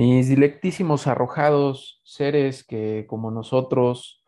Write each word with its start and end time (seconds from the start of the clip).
Mis 0.00 0.30
dilectísimos 0.30 1.06
arrojados 1.06 2.00
seres 2.04 2.64
que 2.64 3.04
como 3.06 3.30
nosotros 3.30 4.24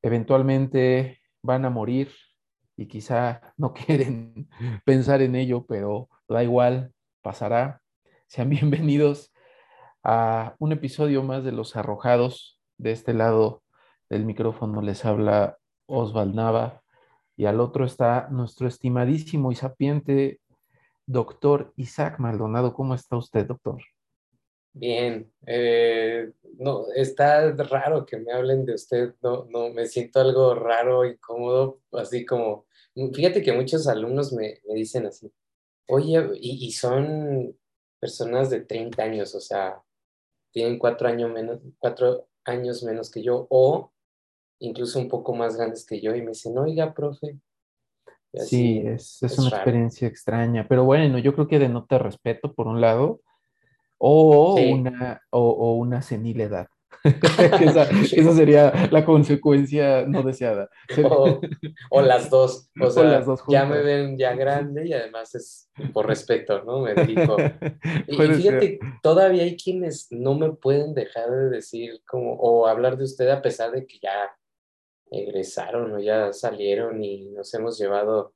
eventualmente 0.00 1.20
van 1.42 1.64
a 1.64 1.70
morir 1.70 2.12
y 2.76 2.86
quizá 2.86 3.40
no 3.56 3.74
quieren 3.74 4.48
pensar 4.84 5.22
en 5.22 5.34
ello, 5.34 5.66
pero 5.66 6.08
da 6.28 6.44
igual, 6.44 6.92
pasará. 7.20 7.82
Sean 8.28 8.48
bienvenidos 8.48 9.32
a 10.04 10.54
un 10.60 10.70
episodio 10.70 11.24
más 11.24 11.42
de 11.42 11.50
Los 11.50 11.74
Arrojados. 11.74 12.60
De 12.78 12.92
este 12.92 13.12
lado 13.12 13.64
del 14.08 14.24
micrófono 14.24 14.82
les 14.82 15.04
habla 15.04 15.58
Osval 15.86 16.36
Nava 16.36 16.80
y 17.36 17.46
al 17.46 17.58
otro 17.58 17.86
está 17.86 18.28
nuestro 18.30 18.68
estimadísimo 18.68 19.50
y 19.50 19.56
sapiente 19.56 20.40
doctor 21.06 21.72
Isaac 21.74 22.20
Maldonado. 22.20 22.72
¿Cómo 22.72 22.94
está 22.94 23.16
usted, 23.16 23.48
doctor? 23.48 23.82
Bien, 24.78 25.32
eh, 25.46 26.32
no, 26.58 26.84
está 26.94 27.50
raro 27.52 28.04
que 28.04 28.18
me 28.18 28.30
hablen 28.30 28.66
de 28.66 28.74
usted, 28.74 29.14
no, 29.22 29.46
no, 29.46 29.70
me 29.70 29.86
siento 29.86 30.20
algo 30.20 30.54
raro, 30.54 31.06
incómodo, 31.06 31.80
así 31.92 32.26
como, 32.26 32.66
fíjate 33.14 33.40
que 33.40 33.54
muchos 33.54 33.88
alumnos 33.88 34.34
me, 34.34 34.60
me 34.68 34.74
dicen 34.74 35.06
así, 35.06 35.32
oye, 35.88 36.22
y, 36.34 36.66
y, 36.66 36.72
son 36.72 37.56
personas 37.98 38.50
de 38.50 38.60
30 38.60 39.02
años, 39.02 39.34
o 39.34 39.40
sea, 39.40 39.82
tienen 40.52 40.78
cuatro 40.78 41.08
años 41.08 41.32
menos, 41.32 41.58
cuatro 41.78 42.28
años 42.44 42.82
menos 42.82 43.10
que 43.10 43.22
yo, 43.22 43.46
o 43.48 43.94
incluso 44.58 44.98
un 44.98 45.08
poco 45.08 45.34
más 45.34 45.56
grandes 45.56 45.86
que 45.86 46.02
yo, 46.02 46.14
y 46.14 46.20
me 46.20 46.32
dicen, 46.32 46.58
oiga, 46.58 46.92
profe. 46.92 47.38
sí, 48.34 48.82
es, 48.84 49.22
es, 49.22 49.38
una 49.38 49.48
experiencia 49.48 50.06
extraña, 50.06 50.68
pero 50.68 50.84
bueno, 50.84 51.16
yo 51.16 51.32
creo 51.32 51.48
que 51.48 51.58
denota 51.58 51.96
respeto 51.96 52.52
por 52.52 52.66
un 52.66 52.82
lado, 52.82 53.22
o, 53.98 54.54
una, 54.54 55.22
o, 55.30 55.74
una 55.74 56.02
senilidad. 56.02 56.68
esa, 57.04 57.86
sería 58.34 58.88
la 58.90 59.04
consecuencia 59.04 60.04
no 60.06 60.22
deseada. 60.22 60.68
O, 61.90 62.00
las 62.00 62.30
dos. 62.30 62.70
O 62.80 62.90
sea, 62.90 63.04
las 63.04 63.26
dos 63.26 63.42
ya 63.48 63.64
me 63.64 63.82
ven 63.82 64.18
ya 64.18 64.34
grande 64.34 64.86
y 64.86 64.92
además 64.92 65.34
es 65.34 65.70
por 65.92 66.06
respeto, 66.06 66.62
¿no? 66.62 66.80
Me 66.80 66.94
dijo. 66.94 67.36
Y, 68.06 68.16
fíjate, 68.16 68.78
todavía 69.02 69.44
hay 69.44 69.56
quienes 69.56 70.08
no 70.10 70.34
me 70.34 70.52
pueden 70.52 70.94
dejar 70.94 71.30
de 71.30 71.50
decir 71.50 72.02
como, 72.06 72.34
o 72.34 72.66
hablar 72.66 72.96
de 72.96 73.04
usted 73.04 73.28
a 73.28 73.42
pesar 73.42 73.72
de 73.72 73.86
que 73.86 73.98
ya 74.00 74.30
egresaron 75.10 75.92
o 75.92 75.98
ya 76.00 76.32
salieron 76.32 77.02
y 77.02 77.30
nos 77.30 77.54
hemos 77.54 77.78
llevado 77.78 78.34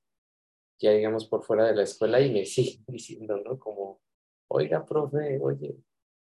ya 0.80 0.92
digamos 0.92 1.26
por 1.26 1.42
fuera 1.42 1.66
de 1.66 1.76
la 1.76 1.82
escuela 1.82 2.20
y 2.20 2.32
me 2.32 2.44
siguen 2.46 2.84
diciendo, 2.88 3.36
¿no? 3.36 3.58
Como, 3.58 4.00
oiga, 4.50 4.84
profe, 4.84 5.38
oye. 5.40 5.76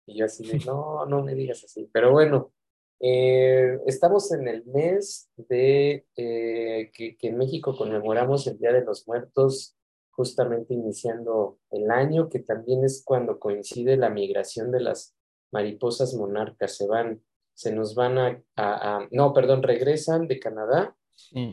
Y 0.06 0.18
yo 0.18 0.24
así 0.26 0.46
de, 0.46 0.58
no, 0.66 1.06
no 1.06 1.22
me 1.22 1.34
digas 1.34 1.64
así. 1.64 1.88
Pero 1.92 2.12
bueno, 2.12 2.52
eh, 3.00 3.78
estamos 3.86 4.32
en 4.32 4.48
el 4.48 4.64
mes 4.66 5.30
de 5.36 6.06
eh, 6.16 6.90
que, 6.92 7.16
que, 7.16 7.28
en 7.28 7.38
México 7.38 7.76
conmemoramos 7.76 8.46
el 8.46 8.58
Día 8.58 8.72
de 8.72 8.84
los 8.84 9.06
Muertos, 9.06 9.76
justamente 10.10 10.74
iniciando 10.74 11.58
el 11.70 11.90
año, 11.90 12.28
que 12.28 12.40
también 12.40 12.84
es 12.84 13.02
cuando 13.04 13.38
coincide 13.38 13.96
la 13.96 14.10
migración 14.10 14.72
de 14.72 14.80
las 14.80 15.14
mariposas 15.52 16.14
monarcas. 16.14 16.76
Se 16.76 16.86
van, 16.86 17.22
se 17.54 17.72
nos 17.72 17.94
van 17.94 18.18
a, 18.18 18.42
a, 18.56 19.08
no, 19.10 19.32
perdón, 19.32 19.62
regresan 19.62 20.26
de 20.26 20.38
Canadá 20.38 20.94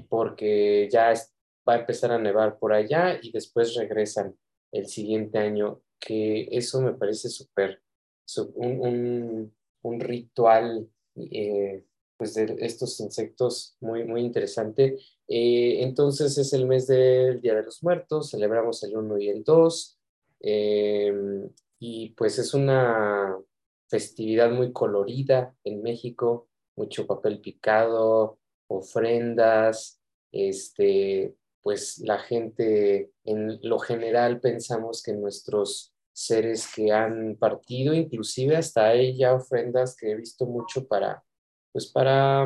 porque 0.09 0.87
ya 0.91 1.13
va 1.67 1.73
a 1.73 1.79
empezar 1.79 2.11
a 2.11 2.19
nevar 2.19 2.59
por 2.59 2.73
allá 2.73 3.19
y 3.21 3.31
después 3.31 3.75
regresan 3.75 4.37
el 4.71 4.87
siguiente 4.87 5.39
año 5.39 5.81
que 5.99 6.47
eso 6.51 6.81
me 6.81 6.93
parece 6.93 7.29
súper, 7.29 7.81
un, 8.55 9.53
un, 9.81 9.99
ritual 9.99 10.89
eh, 11.15 11.85
pues 12.17 12.33
de 12.33 12.55
estos 12.59 12.99
insectos 12.99 13.75
muy, 13.79 14.03
muy 14.03 14.21
interesante. 14.21 14.97
Eh, 15.27 15.83
entonces 15.83 16.37
es 16.37 16.53
el 16.53 16.65
mes 16.65 16.87
del 16.87 17.41
Día 17.41 17.55
de 17.55 17.63
los 17.63 17.83
Muertos, 17.83 18.31
celebramos 18.31 18.83
el 18.83 18.95
1 18.97 19.17
y 19.19 19.29
el 19.29 19.43
2, 19.43 19.99
em, 20.41 21.49
y 21.79 22.09
pues 22.11 22.39
es 22.39 22.53
una 22.53 23.37
festividad 23.89 24.51
muy 24.51 24.71
colorida 24.71 25.55
en 25.63 25.81
México, 25.81 26.47
mucho 26.75 27.05
papel 27.05 27.41
picado, 27.41 28.39
ofrendas, 28.67 29.99
este, 30.31 31.35
pues 31.65 31.97
la 31.97 32.19
gente 32.19 33.11
en 33.23 33.59
lo 33.63 33.79
general 33.79 34.39
pensamos 34.39 35.01
que 35.01 35.13
nuestros 35.13 35.95
seres 36.13 36.71
que 36.75 36.91
han 36.91 37.37
partido, 37.37 37.95
inclusive 37.95 38.55
hasta 38.55 38.89
hay 38.89 39.17
ya 39.17 39.33
ofrendas 39.33 39.95
que 39.95 40.11
he 40.11 40.15
visto 40.15 40.45
mucho 40.45 40.87
para, 40.87 41.23
pues 41.71 41.87
para, 41.87 42.45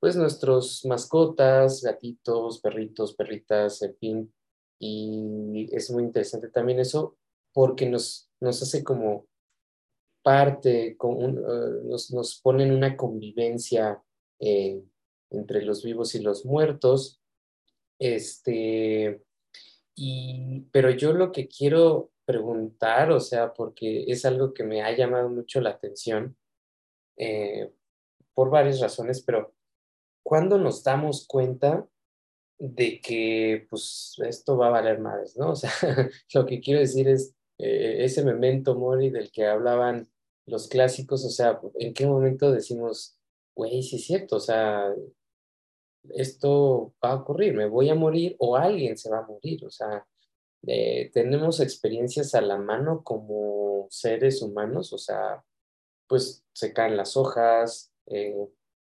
pues 0.00 0.16
nuestros 0.16 0.86
mascotas, 0.86 1.82
gatitos, 1.82 2.62
perritos, 2.62 3.14
perritas, 3.14 3.82
en 3.82 3.96
fin, 3.98 4.34
y 4.78 5.68
es 5.76 5.90
muy 5.90 6.04
interesante 6.04 6.48
también 6.48 6.80
eso 6.80 7.18
porque 7.52 7.86
nos, 7.90 8.30
nos 8.40 8.62
hace 8.62 8.82
como 8.82 9.26
parte, 10.22 10.96
con 10.96 11.36
eh, 11.36 11.82
nos, 11.84 12.10
nos 12.10 12.40
pone 12.40 12.74
una 12.74 12.96
convivencia 12.96 14.02
eh, 14.40 14.82
entre 15.28 15.60
los 15.60 15.84
vivos 15.84 16.14
y 16.14 16.22
los 16.22 16.46
muertos, 16.46 17.20
este, 18.04 19.22
y, 19.94 20.62
pero 20.72 20.90
yo 20.90 21.12
lo 21.12 21.32
que 21.32 21.48
quiero 21.48 22.10
preguntar, 22.24 23.10
o 23.10 23.20
sea, 23.20 23.52
porque 23.52 24.04
es 24.08 24.24
algo 24.24 24.52
que 24.52 24.64
me 24.64 24.82
ha 24.82 24.94
llamado 24.96 25.28
mucho 25.28 25.60
la 25.60 25.70
atención 25.70 26.36
eh, 27.16 27.72
por 28.34 28.50
varias 28.50 28.80
razones, 28.80 29.22
pero 29.22 29.54
¿cuándo 30.22 30.58
nos 30.58 30.82
damos 30.82 31.26
cuenta 31.26 31.86
de 32.58 33.00
que 33.00 33.66
pues 33.68 34.14
esto 34.26 34.56
va 34.56 34.68
a 34.68 34.70
valer 34.70 35.00
más, 35.00 35.36
¿no? 35.36 35.50
O 35.52 35.56
sea, 35.56 35.70
lo 36.34 36.46
que 36.46 36.60
quiero 36.60 36.80
decir 36.80 37.08
es 37.08 37.34
eh, 37.58 38.04
ese 38.04 38.24
memento 38.24 38.74
mori 38.74 39.10
del 39.10 39.30
que 39.30 39.46
hablaban 39.46 40.08
los 40.46 40.68
clásicos, 40.68 41.24
o 41.24 41.30
sea, 41.30 41.60
¿en 41.78 41.94
qué 41.94 42.06
momento 42.06 42.52
decimos, 42.52 43.18
güey, 43.56 43.82
sí 43.82 43.96
es 43.96 44.04
cierto, 44.04 44.36
o 44.36 44.40
sea, 44.40 44.92
esto 46.10 46.94
va 47.02 47.12
a 47.12 47.16
ocurrir, 47.16 47.54
me 47.54 47.66
voy 47.66 47.88
a 47.88 47.94
morir 47.94 48.36
o 48.38 48.56
alguien 48.56 48.96
se 48.96 49.10
va 49.10 49.18
a 49.18 49.26
morir, 49.26 49.64
o 49.64 49.70
sea, 49.70 50.06
eh, 50.66 51.10
tenemos 51.12 51.60
experiencias 51.60 52.34
a 52.34 52.40
la 52.40 52.56
mano 52.56 53.02
como 53.04 53.86
seres 53.90 54.42
humanos, 54.42 54.92
o 54.92 54.98
sea, 54.98 55.44
pues 56.06 56.44
se 56.52 56.72
caen 56.72 56.96
las 56.96 57.16
hojas, 57.16 57.92
eh, 58.06 58.34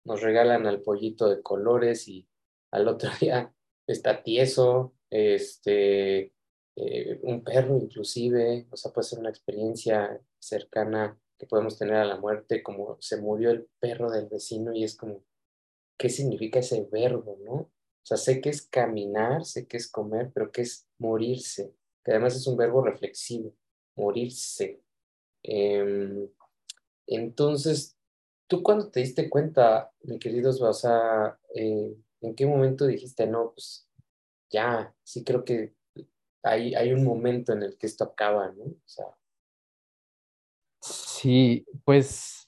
nos 0.04 0.22
regalan 0.22 0.66
al 0.66 0.82
pollito 0.82 1.28
de 1.28 1.42
colores 1.42 2.08
y 2.08 2.28
al 2.70 2.88
otro 2.88 3.10
día 3.20 3.54
está 3.86 4.22
tieso, 4.22 4.94
este, 5.10 6.32
eh, 6.76 7.20
un 7.22 7.42
perro 7.42 7.76
inclusive, 7.78 8.66
o 8.70 8.76
sea, 8.76 8.92
puede 8.92 9.08
ser 9.08 9.18
una 9.18 9.30
experiencia 9.30 10.20
cercana 10.38 11.18
que 11.38 11.46
podemos 11.46 11.78
tener 11.78 11.96
a 11.96 12.04
la 12.04 12.16
muerte, 12.16 12.62
como 12.62 12.98
se 13.00 13.16
murió 13.20 13.50
el 13.50 13.68
perro 13.80 14.10
del 14.10 14.28
vecino 14.28 14.74
y 14.74 14.84
es 14.84 14.96
como, 14.96 15.24
qué 16.00 16.08
significa 16.08 16.60
ese 16.60 16.88
verbo, 16.90 17.38
¿no? 17.44 17.52
O 17.52 17.70
sea, 18.02 18.16
sé 18.16 18.40
que 18.40 18.48
es 18.48 18.62
caminar, 18.62 19.44
sé 19.44 19.66
que 19.66 19.76
es 19.76 19.86
comer, 19.86 20.30
pero 20.32 20.50
que 20.50 20.62
es 20.62 20.88
morirse, 20.96 21.74
que 22.02 22.12
además 22.12 22.34
es 22.36 22.46
un 22.46 22.56
verbo 22.56 22.82
reflexivo, 22.82 23.54
morirse. 23.96 24.80
Em, 25.42 26.26
entonces, 27.06 27.98
¿tú 28.46 28.62
cuando 28.62 28.90
te 28.90 29.00
diste 29.00 29.28
cuenta, 29.28 29.92
mi 30.04 30.18
queridos 30.18 30.58
Basa, 30.58 31.38
eh, 31.54 31.94
en 32.22 32.34
qué 32.34 32.46
momento 32.46 32.86
dijiste, 32.86 33.26
no, 33.26 33.52
pues 33.52 33.86
ya, 34.48 34.94
sí 35.04 35.22
creo 35.22 35.44
que 35.44 35.74
hay, 36.42 36.74
hay 36.74 36.94
un 36.94 37.04
momento 37.04 37.52
en 37.52 37.62
el 37.62 37.76
que 37.76 37.86
esto 37.86 38.04
acaba, 38.04 38.50
¿no? 38.52 38.74
Sí, 40.80 41.66
pues 41.84 42.39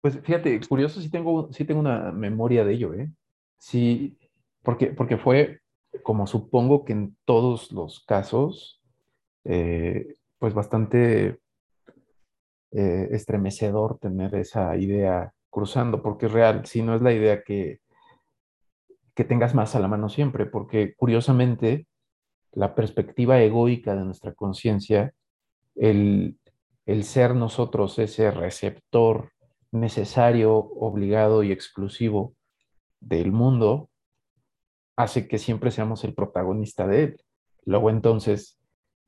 pues 0.00 0.18
fíjate, 0.20 0.58
curioso, 0.68 1.00
sí 1.00 1.10
tengo, 1.10 1.52
sí 1.52 1.64
tengo 1.64 1.80
una 1.80 2.12
memoria 2.12 2.64
de 2.64 2.74
ello, 2.74 2.94
¿eh? 2.94 3.10
Sí, 3.58 4.16
porque, 4.62 4.88
porque 4.88 5.18
fue, 5.18 5.60
como 6.02 6.26
supongo 6.26 6.84
que 6.84 6.92
en 6.92 7.16
todos 7.24 7.72
los 7.72 8.04
casos, 8.04 8.80
eh, 9.44 10.16
pues 10.38 10.54
bastante 10.54 11.38
eh, 12.72 13.08
estremecedor 13.10 13.98
tener 13.98 14.34
esa 14.34 14.76
idea 14.76 15.32
cruzando, 15.50 16.02
porque 16.02 16.26
es 16.26 16.32
real, 16.32 16.64
si 16.66 16.82
no 16.82 16.94
es 16.94 17.02
la 17.02 17.12
idea 17.12 17.42
que, 17.42 17.80
que 19.14 19.24
tengas 19.24 19.54
más 19.54 19.74
a 19.74 19.80
la 19.80 19.88
mano 19.88 20.08
siempre, 20.08 20.46
porque 20.46 20.94
curiosamente 20.94 21.86
la 22.52 22.74
perspectiva 22.74 23.40
egoica 23.42 23.94
de 23.94 24.04
nuestra 24.04 24.32
conciencia, 24.32 25.12
el, 25.74 26.38
el 26.86 27.04
ser 27.04 27.34
nosotros 27.34 27.98
ese 27.98 28.30
receptor 28.30 29.30
necesario, 29.72 30.54
obligado 30.54 31.42
y 31.42 31.52
exclusivo 31.52 32.34
del 33.00 33.32
mundo, 33.32 33.88
hace 34.96 35.28
que 35.28 35.38
siempre 35.38 35.70
seamos 35.70 36.04
el 36.04 36.14
protagonista 36.14 36.86
de 36.86 37.04
él. 37.04 37.20
Luego 37.64 37.90
entonces, 37.90 38.58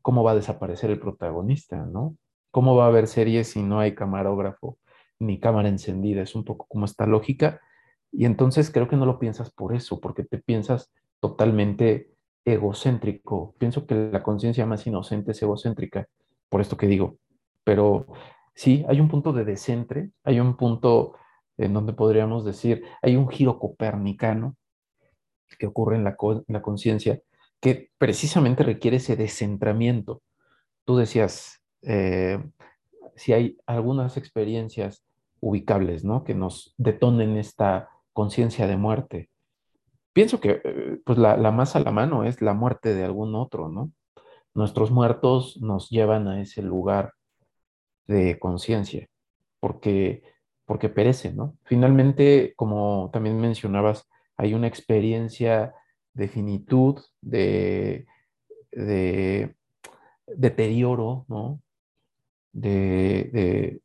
¿cómo 0.00 0.23
va 0.23 0.32
a 0.32 0.37
desaparecer 0.37 0.91
el 0.91 1.00
protagonista, 1.00 1.76
no? 1.87 2.17
¿Cómo 2.50 2.76
va 2.76 2.85
a 2.85 2.88
haber 2.88 3.06
series 3.06 3.49
si 3.49 3.62
no 3.62 3.81
hay 3.81 3.94
camarógrafo 3.94 4.79
ni 5.19 5.41
cámara 5.41 5.69
encendida? 5.69 6.23
Es 6.23 6.35
un 6.35 6.44
poco 6.44 6.67
como 6.69 6.85
esta 6.85 7.06
lógica. 7.06 7.61
Y 8.11 8.26
entonces 8.26 8.70
creo 8.70 8.88
que 8.88 8.97
no 8.97 9.06
lo 9.06 9.19
piensas 9.19 9.50
por 9.50 9.75
eso, 9.75 10.00
porque 10.00 10.23
te 10.23 10.38
piensas 10.38 10.93
totalmente 11.20 12.11
egocéntrico. 12.44 13.55
Pienso 13.58 13.87
que 13.87 14.11
la 14.12 14.23
conciencia 14.23 14.67
más 14.67 14.87
inocente 14.87 15.32
es 15.32 15.43
egocéntrica, 15.43 16.06
por 16.49 16.61
esto 16.61 16.76
que 16.76 16.87
digo. 16.87 17.19
Pero 17.65 18.06
sí, 18.55 18.85
hay 18.89 19.01
un 19.01 19.09
punto 19.09 19.33
de 19.33 19.45
descentre, 19.45 20.11
hay 20.25 20.41
un 20.41 20.57
punto 20.57 21.15
en 21.57 21.75
donde 21.75 21.93
podríamos 21.93 22.45
decir, 22.45 22.85
hay 23.03 23.17
un 23.17 23.29
giro 23.29 23.59
copernicano 23.59 24.57
que 25.59 25.67
ocurre 25.67 25.97
en 25.97 26.05
la, 26.05 26.17
conciencia 26.63 27.21
que 27.61 27.91
precisamente 27.99 28.63
requiere 28.63 28.97
ese 28.97 29.17
descentramiento. 29.17 30.23
Tú 30.85 30.97
decías, 30.97 31.63
eh, 31.83 32.43
si 33.17 33.33
hay 33.33 33.59
algunas 33.67 34.17
experiencias 34.17 35.05
ubicables, 35.41 36.05
¿no? 36.05 36.25
Que 36.25 36.35
nos 36.35 36.75
detonen 36.79 37.37
esta 37.37 37.91
conciencia 38.13 38.67
de 38.67 38.77
muerte. 38.77 39.31
Pienso 40.13 40.41
que 40.41 40.61
eh, 40.65 40.99
pues 41.05 41.19
la, 41.19 41.37
la, 41.37 41.51
más 41.51 41.77
a 41.77 41.81
la 41.81 41.91
mano 41.91 42.25
es 42.25 42.43
la 42.43 42.55
muerte 42.55 42.95
de 42.95 43.05
algún 43.05 43.35
otro, 43.35 43.69
¿no? 43.69 43.93
Nuestros 44.55 44.91
muertos 44.91 45.59
nos 45.61 45.89
llevan 45.91 46.29
a 46.29 46.41
ese 46.41 46.63
lugar 46.63 47.15
de 48.12 48.38
conciencia, 48.38 49.09
porque, 49.61 50.23
porque 50.67 50.88
perece, 50.88 51.32
¿no? 51.32 51.56
Finalmente, 51.64 52.55
como 52.56 53.11
también 53.12 53.41
mencionabas, 53.41 54.09
hay 54.37 54.55
una 54.55 54.69
experiencia 54.69 55.75
de 56.14 56.29
finitud, 56.29 57.00
de, 57.20 58.06
de 58.70 59.55
deterioro, 60.26 61.25
¿no? 61.29 61.61
De, 62.53 63.81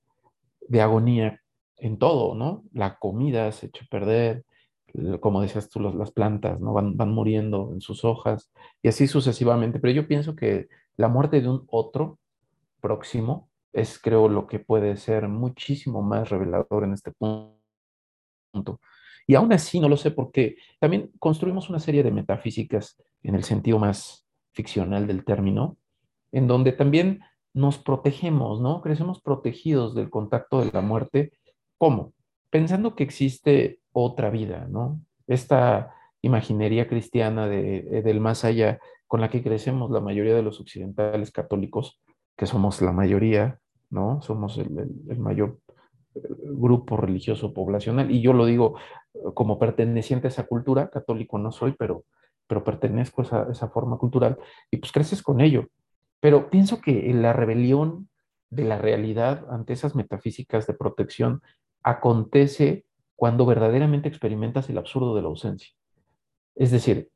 de, 0.67 0.81
agonía 0.81 1.41
en 1.77 1.97
todo, 1.97 2.35
¿no? 2.35 2.63
La 2.73 2.97
comida 2.97 3.51
se 3.51 3.67
echa 3.67 3.85
a 3.85 3.87
perder, 3.87 4.43
como 5.19 5.41
decías 5.41 5.69
tú, 5.69 5.79
las 5.79 6.11
plantas, 6.11 6.59
¿no? 6.59 6.73
Van, 6.73 6.97
van 6.97 7.13
muriendo 7.13 7.71
en 7.73 7.81
sus 7.81 8.03
hojas 8.03 8.51
y 8.81 8.89
así 8.89 9.07
sucesivamente. 9.07 9.79
Pero 9.79 9.93
yo 9.93 10.07
pienso 10.07 10.35
que 10.35 10.67
la 10.97 11.07
muerte 11.07 11.41
de 11.41 11.49
un 11.49 11.65
otro 11.69 12.19
próximo 12.81 13.49
es, 13.77 13.99
creo, 13.99 14.27
lo 14.27 14.47
que 14.47 14.59
puede 14.59 14.97
ser 14.97 15.27
muchísimo 15.27 16.01
más 16.01 16.29
revelador 16.29 16.83
en 16.83 16.93
este 16.93 17.11
punto. 17.11 18.79
Y 19.27 19.35
aún 19.35 19.51
así 19.53 19.79
no 19.79 19.89
lo 19.89 19.97
sé 19.97 20.11
porque 20.11 20.55
también 20.79 21.11
construimos 21.19 21.69
una 21.69 21.79
serie 21.79 22.01
de 22.01 22.11
metafísicas 22.11 23.01
en 23.23 23.35
el 23.35 23.43
sentido 23.43 23.77
más 23.77 24.25
ficcional 24.53 25.05
del 25.05 25.25
término, 25.25 25.77
en 26.31 26.47
donde 26.47 26.71
también 26.71 27.21
nos 27.53 27.77
protegemos, 27.77 28.61
¿no? 28.61 28.81
Crecemos 28.81 29.21
protegidos 29.21 29.95
del 29.95 30.09
contacto 30.09 30.63
de 30.63 30.71
la 30.71 30.81
muerte. 30.81 31.33
¿Cómo? 31.77 32.13
Pensando 32.49 32.95
que 32.95 33.03
existe 33.03 33.79
otra 33.91 34.29
vida, 34.29 34.67
¿no? 34.69 35.01
Esta 35.27 35.93
imaginería 36.21 36.87
cristiana 36.87 37.47
de, 37.47 38.01
del 38.03 38.19
más 38.19 38.45
allá 38.45 38.79
con 39.07 39.21
la 39.21 39.29
que 39.29 39.43
crecemos 39.43 39.91
la 39.91 39.99
mayoría 39.99 40.35
de 40.35 40.43
los 40.43 40.59
occidentales 40.59 41.31
católicos, 41.31 42.01
que 42.37 42.45
somos 42.45 42.81
la 42.81 42.91
mayoría, 42.91 43.59
¿no? 43.89 44.21
Somos 44.21 44.57
el, 44.57 44.69
mayor 45.17 45.59
eh, 46.15 46.21
grupo 46.43 46.97
religioso 46.97 47.53
poblacional, 47.53 48.11
y 48.11 48.21
yo 48.21 48.33
lo 48.33 48.45
digo 48.45 48.77
eh, 49.13 49.19
como 49.33 49.59
perteneciente 49.59 50.27
a 50.27 50.29
esa 50.29 50.47
cultura, 50.47 50.89
católico 50.89 51.37
no 51.37 51.51
soy, 51.51 51.73
pero, 51.77 52.05
pero 52.47 52.63
pertenezco 52.63 53.21
a 53.21 53.25
esa, 53.25 53.47
esa 53.51 53.69
forma 53.69 53.97
cultural, 53.97 54.37
y 54.71 54.77
pues 54.77 54.91
creces 54.91 55.21
con 55.21 55.41
ello. 55.41 55.67
Pero 56.19 56.49
pienso 56.49 56.81
que 56.81 57.13
la 57.13 57.33
rebelión 57.33 58.09
de 58.49 58.63
la 58.63 58.77
realidad 58.77 59.45
ante 59.49 59.73
esas 59.73 59.95
metafísicas 59.95 60.67
de 60.67 60.73
protección 60.73 61.41
acontece 61.83 62.85
cuando 63.15 63.45
verdaderamente 63.45 64.07
experimentas 64.07 64.69
el 64.69 64.77
absurdo 64.77 65.15
de 65.15 65.21
la 65.21 65.27
ausencia. 65.27 65.73
Es 66.55 66.71
decir, 66.71 67.09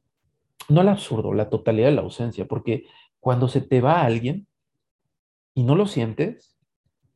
no 0.70 0.82
el 0.82 0.90
absurdo, 0.90 1.34
la 1.34 1.50
totalidad 1.50 1.88
de 1.90 1.96
la 1.96 2.02
ausencia, 2.02 2.46
porque 2.46 2.86
cuando 3.20 3.48
se 3.48 3.62
te 3.62 3.82
va 3.82 4.02
alguien 4.02 4.48
y 5.54 5.64
no 5.64 5.76
lo 5.76 5.86
sientes, 5.86 6.58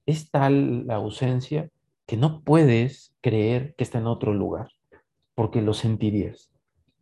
es 0.05 0.31
tal 0.31 0.87
la 0.87 0.95
ausencia 0.95 1.69
que 2.05 2.17
no 2.17 2.41
puedes 2.41 3.15
creer 3.21 3.75
que 3.75 3.83
está 3.83 3.99
en 3.99 4.07
otro 4.07 4.33
lugar, 4.33 4.69
porque 5.33 5.61
lo 5.61 5.73
sentirías. 5.73 6.51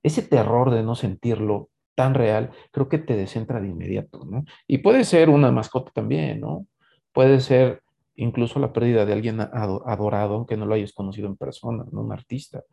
Ese 0.01 0.21
terror 0.21 0.71
de 0.71 0.83
no 0.83 0.95
sentirlo 0.95 1.69
tan 1.95 2.13
real, 2.13 2.51
creo 2.71 2.89
que 2.89 2.97
te 2.97 3.15
descentra 3.15 3.61
de 3.61 3.67
inmediato, 3.67 4.25
¿no? 4.25 4.43
Y 4.67 4.79
puede 4.79 5.03
ser 5.03 5.29
una 5.29 5.51
mascota 5.51 5.91
también, 5.93 6.41
¿no? 6.41 6.65
Puede 7.11 7.39
ser 7.39 7.83
incluso 8.15 8.59
la 8.59 8.73
pérdida 8.73 9.05
de 9.05 9.13
alguien 9.13 9.39
adorado, 9.41 10.35
aunque 10.35 10.57
no 10.57 10.65
lo 10.65 10.75
hayas 10.75 10.93
conocido 10.93 11.27
en 11.27 11.37
persona. 11.37 11.83
Un 11.91 12.11
artista. 12.11 12.63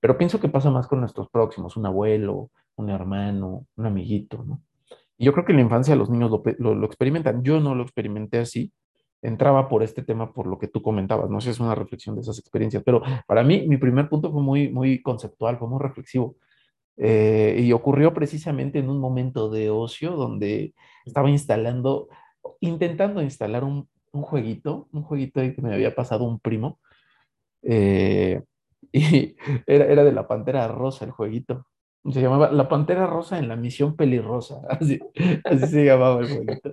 Pero 0.00 0.18
pienso 0.18 0.40
que 0.40 0.48
pasa 0.48 0.70
más 0.70 0.86
con 0.86 1.00
nuestros 1.00 1.28
próximos, 1.30 1.76
un 1.76 1.86
abuelo, 1.86 2.50
un 2.76 2.90
hermano, 2.90 3.66
un 3.76 3.86
amiguito, 3.86 4.44
¿no? 4.44 4.60
Y 5.18 5.24
yo 5.24 5.32
creo 5.32 5.44
que 5.44 5.52
en 5.52 5.56
la 5.56 5.64
infancia 5.64 5.96
los 5.96 6.10
niños 6.10 6.30
lo, 6.58 6.84
experimentan. 6.84 7.42
Yo 7.42 7.58
no 7.60 7.74
lo 7.74 7.82
experimenté 7.82 8.38
así. 8.38 8.72
Entraba 9.22 9.68
por 9.68 9.82
este 9.82 10.02
tema, 10.02 10.32
por 10.32 10.46
lo 10.46 10.58
que 10.58 10.68
tú 10.68 10.82
comentabas. 10.82 11.30
No 11.30 11.40
sé 11.40 11.46
si 11.46 11.50
es 11.52 11.60
una 11.60 11.74
reflexión 11.74 12.14
de 12.14 12.20
esas 12.22 12.38
experiencias, 12.38 12.82
pero 12.84 13.02
para 13.26 13.42
mí 13.42 13.66
mi 13.66 13.76
primer 13.76 14.08
punto 14.08 14.30
fue 14.30 14.42
muy, 14.42 14.68
muy 14.68 15.02
conceptual, 15.02 15.58
fue 15.58 15.68
muy 15.68 15.80
reflexivo. 15.80 16.36
Eh, 16.98 17.58
y 17.62 17.72
ocurrió 17.72 18.14
precisamente 18.14 18.78
en 18.78 18.88
un 18.88 18.98
momento 19.00 19.50
de 19.50 19.70
ocio 19.70 20.12
donde 20.12 20.74
estaba 21.04 21.28
instalando, 21.30 22.08
intentando 22.60 23.22
instalar 23.22 23.64
un, 23.64 23.88
un 24.12 24.22
jueguito, 24.22 24.88
un 24.92 25.02
jueguito 25.02 25.40
que 25.40 25.62
me 25.62 25.74
había 25.74 25.94
pasado 25.94 26.24
un 26.24 26.40
primo. 26.40 26.80
Eh, 27.62 28.42
y 28.92 29.36
era, 29.66 29.86
era 29.86 30.04
de 30.04 30.12
la 30.12 30.28
Pantera 30.28 30.68
Rosa 30.68 31.04
el 31.04 31.10
jueguito. 31.10 31.66
Se 32.10 32.20
llamaba 32.20 32.50
La 32.52 32.68
Pantera 32.68 33.06
Rosa 33.06 33.38
en 33.38 33.48
la 33.48 33.56
misión 33.56 33.96
pelirrosa. 33.96 34.60
Así, 34.68 34.98
así 35.44 35.66
se 35.66 35.84
llamaba 35.84 36.20
el 36.20 36.28
jueguito. 36.28 36.70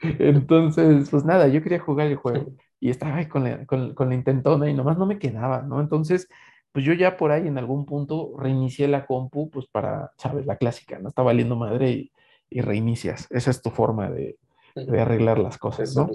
Entonces, 0.00 1.10
pues 1.10 1.24
nada, 1.24 1.48
yo 1.48 1.62
quería 1.62 1.80
jugar 1.80 2.06
el 2.06 2.16
juego 2.16 2.52
y 2.78 2.90
estaba 2.90 3.16
ahí 3.16 3.26
con 3.26 3.44
la, 3.44 3.66
con, 3.66 3.94
con 3.94 4.08
la 4.08 4.14
intentona 4.14 4.68
y 4.70 4.74
nomás 4.74 4.98
no 4.98 5.06
me 5.06 5.18
quedaba, 5.18 5.62
¿no? 5.62 5.80
Entonces, 5.80 6.28
pues 6.72 6.84
yo 6.84 6.92
ya 6.92 7.16
por 7.16 7.32
ahí 7.32 7.46
en 7.46 7.58
algún 7.58 7.84
punto 7.84 8.32
reinicié 8.38 8.88
la 8.88 9.06
compu, 9.06 9.50
pues 9.50 9.66
para, 9.66 10.12
sabes, 10.16 10.46
la 10.46 10.56
clásica, 10.56 10.98
¿no? 10.98 11.08
Está 11.08 11.22
valiendo 11.22 11.56
madre 11.56 11.90
y, 11.90 12.12
y 12.48 12.60
reinicias. 12.60 13.26
Esa 13.30 13.50
es 13.50 13.62
tu 13.62 13.70
forma 13.70 14.10
de, 14.10 14.38
de 14.74 15.00
arreglar 15.00 15.38
las 15.38 15.58
cosas, 15.58 15.94
¿no? 15.96 16.08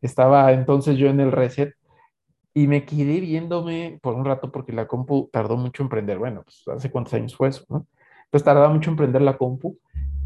Estaba 0.00 0.52
entonces 0.52 0.96
yo 0.96 1.08
en 1.08 1.20
el 1.20 1.32
reset 1.32 1.74
y 2.52 2.66
me 2.66 2.84
quedé 2.84 3.20
viéndome 3.20 3.98
por 4.02 4.14
un 4.14 4.24
rato 4.24 4.50
porque 4.50 4.72
la 4.72 4.86
compu 4.86 5.28
tardó 5.32 5.56
mucho 5.56 5.82
en 5.82 5.88
prender. 5.88 6.18
Bueno, 6.18 6.42
pues 6.42 6.62
hace 6.76 6.90
cuántos 6.90 7.14
años 7.14 7.36
fue 7.36 7.48
eso, 7.48 7.64
¿no? 7.68 7.86
Pues 8.30 8.44
tardaba 8.44 8.68
mucho 8.68 8.90
en 8.90 8.96
prender 8.96 9.22
la 9.22 9.36
compu 9.36 9.78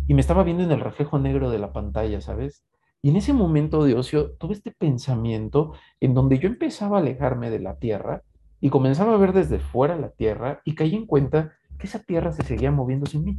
y 0.07 0.15
me 0.15 0.21
estaba 0.21 0.43
viendo 0.43 0.63
en 0.63 0.73
el 0.73 0.81
reflejo 0.81 1.19
negro 1.19 1.51
de 1.51 1.59
la 1.59 1.73
pantalla, 1.73 2.21
¿sabes? 2.21 2.65
Y 3.03 3.11
en 3.11 3.17
ese 3.17 3.33
momento 3.33 3.85
de 3.85 3.95
ocio 3.95 4.33
tuve 4.33 4.55
este 4.55 4.71
pensamiento 4.71 5.73
en 6.01 6.15
donde 6.15 6.39
yo 6.39 6.49
empezaba 6.49 6.99
a 6.99 7.01
alejarme 7.01 7.51
de 7.51 7.61
la 7.61 7.77
Tierra 7.77 8.23
y 8.61 8.71
comenzaba 8.71 9.15
a 9.15 9.19
ver 9.19 9.35
desde 9.35 9.59
fuera 9.59 9.97
la 9.97 10.11
Tierra 10.11 10.63
y 10.65 10.75
caí 10.75 10.95
en 10.95 11.07
cuenta 11.07 11.53
que 11.79 11.87
esa 11.87 11.99
Tierra 11.99 12.33
se 12.33 12.43
seguía 12.45 12.71
moviendo 12.71 13.05
sin 13.05 13.25
mí. 13.25 13.39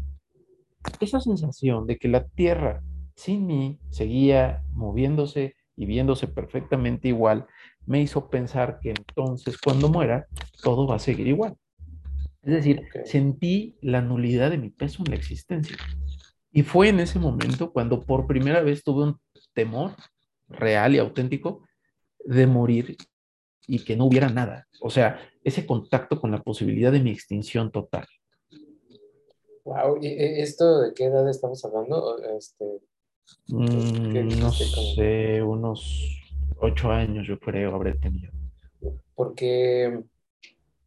Esa 1.00 1.20
sensación 1.20 1.88
de 1.88 1.98
que 1.98 2.08
la 2.08 2.26
Tierra 2.26 2.84
sin 3.16 3.48
mí 3.48 3.80
seguía 3.90 4.64
moviéndose 4.74 5.56
y 5.76 5.86
viéndose 5.86 6.28
perfectamente 6.28 7.08
igual, 7.08 7.48
me 7.86 8.02
hizo 8.02 8.30
pensar 8.30 8.80
que 8.82 8.90
entonces 8.90 9.58
cuando 9.58 9.90
muera, 9.90 10.28
todo 10.62 10.88
va 10.88 10.96
a 10.96 11.00
seguir 11.00 11.28
igual. 11.28 11.56
Es 12.42 12.54
decir, 12.54 12.84
sentí 13.06 13.76
la 13.82 14.02
nulidad 14.02 14.52
de 14.52 14.58
mi 14.58 14.70
peso 14.70 15.04
en 15.04 15.12
la 15.12 15.18
existencia. 15.18 15.78
Y 16.52 16.64
fue 16.64 16.90
en 16.90 17.00
ese 17.00 17.20
momento 17.20 17.72
cuando 17.72 18.04
por 18.04 18.28
primera 18.28 18.62
vez 18.62 18.84
tuve 18.84 19.04
un 19.04 19.20
temor 19.54 19.96
real 20.48 20.96
y 20.96 21.00
auténtico 21.00 21.64
de 22.24 22.48
morir 22.48 22.98
y 23.68 23.84
que 23.84 23.96
no 23.96 24.06
hubiera 24.06 24.30
nada. 24.30 24.68
O 24.82 24.90
sea, 24.90 25.20
ese 25.44 25.66
contacto 25.66 26.22
con 26.22 26.32
la 26.32 26.42
posibilidad 26.42 26.92
de 26.92 27.02
mi 27.02 27.12
extinción 27.12 27.72
total. 27.72 28.06
Wow, 29.64 29.98
¿y 30.02 30.08
esto 30.40 30.82
de 30.82 30.94
qué 30.94 31.06
edad 31.06 31.28
estamos 31.28 31.66
hablando? 31.66 32.20
Este, 32.38 32.80
Mm, 33.48 34.40
no 34.40 34.52
sé, 34.52 35.42
unos 35.44 36.25
ocho 36.58 36.92
años 36.92 37.28
yo 37.28 37.40
creo 37.40 37.76
habré 37.76 37.94
tenido. 37.96 38.32
Porque, 39.16 40.04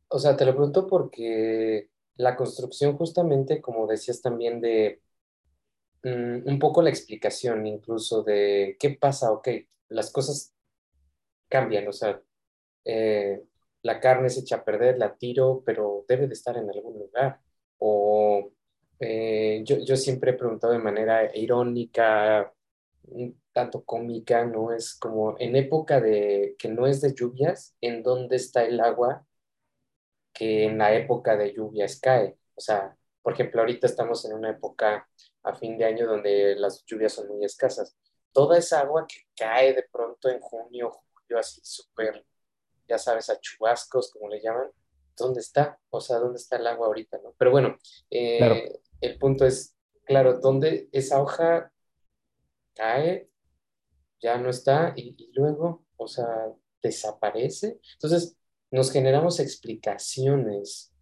o 0.08 0.18
sea, 0.18 0.36
te 0.36 0.44
lo 0.44 0.52
pregunto 0.52 0.86
porque 0.86 1.88
la 2.16 2.36
construcción 2.36 2.96
justamente, 2.96 3.60
como 3.60 3.86
decías 3.86 4.20
también, 4.20 4.60
de 4.60 5.00
mm, 6.02 6.48
un 6.48 6.58
poco 6.58 6.82
la 6.82 6.90
explicación 6.90 7.66
incluso 7.66 8.22
de 8.22 8.76
qué 8.78 8.90
pasa, 8.90 9.32
ok, 9.32 9.48
las 9.88 10.10
cosas 10.10 10.54
cambian, 11.48 11.88
o 11.88 11.92
sea, 11.92 12.20
eh, 12.84 13.42
la 13.82 14.00
carne 14.00 14.28
se 14.30 14.40
echa 14.40 14.56
a 14.56 14.64
perder, 14.64 14.98
la 14.98 15.16
tiro, 15.16 15.62
pero 15.64 16.04
debe 16.08 16.26
de 16.26 16.34
estar 16.34 16.56
en 16.56 16.68
algún 16.70 16.98
lugar. 16.98 17.40
O 17.78 18.50
eh, 19.00 19.62
yo, 19.64 19.78
yo, 19.78 19.96
siempre 19.96 20.32
he 20.32 20.34
preguntado 20.34 20.72
de 20.72 20.80
manera 20.80 21.34
irónica, 21.36 22.52
tanto 23.58 23.82
cómica, 23.84 24.44
¿no? 24.44 24.72
Es 24.72 24.94
como 24.94 25.34
en 25.40 25.56
época 25.56 26.00
de 26.00 26.54
que 26.60 26.68
no 26.68 26.86
es 26.86 27.00
de 27.00 27.12
lluvias, 27.12 27.74
¿en 27.80 28.04
dónde 28.04 28.36
está 28.36 28.62
el 28.62 28.78
agua 28.78 29.26
que 30.32 30.62
en 30.62 30.78
la 30.78 30.94
época 30.94 31.36
de 31.36 31.52
lluvias 31.52 31.98
cae? 31.98 32.38
O 32.54 32.60
sea, 32.60 32.96
por 33.20 33.32
ejemplo, 33.32 33.60
ahorita 33.60 33.88
estamos 33.88 34.24
en 34.24 34.34
una 34.34 34.50
época 34.50 35.08
a 35.42 35.54
fin 35.56 35.76
de 35.76 35.86
año 35.86 36.06
donde 36.06 36.54
las 36.54 36.84
lluvias 36.86 37.14
son 37.14 37.26
muy 37.26 37.44
escasas. 37.44 37.96
Toda 38.32 38.56
esa 38.58 38.78
agua 38.78 39.08
que 39.08 39.22
cae 39.36 39.74
de 39.74 39.82
pronto 39.90 40.28
en 40.28 40.38
junio, 40.38 40.92
julio, 40.92 41.40
así 41.40 41.60
súper, 41.64 42.24
ya 42.88 42.96
sabes, 42.96 43.28
a 43.28 43.40
chubascos, 43.40 44.12
como 44.12 44.28
le 44.28 44.40
llaman, 44.40 44.70
¿dónde 45.16 45.40
está? 45.40 45.80
O 45.90 46.00
sea, 46.00 46.18
¿dónde 46.18 46.38
está 46.38 46.58
el 46.58 46.66
agua 46.68 46.86
ahorita? 46.86 47.18
¿no? 47.24 47.34
Pero 47.36 47.50
bueno, 47.50 47.76
eh, 48.08 48.78
el 49.00 49.18
punto 49.18 49.44
es, 49.44 49.74
claro, 50.04 50.38
¿dónde 50.38 50.88
esa 50.92 51.20
hoja 51.20 51.72
cae? 52.76 53.27
Ya 54.20 54.38
no 54.38 54.50
está 54.50 54.92
y, 54.96 55.30
luego, 55.34 55.84
o 55.96 56.08
sea, 56.08 56.26
desaparece. 56.82 57.80
Entonces, 57.94 58.37
nos 58.70 58.90
generamos 58.90 59.40
explicaciones 59.40 60.92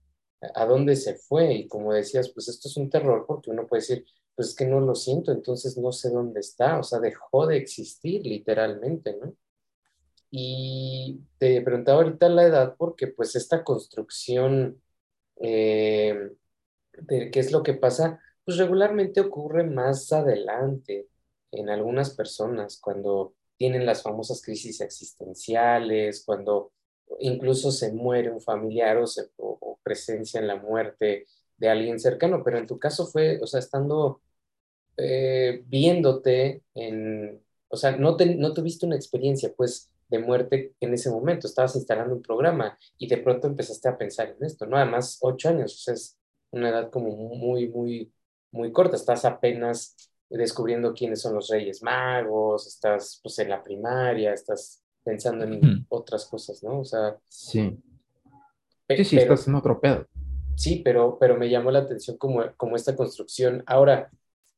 a 0.55 0.67
dónde 0.67 0.97
se 0.97 1.15
fue 1.17 1.55
y 1.55 1.69
como 1.69 1.93
decías, 1.93 2.31
pues 2.31 2.49
esto 2.49 2.69
es 2.69 2.77
un 2.77 2.91
terror 2.91 3.25
porque 3.27 3.51
uno 3.51 3.67
puede 3.67 3.83
decir, 3.83 4.07
pues 4.35 4.49
es 4.49 4.55
que 4.55 4.67
no 4.67 4.81
lo 4.81 4.95
siento, 4.95 5.33
entonces 5.33 5.79
no 5.79 5.93
sé 5.93 6.11
dónde 6.11 6.41
está, 6.41 6.79
o 6.79 6.83
sea, 6.83 7.01
dejó 7.01 7.47
de 7.47 7.57
existir 7.57 8.25
literalmente, 8.25 9.17
¿no? 9.21 9.35
Y 10.31 11.21
te 11.39 11.63
preguntaba 11.63 12.03
ahorita 12.03 12.29
la 12.29 12.45
edad 12.45 12.77
porque 12.77 13.09
pues 13.09 13.37
esta 13.37 13.65
construcción 13.65 14.83
eh, 15.41 16.33
de 16.93 17.31
qué 17.31 17.41
es 17.41 17.53
lo 17.53 17.63
que 17.63 17.75
pasa, 17.75 18.21
pues 18.45 18.59
regularmente 18.59 19.21
ocurre 19.21 19.65
más 19.65 20.13
adelante 20.13 21.09
en 21.53 21.69
algunas 21.71 22.11
personas 22.15 22.79
cuando 22.81 23.35
tienen 23.57 23.87
las 23.87 24.03
famosas 24.03 24.43
crisis 24.43 24.81
existenciales, 24.81 26.23
cuando 26.25 26.73
incluso 27.21 27.71
se 27.71 27.93
muere 27.93 28.31
un 28.31 28.41
familiar 28.41 28.99
o, 28.99 29.07
se, 29.07 29.31
presencia 29.83 30.41
en 30.41 30.49
la 30.49 30.57
muerte 30.57 31.27
de 31.57 31.69
alguien 31.69 32.01
cercano, 32.01 32.43
pero 32.45 32.59
en 32.59 32.67
tu 32.67 32.79
caso 32.79 33.07
fue, 33.07 33.41
o 33.41 33.47
sea, 33.47 33.61
estando 33.61 34.21
eh, 34.97 35.63
viéndote 35.67 36.63
en, 36.75 37.41
o 37.69 37.77
sea, 37.77 37.97
no, 37.97 38.17
te, 38.17 38.35
no 38.37 38.53
tuviste 38.53 38.87
una 38.87 38.97
experiencia, 38.97 39.53
pues, 39.57 39.91
de 40.09 40.19
muerte 40.19 40.75
en 40.81 40.95
ese 40.95 41.11
momento, 41.11 41.47
estabas 41.47 41.77
instalando 41.77 42.15
un 42.15 42.23
programa 42.23 42.79
y 42.99 43.09
de 43.09 43.19
pronto 43.19 43.49
empezaste 43.49 43.89
a 43.89 43.99
pensar 43.99 44.35
en 44.39 44.45
esto, 44.45 44.67
¿no? 44.67 44.77
Además, 44.77 45.19
ocho 45.21 45.49
años, 45.49 45.75
o 45.75 45.79
sea, 45.79 45.95
es 45.95 46.17
una 46.51 46.71
edad 46.71 46.91
como 46.91 47.11
muy, 47.11 47.69
muy, 47.69 48.13
muy 48.53 48.73
corta, 48.73 48.97
estás 48.97 49.25
apenas 49.25 49.97
descubriendo 50.29 50.93
quiénes 50.93 51.21
son 51.23 51.35
los 51.35 51.49
Reyes 51.49 51.83
Magos, 51.83 52.67
estás 52.67 53.21
pues 53.23 53.39
en 53.39 53.51
la 53.51 53.63
primaria, 53.63 54.33
estás 54.33 54.83
pensando 55.05 55.45
en 55.45 55.87
otras 55.89 56.27
cosas, 56.27 56.63
¿no? 56.63 56.81
O 56.81 56.85
sea... 56.85 57.17
Sí. 57.29 57.79
Sí, 58.89 59.05
sí, 59.05 59.17
estás 59.19 59.49
en 59.49 59.55
otro 59.55 59.81
pedo. 59.81 60.07
Sí, 60.57 60.81
pero, 60.85 61.19
pero 61.19 61.37
me 61.37 61.51
llamó 61.51 61.71
la 61.71 61.81
atención 61.81 62.17
como, 62.17 62.43
como 62.57 62.77
esta 62.77 62.97
construcción. 62.97 63.63
Ahora, 63.67 64.11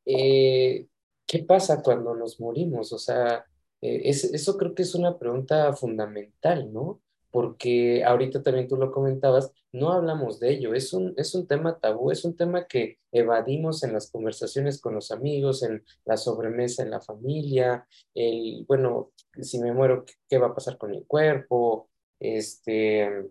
eh, 0.04 0.86
¿qué 1.26 1.38
pasa 1.40 1.82
cuando 1.82 2.14
nos 2.14 2.40
morimos? 2.40 2.92
O 2.92 2.98
sea, 2.98 3.44
eh, 3.80 4.02
eso 4.04 4.56
creo 4.56 4.74
que 4.74 4.82
es 4.82 4.94
una 4.94 5.18
pregunta 5.18 5.72
fundamental, 5.74 6.72
¿no? 6.72 7.00
Porque 7.30 8.04
ahorita 8.04 8.42
también 8.42 8.68
tú 8.68 8.76
lo 8.76 8.90
comentabas, 8.90 9.52
no 9.72 9.92
hablamos 9.92 10.40
de 10.40 10.50
ello, 10.52 10.74
es 10.74 10.92
un, 10.92 11.14
es 11.16 11.34
un 11.34 11.46
tema 11.46 11.78
tabú, 11.78 12.10
es 12.10 12.24
un 12.24 12.36
tema 12.36 12.66
que 12.66 12.98
evadimos 13.12 13.82
en 13.82 13.92
las 13.92 14.10
conversaciones 14.10 14.80
con 14.80 14.94
los 14.94 15.10
amigos, 15.10 15.62
en 15.62 15.84
la 16.04 16.16
sobremesa 16.16 16.82
en 16.82 16.90
la 16.90 17.00
familia, 17.00 17.86
el, 18.14 18.64
bueno, 18.66 19.12
si 19.40 19.58
me 19.58 19.72
muero, 19.72 20.04
¿qué 20.28 20.38
va 20.38 20.48
a 20.48 20.54
pasar 20.54 20.78
con 20.78 20.90
mi 20.90 21.04
cuerpo? 21.04 21.88
Este, 22.18 23.30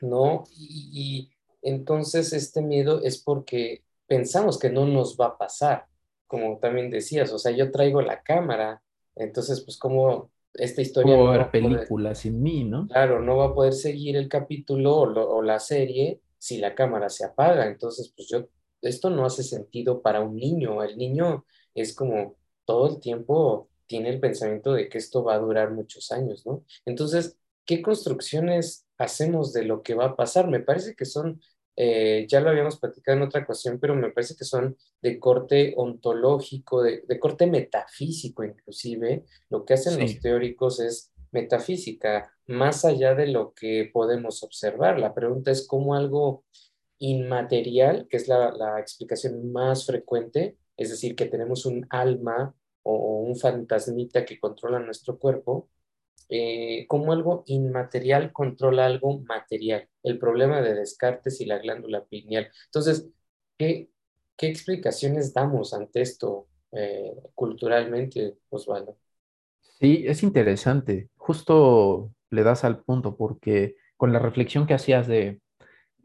¿no? 0.00 0.44
Y, 0.56 0.90
y 0.92 1.30
entonces 1.62 2.32
este 2.32 2.62
miedo 2.62 3.02
es 3.02 3.22
porque 3.22 3.84
pensamos 4.06 4.58
que 4.58 4.70
no 4.70 4.86
nos 4.86 5.16
va 5.16 5.26
a 5.26 5.38
pasar, 5.38 5.86
como 6.26 6.58
también 6.58 6.90
decías, 6.90 7.32
o 7.32 7.38
sea, 7.38 7.52
yo 7.52 7.70
traigo 7.70 8.02
la 8.02 8.22
cámara, 8.22 8.82
entonces, 9.16 9.62
pues, 9.62 9.76
como 9.78 10.30
esta 10.54 10.82
historia... 10.82 11.16
No 11.16 11.24
va 11.24 11.30
a 11.30 11.34
haber 11.34 11.50
películas 11.50 12.18
sin 12.18 12.42
mí, 12.42 12.64
¿no? 12.64 12.86
Claro, 12.88 13.20
no 13.20 13.36
va 13.36 13.46
a 13.46 13.54
poder 13.54 13.72
seguir 13.72 14.16
el 14.16 14.28
capítulo 14.28 14.96
o, 14.96 15.42
la 15.42 15.58
serie 15.58 16.20
si 16.38 16.58
la 16.58 16.74
cámara 16.74 17.08
se 17.08 17.24
apaga. 17.24 17.66
Entonces, 17.66 18.12
pues 18.16 18.28
yo, 18.28 18.46
esto 18.82 19.10
no 19.10 19.24
hace 19.24 19.42
sentido 19.42 20.02
para 20.02 20.20
un 20.20 20.36
niño. 20.36 20.82
El 20.82 20.96
niño 20.96 21.44
es 21.74 21.94
como 21.94 22.36
todo 22.64 22.88
el 22.88 23.00
tiempo 23.00 23.68
tiene 23.86 24.10
el 24.10 24.20
pensamiento 24.20 24.72
de 24.72 24.88
que 24.88 24.98
esto 24.98 25.24
va 25.24 25.34
a 25.34 25.38
durar 25.38 25.72
muchos 25.72 26.12
años, 26.12 26.46
¿no? 26.46 26.64
Entonces, 26.86 27.36
¿qué 27.64 27.82
construcciones 27.82 28.86
hacemos 28.98 29.52
de 29.52 29.64
lo 29.64 29.82
que 29.82 29.94
va 29.94 30.06
a 30.06 30.16
pasar? 30.16 30.48
Me 30.48 30.60
parece 30.60 30.94
que 30.94 31.04
son 31.04 31.40
eh, 31.76 32.26
ya 32.28 32.40
lo 32.40 32.50
habíamos 32.50 32.78
platicado 32.78 33.16
en 33.16 33.24
otra 33.24 33.42
ocasión, 33.42 33.78
pero 33.80 33.94
me 33.94 34.10
parece 34.10 34.36
que 34.36 34.44
son 34.44 34.76
de 35.00 35.18
corte 35.18 35.74
ontológico, 35.76 36.82
de, 36.82 37.02
corte 37.18 37.46
metafísico 37.46 38.44
inclusive. 38.44 39.24
Lo 39.48 39.64
que 39.64 39.74
hacen 39.74 40.00
los 40.00 40.20
teóricos 40.20 40.80
es 40.80 41.12
metafísica, 41.32 42.32
más 42.46 42.84
allá 42.84 43.14
de 43.14 43.28
lo 43.28 43.54
que 43.54 43.88
podemos 43.92 44.42
observar. 44.42 44.98
La 44.98 45.14
pregunta 45.14 45.50
es 45.50 45.66
cómo 45.66 45.94
algo 45.94 46.44
inmaterial, 46.98 48.06
que 48.08 48.18
es 48.18 48.28
la, 48.28 48.50
la 48.52 48.78
explicación 48.78 49.50
más 49.52 49.86
frecuente, 49.86 50.56
es 50.76 50.90
decir, 50.90 51.14
que 51.14 51.26
tenemos 51.26 51.66
un 51.66 51.86
alma 51.90 52.54
o 52.82 53.20
un 53.20 53.36
fantasmita 53.36 54.24
que 54.24 54.38
controla 54.38 54.80
nuestro 54.80 55.18
cuerpo, 55.18 55.68
eh, 56.32 56.86
cómo 56.86 57.12
algo 57.12 57.42
inmaterial 57.46 58.32
controla 58.32 58.86
algo 58.86 59.20
material, 59.22 59.88
el 60.04 60.16
problema 60.16 60.62
de 60.62 60.74
Descartes 60.74 61.40
y 61.40 61.44
la 61.44 61.58
glándula 61.58 62.04
pineal. 62.04 62.48
Entonces, 62.66 63.10
¿qué, 63.58 63.90
explicaciones 64.38 65.34
damos 65.34 65.74
ante 65.74 66.00
esto 66.00 66.46
eh, 66.70 67.12
culturalmente, 67.34 68.38
Osvaldo? 68.48 68.96
Sí, 69.80 70.04
es 70.06 70.22
interesante. 70.22 71.10
Justo 71.16 72.12
le 72.30 72.44
das 72.44 72.62
al 72.64 72.84
punto 72.84 73.16
porque 73.16 73.74
con 73.96 74.12
la 74.12 74.20
reflexión 74.20 74.68
que 74.68 74.74
hacías 74.74 75.08
de 75.08 75.40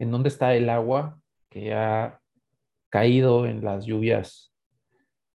en 0.00 0.10
dónde 0.10 0.28
está 0.28 0.56
el 0.56 0.68
agua 0.68 1.20
que 1.48 1.72
ha 1.72 2.20
caído 2.90 3.46
en 3.46 3.64
las 3.64 3.86
lluvias 3.86 4.52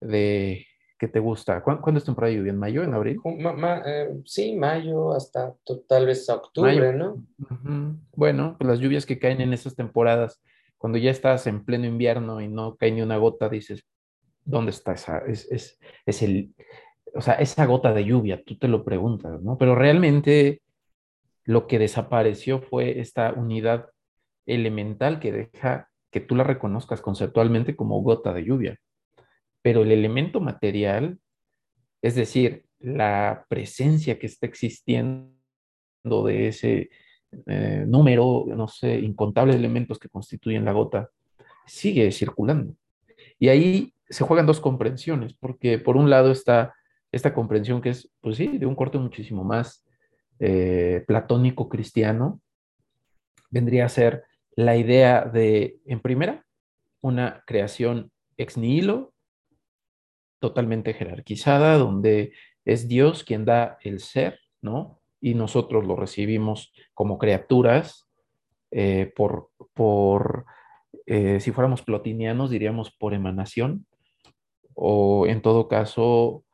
de 0.01 0.65
¿Qué 0.99 1.07
te 1.07 1.19
gusta? 1.19 1.63
¿Cuándo, 1.63 1.97
es 1.97 2.03
temporada 2.03 2.29
de 2.29 2.37
lluvia? 2.37 2.51
¿En 2.51 2.59
mayo? 2.59 2.83
¿En 2.83 2.93
abril? 2.93 3.21
Eh, 3.85 4.21
sí, 4.25 4.53
mayo 4.53 5.13
hasta 5.13 5.55
tal 5.87 6.05
vez 6.05 6.29
octubre, 6.29 6.91
¿no? 6.91 7.23
Bueno, 8.13 8.57
pues 8.59 8.67
las 8.67 8.79
lluvias 8.79 9.05
que 9.05 9.17
caen 9.17 9.39
en 9.39 9.53
esas 9.53 9.77
temporadas, 9.77 10.41
cuando 10.77 10.97
ya 10.97 11.09
estás 11.09 11.47
en 11.47 11.63
pleno 11.63 11.85
invierno 11.85 12.41
y 12.41 12.49
no 12.49 12.75
cae 12.75 12.91
ni 12.91 13.01
una 13.01 13.15
gota, 13.15 13.47
dices, 13.47 13.85
¿dónde 14.43 14.71
está 14.71 14.91
esa? 14.91 15.19
Es, 15.19 15.49
es, 15.49 15.79
es 16.05 16.21
el, 16.21 16.53
o 17.15 17.21
sea, 17.21 17.35
esa 17.35 17.65
gota 17.65 17.93
de 17.93 18.03
lluvia, 18.03 18.43
tú 18.43 18.57
te 18.57 18.67
lo 18.67 18.83
preguntas, 18.83 19.41
¿no? 19.41 19.57
Pero 19.57 19.75
realmente 19.75 20.61
lo 21.45 21.65
que 21.65 21.79
desapareció 21.79 22.59
fue 22.61 22.99
esta 22.99 23.31
unidad 23.31 23.87
elemental 24.45 25.21
que 25.21 25.31
deja 25.31 25.89
que 26.11 26.19
tú 26.19 26.35
la 26.35 26.43
reconozcas 26.43 26.99
conceptualmente 26.99 27.77
como 27.77 28.01
gota 28.01 28.33
de 28.33 28.43
lluvia 28.43 28.77
pero 29.61 29.83
el 29.83 29.91
elemento 29.91 30.39
material, 30.39 31.19
es 32.01 32.15
decir, 32.15 32.65
la 32.79 33.45
presencia 33.49 34.17
que 34.17 34.27
está 34.27 34.45
existiendo 34.45 35.33
de 36.25 36.47
ese 36.47 36.89
eh, 37.45 37.83
número, 37.87 38.45
no 38.47 38.67
sé, 38.67 38.99
incontables 38.99 39.55
elementos 39.55 39.99
que 39.99 40.09
constituyen 40.09 40.65
la 40.65 40.71
gota, 40.71 41.09
sigue 41.65 42.11
circulando. 42.11 42.75
Y 43.37 43.49
ahí 43.49 43.93
se 44.09 44.23
juegan 44.23 44.45
dos 44.45 44.59
comprensiones, 44.59 45.33
porque 45.33 45.77
por 45.77 45.97
un 45.97 46.09
lado 46.09 46.31
está 46.31 46.73
esta 47.11 47.33
comprensión 47.33 47.81
que 47.81 47.89
es, 47.89 48.11
pues 48.21 48.37
sí, 48.37 48.57
de 48.57 48.65
un 48.65 48.75
corte 48.75 48.97
muchísimo 48.97 49.43
más 49.43 49.85
eh, 50.39 51.03
platónico 51.07 51.69
cristiano, 51.69 52.41
vendría 53.49 53.85
a 53.85 53.89
ser 53.89 54.23
la 54.55 54.75
idea 54.77 55.25
de, 55.25 55.79
en 55.85 55.99
primera, 55.99 56.45
una 57.01 57.43
creación 57.45 58.11
ex 58.37 58.57
nihilo, 58.57 59.13
totalmente 60.39 60.93
jerarquizada, 60.93 61.77
donde 61.77 62.33
es 62.65 62.87
Dios 62.87 63.23
quien 63.23 63.45
da 63.45 63.77
el 63.81 63.99
ser, 63.99 64.39
¿no? 64.61 64.99
Y 65.21 65.33
nosotros 65.33 65.85
lo 65.85 65.95
recibimos 65.95 66.71
como 66.93 67.17
criaturas 67.17 68.07
eh, 68.71 69.11
por, 69.15 69.49
por 69.73 70.45
eh, 71.05 71.39
si 71.39 71.51
fuéramos 71.51 71.81
plotinianos, 71.81 72.49
diríamos 72.49 72.91
por 72.91 73.13
emanación, 73.13 73.85
o 74.73 75.27
en 75.27 75.41
todo 75.41 75.67
caso 75.67 76.45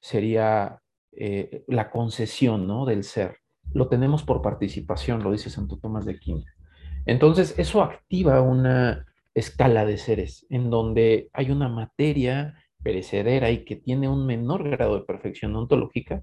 sería 0.00 0.80
eh, 1.12 1.64
la 1.66 1.90
concesión, 1.90 2.66
¿no? 2.66 2.84
Del 2.84 3.04
ser. 3.04 3.38
Lo 3.72 3.88
tenemos 3.88 4.22
por 4.22 4.42
participación, 4.42 5.22
lo 5.22 5.32
dice 5.32 5.50
Santo 5.50 5.78
Tomás 5.78 6.04
de 6.04 6.12
Aquino. 6.12 6.44
Entonces, 7.06 7.58
eso 7.58 7.82
activa 7.82 8.42
una 8.42 9.06
escala 9.34 9.86
de 9.86 9.96
seres 9.96 10.46
en 10.50 10.70
donde 10.70 11.30
hay 11.32 11.50
una 11.50 11.68
materia 11.68 12.54
perecedera 12.82 13.50
y 13.50 13.64
que 13.64 13.76
tiene 13.76 14.08
un 14.08 14.26
menor 14.26 14.68
grado 14.68 14.98
de 14.98 15.04
perfección 15.04 15.54
ontológica 15.56 16.22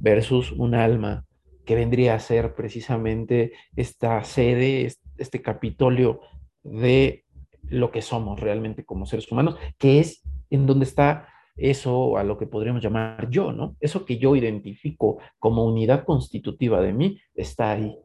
versus 0.00 0.52
un 0.52 0.74
alma 0.74 1.26
que 1.64 1.74
vendría 1.74 2.14
a 2.14 2.20
ser 2.20 2.54
precisamente 2.54 3.52
esta 3.76 4.22
sede, 4.24 4.90
este 5.16 5.42
capitolio 5.42 6.20
de 6.62 7.24
lo 7.62 7.90
que 7.90 8.02
somos 8.02 8.40
realmente 8.40 8.84
como 8.84 9.06
seres 9.06 9.30
humanos, 9.30 9.56
que 9.78 10.00
es 10.00 10.22
en 10.50 10.66
donde 10.66 10.84
está 10.84 11.28
eso 11.56 12.16
a 12.16 12.24
lo 12.24 12.38
que 12.38 12.46
podríamos 12.46 12.82
llamar 12.82 13.28
yo, 13.30 13.52
¿no? 13.52 13.76
Eso 13.80 14.04
que 14.04 14.18
yo 14.18 14.34
identifico 14.36 15.18
como 15.38 15.64
unidad 15.64 16.04
constitutiva 16.04 16.80
de 16.80 16.92
mí 16.92 17.20
está 17.34 17.72
ahí. 17.72 17.96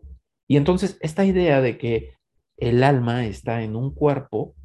Y 0.47 0.57
entonces 0.57 0.97
esta 1.01 1.25
idea 1.25 1.61
de 1.61 1.77
que 1.77 2.13
el 2.57 2.83
alma 2.83 3.25
está 3.25 3.63
en 3.63 3.75
un 3.75 3.93
cuerpo 3.93 4.55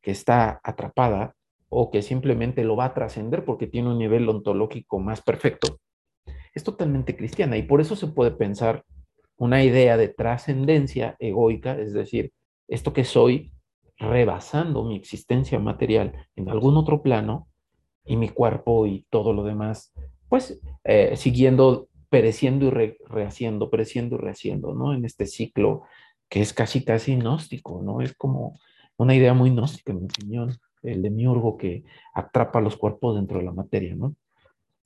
que 0.00 0.10
está 0.10 0.60
atrapada 0.62 1.34
o 1.70 1.90
que 1.90 2.02
simplemente 2.02 2.64
lo 2.64 2.76
va 2.76 2.86
a 2.86 2.94
trascender 2.94 3.44
porque 3.44 3.66
tiene 3.66 3.88
un 3.88 3.98
nivel 3.98 4.28
ontológico 4.28 4.98
más 4.98 5.22
perfecto, 5.22 5.78
es 6.54 6.64
totalmente 6.64 7.16
cristiana 7.16 7.56
y 7.56 7.62
por 7.62 7.80
eso 7.80 7.96
se 7.96 8.08
puede 8.08 8.32
pensar 8.32 8.84
una 9.36 9.64
idea 9.64 9.96
de 9.96 10.08
trascendencia 10.08 11.16
egoica, 11.18 11.78
es 11.78 11.94
decir, 11.94 12.32
esto 12.68 12.92
que 12.92 13.04
soy 13.04 13.52
rebasando 13.96 14.84
mi 14.84 14.96
existencia 14.96 15.58
material 15.58 16.26
en 16.36 16.48
algún 16.48 16.76
otro 16.76 17.02
plano 17.02 17.48
y 18.04 18.16
mi 18.16 18.28
cuerpo 18.28 18.86
y 18.86 19.06
todo 19.10 19.32
lo 19.32 19.44
demás, 19.44 19.92
pues 20.28 20.60
eh, 20.84 21.16
siguiendo, 21.16 21.88
pereciendo 22.08 22.66
y 22.66 22.96
rehaciendo, 23.08 23.70
pereciendo 23.70 24.16
y 24.16 24.18
rehaciendo, 24.18 24.74
¿no? 24.74 24.92
En 24.92 25.04
este 25.04 25.26
ciclo 25.26 25.82
que 26.28 26.40
es 26.40 26.52
casi, 26.52 26.84
casi 26.84 27.16
gnóstico, 27.16 27.82
¿no? 27.82 28.00
Es 28.00 28.14
como 28.14 28.58
una 28.96 29.14
idea 29.14 29.34
muy 29.34 29.50
gnóstica, 29.50 29.92
en 29.92 30.00
mi 30.00 30.04
opinión, 30.04 30.58
el 30.82 31.02
demiurgo 31.02 31.56
que 31.56 31.84
atrapa 32.14 32.60
los 32.60 32.76
cuerpos 32.76 33.16
dentro 33.16 33.38
de 33.38 33.44
la 33.44 33.52
materia, 33.52 33.94
¿no? 33.94 34.14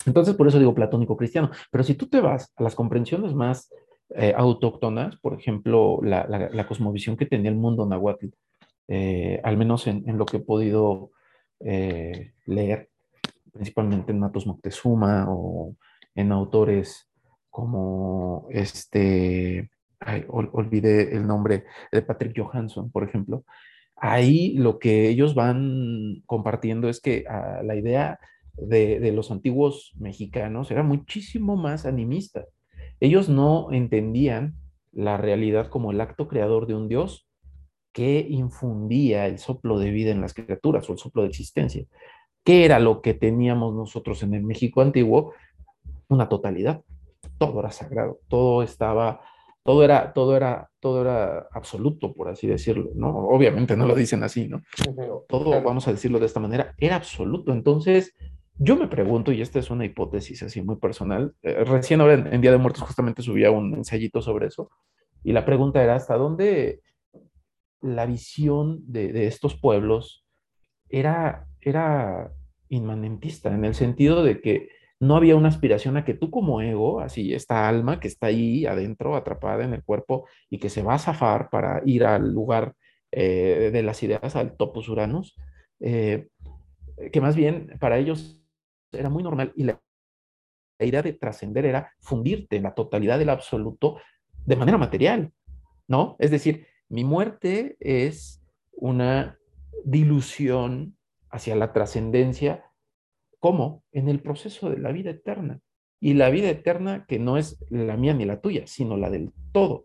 Entonces, 0.07 0.35
por 0.35 0.49
eso 0.49 0.59
digo 0.59 0.75
platónico 0.75 1.17
cristiano. 1.17 1.51
Pero 1.71 1.85
si 1.85 1.95
tú 1.95 2.07
te 2.09 2.21
vas 2.21 2.53
a 2.57 2.63
las 2.63 2.75
comprensiones 2.75 3.35
más 3.35 3.73
eh, 4.11 4.35
autóctonas, 4.37 5.17
por 5.17 5.39
ejemplo, 5.39 6.01
la, 6.03 6.67
cosmovisión 6.69 7.17
que 7.17 7.27
tenía 7.27 7.51
el 7.51 7.57
mundo 7.57 7.87
nahuatl, 7.87 8.29
eh, 8.89 9.41
al 9.43 9.57
menos 9.57 9.87
en, 9.87 10.05
lo 10.19 10.27
que 10.27 10.39
he 10.39 10.41
podido 10.41 11.11
eh, 11.61 12.33
leer, 12.47 12.91
principalmente 13.53 14.13
en 14.13 14.21
Matos 14.21 14.47
Moctezuma 14.47 15.27
o 15.29 15.75
en 16.15 16.33
autores 16.33 17.09
como 17.49 18.47
este, 18.51 19.71
olvidé 20.29 21.17
el 21.17 21.27
nombre 21.27 21.65
de 21.91 22.03
Patrick 22.03 22.39
Johansson, 22.39 22.91
por 22.91 23.05
ejemplo. 23.05 23.45
Ahí 23.97 24.55
lo 24.55 24.79
que 24.79 25.09
ellos 25.09 25.35
van 25.35 26.23
compartiendo 26.27 26.89
es 26.89 27.01
que 27.01 27.25
ah, 27.29 27.63
la 27.63 27.77
idea 27.77 28.19
de, 28.57 29.13
los 29.13 29.31
antiguos 29.31 29.93
mexicanos 29.99 30.71
era 30.71 30.83
muchísimo 30.83 31.57
más 31.57 31.87
animista. 31.87 32.45
Ellos 33.01 33.29
no 33.29 33.73
entendían 33.73 34.55
la 34.93 35.17
realidad 35.17 35.69
como 35.69 35.91
el 35.91 36.01
acto 36.01 36.29
creador 36.29 36.67
de 36.67 36.75
un 36.75 36.89
Dios 36.89 37.29
que 37.93 38.27
infundía 38.29 39.27
el 39.27 39.39
soplo 39.39 39.79
de 39.79 39.91
vida 39.91 40.11
en 40.11 40.21
las 40.21 40.35
criaturas 40.35 40.89
o 40.89 40.93
el 40.93 40.99
soplo 40.99 41.23
de 41.23 41.29
existencia. 41.29 41.85
¿Qué 42.45 42.65
era 42.65 42.79
lo 42.79 43.01
que 43.01 43.15
teníamos 43.15 43.75
nosotros 43.75 44.23
en 44.23 44.35
el 44.35 44.43
México 44.43 44.83
antiguo? 44.83 45.33
Una 46.09 46.29
totalidad. 46.29 46.83
Todo 47.39 47.61
era 47.61 47.71
sagrado, 47.71 48.21
todo 48.29 48.63
estaba, 48.63 49.21
todo 49.64 49.83
era, 49.83 50.12
todo 50.12 50.37
era, 50.37 50.71
todo 50.78 51.00
era 51.00 51.49
absoluto, 51.50 52.12
por 52.12 52.28
así 52.28 52.47
decirlo, 52.47 52.90
¿no? 52.94 53.09
Obviamente 53.09 53.76
no 53.76 53.87
lo 53.87 53.94
dicen 53.94 54.23
así, 54.23 54.47
¿no? 54.47 54.62
Todo, 55.26 55.62
vamos 55.62 55.88
a 55.88 55.92
decirlo 55.92 56.18
de 56.18 56.26
esta 56.26 56.38
manera, 56.38 56.75
era 56.76 56.97
absoluto. 56.97 57.50
Entonces, 57.50 58.14
yo 58.59 58.76
me 58.76 58.88
pregunto, 58.88 59.33
y 59.33 59.40
esta 59.40 59.59
es 59.59 59.71
una 59.71 59.87
hipótesis 59.87 60.42
así 60.42 60.61
muy 60.61 60.76
personal, 60.76 61.35
eh, 61.42 61.64
recién 61.64 62.02
ahora 62.02 62.14
en, 62.14 62.40
Día 62.42 62.50
de 62.50 62.59
Muertos 62.59 62.83
justamente 62.83 63.22
subía 63.22 63.50
un 63.50 63.74
ensayito 63.74 64.20
sobre 64.20 64.48
eso, 64.48 64.70
y 65.22 65.33
la 65.33 65.46
pregunta 65.46 65.83
era 65.83 65.94
hasta 65.94 66.16
dónde 66.16 66.83
la 67.81 68.05
visión 68.05 68.81
de, 68.87 69.27
estos 69.27 69.59
pueblos 69.59 70.27
era, 70.90 71.46
era 71.62 72.31
inmanentista, 72.68 73.53
en 73.55 73.64
el 73.64 73.74
sentido 73.74 74.22
de 74.22 74.42
que 74.42 74.68
no 75.00 75.16
había 75.16 75.37
una 75.37 75.48
aspiración 75.48 75.96
a 75.96 76.04
que 76.04 76.14
tú 76.14 76.30
como 76.30 76.61
ego, 76.61 77.00
así 77.00 77.35
esta 77.35 77.68
alma 77.68 78.00
que 78.00 78.09
está 78.09 78.28
ahí 78.28 78.66
adentro, 78.66 79.16
atrapada 79.16 79.64
en 79.64 79.74
el 79.74 79.83
cuerpo 79.83 80.26
y 80.48 80.59
que 80.59 80.70
se 80.70 80.83
va 80.83 80.94
a 80.94 80.98
zafar 80.98 81.50
para 81.50 81.83
ir 81.85 82.04
al 82.04 82.33
lugar 82.33 82.74
eh, 83.12 83.70
de 83.72 83.83
las 83.83 84.02
ideas, 84.02 84.37
al 84.37 84.57
topos 84.57 84.88
uranus, 84.88 85.37
eh, 85.80 86.28
que 87.12 87.20
más 87.20 87.37
bien 87.37 87.76
para 87.80 87.98
ellos 87.98 88.42
era 88.92 89.11
muy 89.11 89.22
normal 89.22 89.52
y 89.57 89.64
la, 89.64 89.80
idea 90.80 91.02
de 91.02 91.12
trascender 91.12 91.64
era 91.66 91.92
fundirte 92.00 92.57
en 92.57 92.64
la 92.64 92.74
totalidad 92.74 93.18
del 93.18 93.30
absoluto 93.30 94.00
de 94.44 94.57
manera 94.57 94.76
material, 94.76 95.33
¿no? 95.87 96.16
Es 96.18 96.30
decir, 96.30 96.66
mi 96.88 97.04
muerte 97.04 97.76
es 97.78 98.42
una 98.72 99.38
dilución 99.85 100.96
hacia 101.30 101.57
la 101.57 101.72
trascendencia, 101.72 102.63
como 103.44 103.83
en 103.92 104.09
el 104.09 104.20
proceso 104.20 104.70
de 104.70 104.78
la 104.78 104.90
vida 104.90 105.11
eterna. 105.11 105.61
Y 106.00 106.14
la 106.14 106.30
vida 106.30 106.48
eterna 106.48 107.04
que 107.07 107.18
no 107.18 107.37
es 107.37 107.62
la 107.68 107.98
mía 107.98 108.14
ni 108.14 108.24
la 108.24 108.40
tuya, 108.40 108.66
sino 108.66 108.96
la 108.96 109.11
del 109.11 109.33
todo. 109.52 109.85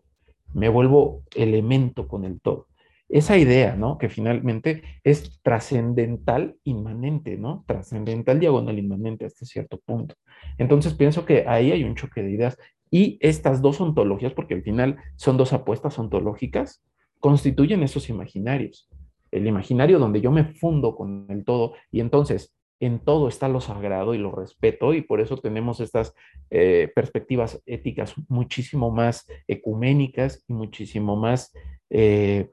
Me 0.54 0.70
vuelvo 0.70 1.24
elemento 1.36 2.08
con 2.08 2.24
el 2.24 2.40
todo 2.40 2.68
esa 3.10 3.36
idea, 3.36 3.76
¿no? 3.76 3.98
Que 3.98 4.08
finalmente 4.08 4.82
es 5.04 5.42
trascendental 5.42 6.56
inmanente, 6.64 7.36
¿no? 7.36 7.62
Trascendental 7.66 8.40
diagonal 8.40 8.78
inmanente 8.78 9.26
hasta 9.26 9.44
cierto 9.44 9.78
punto. 9.78 10.14
Entonces 10.56 10.94
pienso 10.94 11.26
que 11.26 11.44
ahí 11.46 11.70
hay 11.70 11.84
un 11.84 11.96
choque 11.96 12.22
de 12.22 12.30
ideas 12.30 12.56
y 12.90 13.18
estas 13.20 13.60
dos 13.60 13.78
ontologías, 13.78 14.32
porque 14.32 14.54
al 14.54 14.62
final 14.62 14.96
son 15.16 15.36
dos 15.36 15.52
apuestas 15.52 15.98
ontológicas, 15.98 16.82
constituyen 17.18 17.82
esos 17.82 18.08
imaginarios. 18.08 18.88
El 19.30 19.46
imaginario 19.46 19.98
donde 19.98 20.22
yo 20.22 20.30
me 20.30 20.44
fundo 20.54 20.96
con 20.96 21.26
el 21.28 21.44
todo 21.44 21.74
y 21.90 22.00
entonces 22.00 22.54
en 22.80 22.98
todo 22.98 23.28
está 23.28 23.48
lo 23.48 23.60
sagrado 23.60 24.14
y 24.14 24.18
lo 24.18 24.32
respeto 24.32 24.94
y 24.94 25.02
por 25.02 25.20
eso 25.20 25.36
tenemos 25.36 25.80
estas 25.80 26.14
eh, 26.50 26.90
perspectivas 26.94 27.62
éticas 27.66 28.14
muchísimo 28.28 28.90
más 28.90 29.26
ecuménicas 29.46 30.44
y 30.48 30.54
muchísimo 30.54 31.16
más... 31.16 31.52
Eh, 31.90 32.50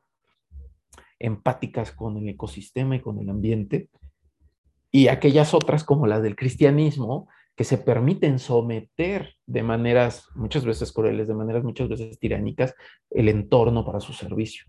empáticas 1.20 1.92
con 1.92 2.18
el 2.18 2.30
ecosistema 2.30 2.96
y 2.96 3.02
con 3.02 3.20
el 3.20 3.30
ambiente, 3.30 3.90
y 4.92 5.10
aquellas 5.10 5.54
otras 5.54 5.84
como 5.84 6.08
las 6.08 6.24
del 6.24 6.36
cristianismo, 6.36 7.28
que 7.56 7.64
se 7.64 7.78
permiten 7.80 8.38
someter 8.38 9.34
de 9.48 9.64
maneras 9.64 10.28
muchas 10.36 10.64
veces 10.64 10.92
crueles, 10.92 11.28
de 11.28 11.34
maneras 11.34 11.64
muchas 11.64 11.90
veces 11.90 12.20
tiránicas, 12.20 12.76
el 13.10 13.30
entorno 13.30 13.84
para 13.84 14.00
su 14.00 14.14
servicio. 14.14 14.66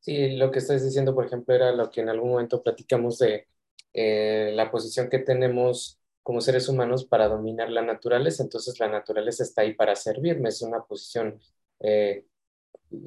Sí, 0.00 0.36
lo 0.36 0.50
que 0.50 0.58
estás 0.58 0.84
diciendo, 0.84 1.14
por 1.14 1.26
ejemplo, 1.26 1.54
era 1.54 1.72
lo 1.72 1.90
que 1.90 2.00
en 2.00 2.08
algún 2.08 2.30
momento 2.30 2.62
platicamos 2.62 3.18
de 3.18 3.46
eh, 3.92 4.52
la 4.54 4.70
posición 4.70 5.08
que 5.08 5.18
tenemos 5.18 5.98
como 6.22 6.40
seres 6.40 6.68
humanos 6.68 7.04
para 7.04 7.28
dominar 7.28 7.70
la 7.70 7.82
naturaleza. 7.82 8.42
Entonces, 8.42 8.78
la 8.78 8.88
naturaleza 8.88 9.42
está 9.42 9.62
ahí 9.62 9.74
para 9.74 9.96
servirme, 9.96 10.48
es 10.50 10.62
una 10.62 10.82
posición 10.84 11.40
eh, 11.80 12.24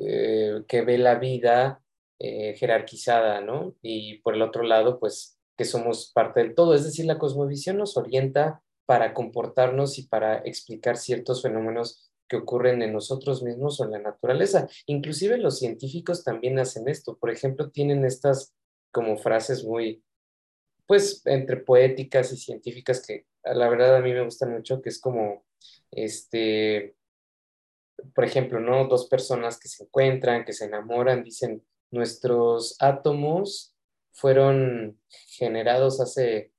eh, 0.02 0.64
que 0.68 0.82
ve 0.82 0.98
la 0.98 1.16
vida 1.16 1.80
jerarquizada, 2.20 3.42
¿no? 3.42 3.76
Y 3.82 4.20
por 4.20 4.36
el 4.36 4.42
otro 4.44 4.64
lado, 4.64 4.98
pues 4.98 5.38
que 5.58 5.66
somos 5.66 6.10
parte 6.14 6.40
del 6.42 6.56
todo. 6.56 6.74
Es 6.74 6.86
decir, 6.86 7.06
la 7.06 7.20
cosmovisión 7.20 7.78
nos 7.78 7.98
orienta 7.98 8.62
para 8.86 9.14
comportarnos 9.14 9.98
y 10.00 10.08
para 10.08 10.38
explicar 10.40 10.96
ciertos 10.96 11.42
fenómenos 11.42 12.12
que 12.28 12.38
ocurren 12.38 12.82
en 12.82 12.94
nosotros 12.94 13.44
mismos 13.44 13.80
o 13.80 13.86
en 13.86 13.92
la 13.92 14.00
naturaleza. 14.00 14.68
Inclusive 14.86 15.38
los 15.38 15.60
científicos 15.60 16.24
también 16.24 16.60
hacen 16.60 16.88
esto. 16.88 17.18
Por 17.18 17.30
ejemplo, 17.30 17.70
tienen 17.70 18.06
estas 18.06 18.54
como 18.92 19.18
frases 19.18 19.64
muy, 19.64 20.04
pues, 20.86 21.26
entre 21.26 21.58
poéticas 21.58 22.32
y 22.34 22.38
científicas 22.38 23.06
que 23.06 23.26
la 23.44 23.70
verdad 23.70 23.98
a 23.98 24.02
mí 24.02 24.14
me 24.14 24.24
gustan 24.24 24.54
mucho, 24.54 24.82
que 24.82 24.90
es 24.90 25.00
como, 25.00 25.46
este, 25.92 26.96
por 28.16 28.24
ejemplo, 28.24 28.60
¿no? 28.60 28.88
Dos 28.88 29.08
personas 29.08 29.60
que 29.60 29.68
se 29.68 29.84
encuentran, 29.84 30.46
que 30.46 30.54
se 30.54 30.66
enamoran, 30.66 31.24
dicen, 31.24 31.64
Nuestros 31.94 32.76
átomos 32.80 33.76
fueron 34.14 35.00
generados 35.28 36.02
hace 36.02 36.52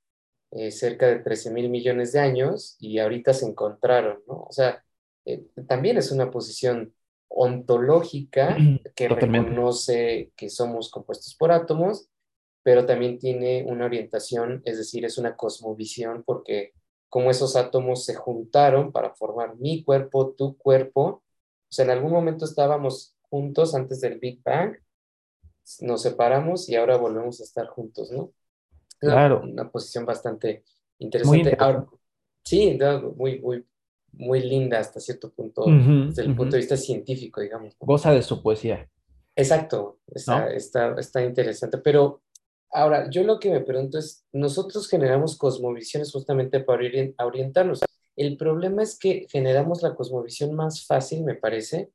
eh, 0.51 0.71
cerca 0.71 1.07
de 1.07 1.19
13 1.19 1.51
mil 1.51 1.69
millones 1.69 2.13
de 2.13 2.21
años 2.21 2.77
y 2.79 2.99
ahorita 2.99 3.33
se 3.33 3.45
encontraron, 3.45 4.23
¿no? 4.29 4.45
O 4.47 4.51
sea, 4.53 4.85
eh, 5.25 5.43
también 5.67 5.97
es 5.97 6.13
una 6.13 6.31
posición 6.31 6.95
ontológica 7.27 8.55
que 8.95 9.09
reconoce 9.09 10.31
que 10.37 10.49
somos 10.49 10.89
compuestos 10.89 11.35
por 11.35 11.51
átomos, 11.51 12.07
pero 12.65 12.87
también 12.87 13.19
tiene 13.19 13.63
una 13.67 13.85
orientación, 13.85 14.63
es 14.65 14.79
decir, 14.79 15.05
es 15.05 15.19
una 15.19 15.35
cosmovisión 15.35 16.23
porque 16.25 16.73
como 17.09 17.29
esos 17.29 17.55
átomos 17.55 18.05
se 18.05 18.15
juntaron 18.15 18.91
para 18.91 19.13
formar 19.13 19.55
mi 19.57 19.83
cuerpo, 19.83 20.31
tu 20.31 20.57
cuerpo, 20.57 21.03
o 21.03 21.21
sea, 21.69 21.85
en 21.85 21.91
algún 21.91 22.11
momento 22.11 22.43
estábamos 22.43 23.15
juntos 23.29 23.75
antes 23.75 24.01
del 24.01 24.17
Big 24.17 24.41
Bang 24.43 24.77
nos 25.81 26.01
separamos 26.01 26.67
y 26.67 26.75
ahora 26.75 26.97
volvemos 26.97 27.39
a 27.39 27.43
estar 27.43 27.67
juntos, 27.67 28.11
¿no? 28.11 28.31
Claro. 28.97 29.41
Una, 29.43 29.69
posición 29.69 30.07
bastante 30.07 30.63
interesante. 30.97 31.55
sí, 32.43 32.79
muy, 33.15 33.41
muy, 33.41 33.63
muy 34.13 34.41
linda 34.41 34.79
hasta 34.79 34.99
cierto 34.99 35.31
punto, 35.31 35.65
desde 35.67 36.23
el 36.23 36.35
punto 36.35 36.55
de 36.55 36.61
vista 36.61 36.77
científico, 36.77 37.41
digamos. 37.41 37.75
Goza 37.79 38.11
de 38.11 38.23
su 38.23 38.41
poesía. 38.41 38.89
Exacto, 39.35 39.99
está, 40.07 40.49
está, 40.49 40.95
está 40.97 41.23
interesante. 41.23 41.77
Pero 41.77 42.23
ahora, 42.75 43.09
yo 43.09 43.23
lo 43.23 43.39
que 43.39 43.49
me 43.49 43.61
pregunto 43.61 43.97
es, 43.97 44.25
nosotros 44.33 44.89
generamos 44.89 45.37
cosmovisiones 45.37 46.11
justamente 46.11 46.59
para 46.59 46.83
orientarnos. 47.19 47.81
El 48.15 48.37
problema 48.37 48.83
es 48.83 48.97
que 48.99 49.27
generamos 49.29 49.81
la 49.81 49.95
cosmovisión 49.95 50.53
más 50.53 50.85
fácil, 50.85 51.23
me 51.23 51.35
parece, 51.35 51.91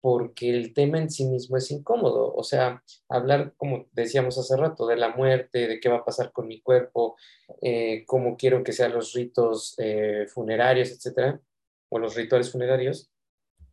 porque 0.00 0.50
el 0.50 0.74
tema 0.74 0.98
en 0.98 1.10
sí 1.10 1.24
mismo 1.26 1.56
es 1.56 1.70
incómodo. 1.70 2.32
O 2.34 2.44
sea, 2.44 2.82
hablar, 3.08 3.54
como 3.56 3.86
decíamos 3.92 4.38
hace 4.38 4.56
rato, 4.56 4.86
de 4.86 4.96
la 4.96 5.10
muerte, 5.10 5.66
de 5.66 5.80
qué 5.80 5.88
va 5.88 5.98
a 5.98 6.04
pasar 6.04 6.32
con 6.32 6.46
mi 6.46 6.60
cuerpo, 6.60 7.16
eh, 7.62 8.04
cómo 8.06 8.36
quiero 8.36 8.62
que 8.62 8.72
sean 8.72 8.92
los 8.92 9.12
ritos 9.14 9.74
eh, 9.78 10.26
funerarios, 10.28 10.90
etcétera, 10.90 11.40
o 11.90 11.98
los 11.98 12.14
rituales 12.14 12.52
funerarios, 12.52 13.10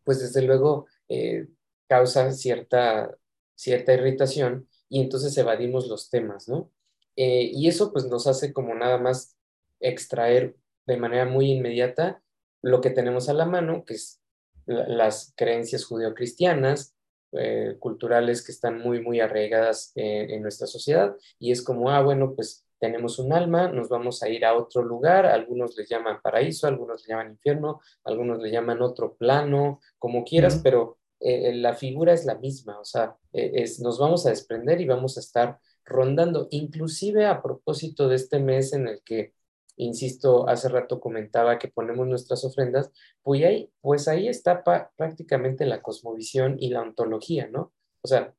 pues 0.04 0.20
desde 0.20 0.42
luego 0.42 0.86
eh, 1.08 1.46
causa 1.88 2.32
cierta, 2.32 3.14
cierta 3.54 3.92
irritación 3.94 4.68
y 4.88 5.00
entonces 5.00 5.36
evadimos 5.36 5.88
los 5.88 6.10
temas, 6.10 6.48
¿no? 6.48 6.70
y 7.18 7.66
eso 7.66 7.94
pues 7.94 8.04
nos 8.04 8.26
hace 8.26 8.52
como 8.52 8.74
nada 8.74 8.98
más 8.98 9.38
extraer 9.80 10.54
de 10.86 10.98
manera 10.98 11.24
muy 11.24 11.50
inmediata 11.50 12.22
lo 12.60 12.82
que 12.82 12.90
tenemos 12.90 13.30
a 13.30 13.32
la 13.32 13.46
mano, 13.46 13.84
que 13.86 13.94
es 13.94 14.20
las 14.66 15.32
creencias 15.36 15.84
judeocristianas, 15.84 16.94
eh, 17.32 17.76
culturales 17.78 18.44
que 18.44 18.52
están 18.52 18.80
muy, 18.80 19.00
muy 19.00 19.20
arraigadas 19.20 19.92
en 19.94 20.42
nuestra 20.42 20.66
sociedad. 20.66 21.16
Y 21.38 21.52
es 21.52 21.62
como, 21.62 21.90
ah, 21.90 22.02
bueno, 22.02 22.34
pues 22.34 22.64
tenemos 22.78 23.18
un 23.18 23.32
alma, 23.32 23.68
nos 23.68 23.88
vamos 23.88 24.22
a 24.22 24.28
ir 24.28 24.44
a 24.44 24.54
otro 24.54 24.82
lugar, 24.82 25.26
algunos 25.26 25.76
le 25.76 25.86
llaman 25.86 26.20
paraíso, 26.22 26.66
algunos 26.66 27.02
le 27.02 27.12
llaman 27.12 27.32
infierno, 27.32 27.80
algunos 28.04 28.40
le 28.40 28.50
llaman 28.50 28.82
otro 28.82 29.14
plano, 29.14 29.80
como 29.98 30.24
quieras, 30.24 30.60
pero 30.62 30.98
eh, 31.20 31.54
la 31.54 31.74
figura 31.74 32.12
es 32.12 32.24
la 32.24 32.36
misma, 32.36 32.78
o 32.78 32.84
sea, 32.84 33.16
e, 33.32 33.62
es, 33.62 33.80
nos 33.80 33.98
vamos 33.98 34.26
a 34.26 34.30
desprender 34.30 34.80
y 34.80 34.86
vamos 34.86 35.16
a 35.16 35.20
estar 35.20 35.58
rondando, 35.84 36.48
inclusive 36.50 37.26
a 37.26 37.42
propósito 37.42 38.08
de 38.08 38.16
este 38.16 38.38
mes 38.40 38.72
en 38.72 38.88
el 38.88 39.02
que 39.02 39.32
insisto, 39.76 40.48
hace 40.48 40.68
rato 40.68 41.00
comentaba 41.00 41.58
que 41.58 41.68
ponemos 41.68 42.06
nuestras 42.06 42.44
ofrendas, 42.44 42.90
pues 43.22 43.44
ahí, 43.44 43.70
pues 43.80 44.08
ahí 44.08 44.28
está 44.28 44.64
prácticamente 44.96 45.66
la 45.66 45.82
cosmovisión 45.82 46.56
y 46.58 46.70
la 46.70 46.82
ontología, 46.82 47.46
¿no? 47.48 47.72
O 48.02 48.08
sea, 48.08 48.34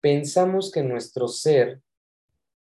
pensamos 0.00 0.70
que 0.72 0.82
nuestro 0.82 1.28
ser 1.28 1.82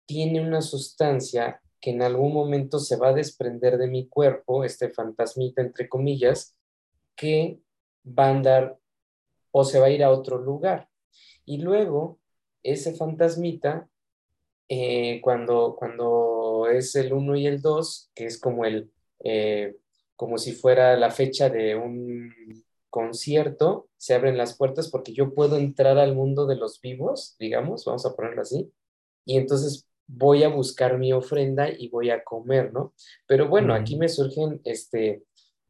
tiene 0.06 0.46
una 0.46 0.62
sustancia 0.62 1.62
que 1.82 1.92
en 1.92 2.02
algún 2.02 2.34
momento 2.34 2.80
se 2.80 2.96
va 2.96 3.10
a 3.10 3.14
desprender 3.14 3.78
de 3.78 3.88
mi 3.88 4.08
cuerpo, 4.08 4.64
este 4.64 4.90
fantasmita 4.90 5.62
entre 5.62 5.90
comillas, 5.90 6.56
que 7.16 7.60
va 8.06 8.28
a 8.28 8.32
andar 8.32 8.78
o 9.58 9.64
se 9.64 9.80
va 9.80 9.86
a 9.86 9.90
ir 9.90 10.04
a 10.04 10.12
otro 10.12 10.38
lugar. 10.38 10.90
Y 11.46 11.60
luego, 11.60 12.20
ese 12.62 12.94
fantasmita 12.94 13.88
eh, 14.68 15.22
cuando, 15.24 15.78
cuando 15.80 16.68
es 16.70 16.94
el 16.98 17.14
1 17.14 17.38
y 17.38 17.48
el 17.48 17.62
2, 17.62 18.12
que 18.14 18.26
es 18.26 18.38
como, 18.38 18.66
el, 18.66 18.92
eh, 19.24 19.78
como 20.18 20.38
si 20.38 20.52
fuera 20.52 20.98
la 20.98 21.10
fecha 21.10 21.50
de 21.50 21.78
un 21.78 22.34
concierto, 22.90 23.88
se 23.96 24.14
abren 24.14 24.38
las 24.38 24.58
puertas 24.58 24.90
porque 24.90 25.14
yo 25.14 25.34
puedo 25.34 25.56
entrar 25.56 26.00
al 26.00 26.16
mundo 26.16 26.48
de 26.48 26.58
los 26.58 26.82
vivos, 26.82 27.38
digamos, 27.40 27.86
vamos 27.86 28.06
a 28.06 28.14
ponerlo 28.14 28.42
así, 28.42 28.74
y 29.24 29.38
entonces 29.38 29.88
voy 30.06 30.44
a 30.44 30.50
buscar 30.50 30.98
mi 30.98 31.14
ofrenda 31.14 31.70
y 31.70 31.88
voy 31.88 32.10
a 32.10 32.26
comer, 32.26 32.74
¿no? 32.74 32.94
Pero 33.26 33.48
bueno, 33.48 33.74
aquí 33.74 33.96
me 33.96 34.10
surgen 34.10 34.60
este, 34.66 35.24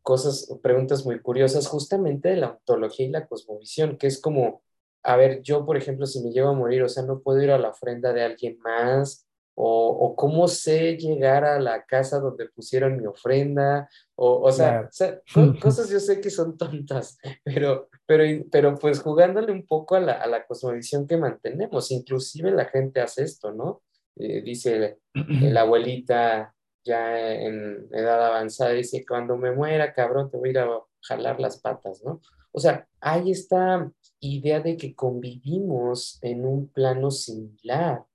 cosas, 0.05 0.47
preguntas 0.63 1.05
muy 1.05 1.19
curiosas 1.19 1.67
justamente 1.67 2.29
de 2.29 2.37
la 2.37 2.51
ontología 2.51 3.07
y 3.07 3.09
la 3.09 3.27
cosmovisión, 3.27 3.97
que 3.97 4.07
es 4.07 4.21
como 4.21 4.61
a 5.05 5.15
ver, 5.17 5.41
yo, 5.43 5.65
por 5.65 5.77
ejemplo, 5.77 6.07
si 6.07 6.21
me 6.21 6.31
llevo 6.31 6.49
a 6.49 6.53
morir, 6.53 6.81
o 6.81 6.89
sea, 6.89 7.03
no 7.03 7.21
puedo 7.21 7.41
ir 7.41 7.51
a 7.51 7.59
la 7.59 7.69
ofrenda 7.69 8.11
de 8.11 8.23
alguien 8.23 8.57
más, 8.63 9.27
o, 9.57 10.15
cómo 10.17 10.49
sé 10.49 10.97
llegar 10.97 11.45
a 11.45 11.59
la 11.59 11.85
casa 11.85 12.19
donde 12.19 12.49
pusieron 12.49 12.97
mi 12.97 13.05
ofrenda, 13.05 13.87
o, 14.15 14.41
o 14.41 14.51
sea, 14.51 14.89
cosas 15.61 15.89
yo 15.89 15.99
sé 15.99 16.19
que 16.19 16.29
son 16.29 16.57
tontas, 16.57 17.17
pero, 17.45 17.87
pero, 18.05 18.23
pero 18.51 18.75
pues 18.75 18.99
jugándole 18.99 19.51
un 19.51 19.65
poco 19.65 19.95
a 19.95 19.99
la, 19.99 20.13
a 20.13 20.27
la 20.27 20.45
cosmovisión 20.45 21.07
que 21.07 21.17
mantenemos, 21.17 21.91
inclusive 21.91 22.51
la 22.51 22.65
gente 22.65 22.99
hace 22.99 23.23
esto, 23.23 23.53
¿no? 23.53 23.83
Eh, 24.17 24.41
dice 24.41 24.99
la 25.13 25.61
abuelita 25.61 26.54
ya 26.85 27.33
en 27.33 27.89
edad 27.91 28.25
avanzada, 28.27 28.71
dice, 28.71 29.05
cuando 29.05 29.35
me 29.35 29.51
muera, 29.51 29.93
cabrón, 29.93 30.29
te 30.29 30.37
voy 30.37 30.49
a 30.49 30.51
ir 30.51 30.59
a 30.59 30.81
jalar 31.01 31.39
las 31.39 31.59
patas, 31.59 32.03
¿no? 32.03 32.21
O 32.51 32.59
sea, 32.59 32.87
hay 33.01 33.31
esta 33.31 33.91
idea 34.21 34.61
de 34.61 34.77
que 34.77 34.95
convivimos 34.95 36.19
en 36.21 36.45
un 36.45 36.69
plano 36.69 37.11
similar. 37.11 38.05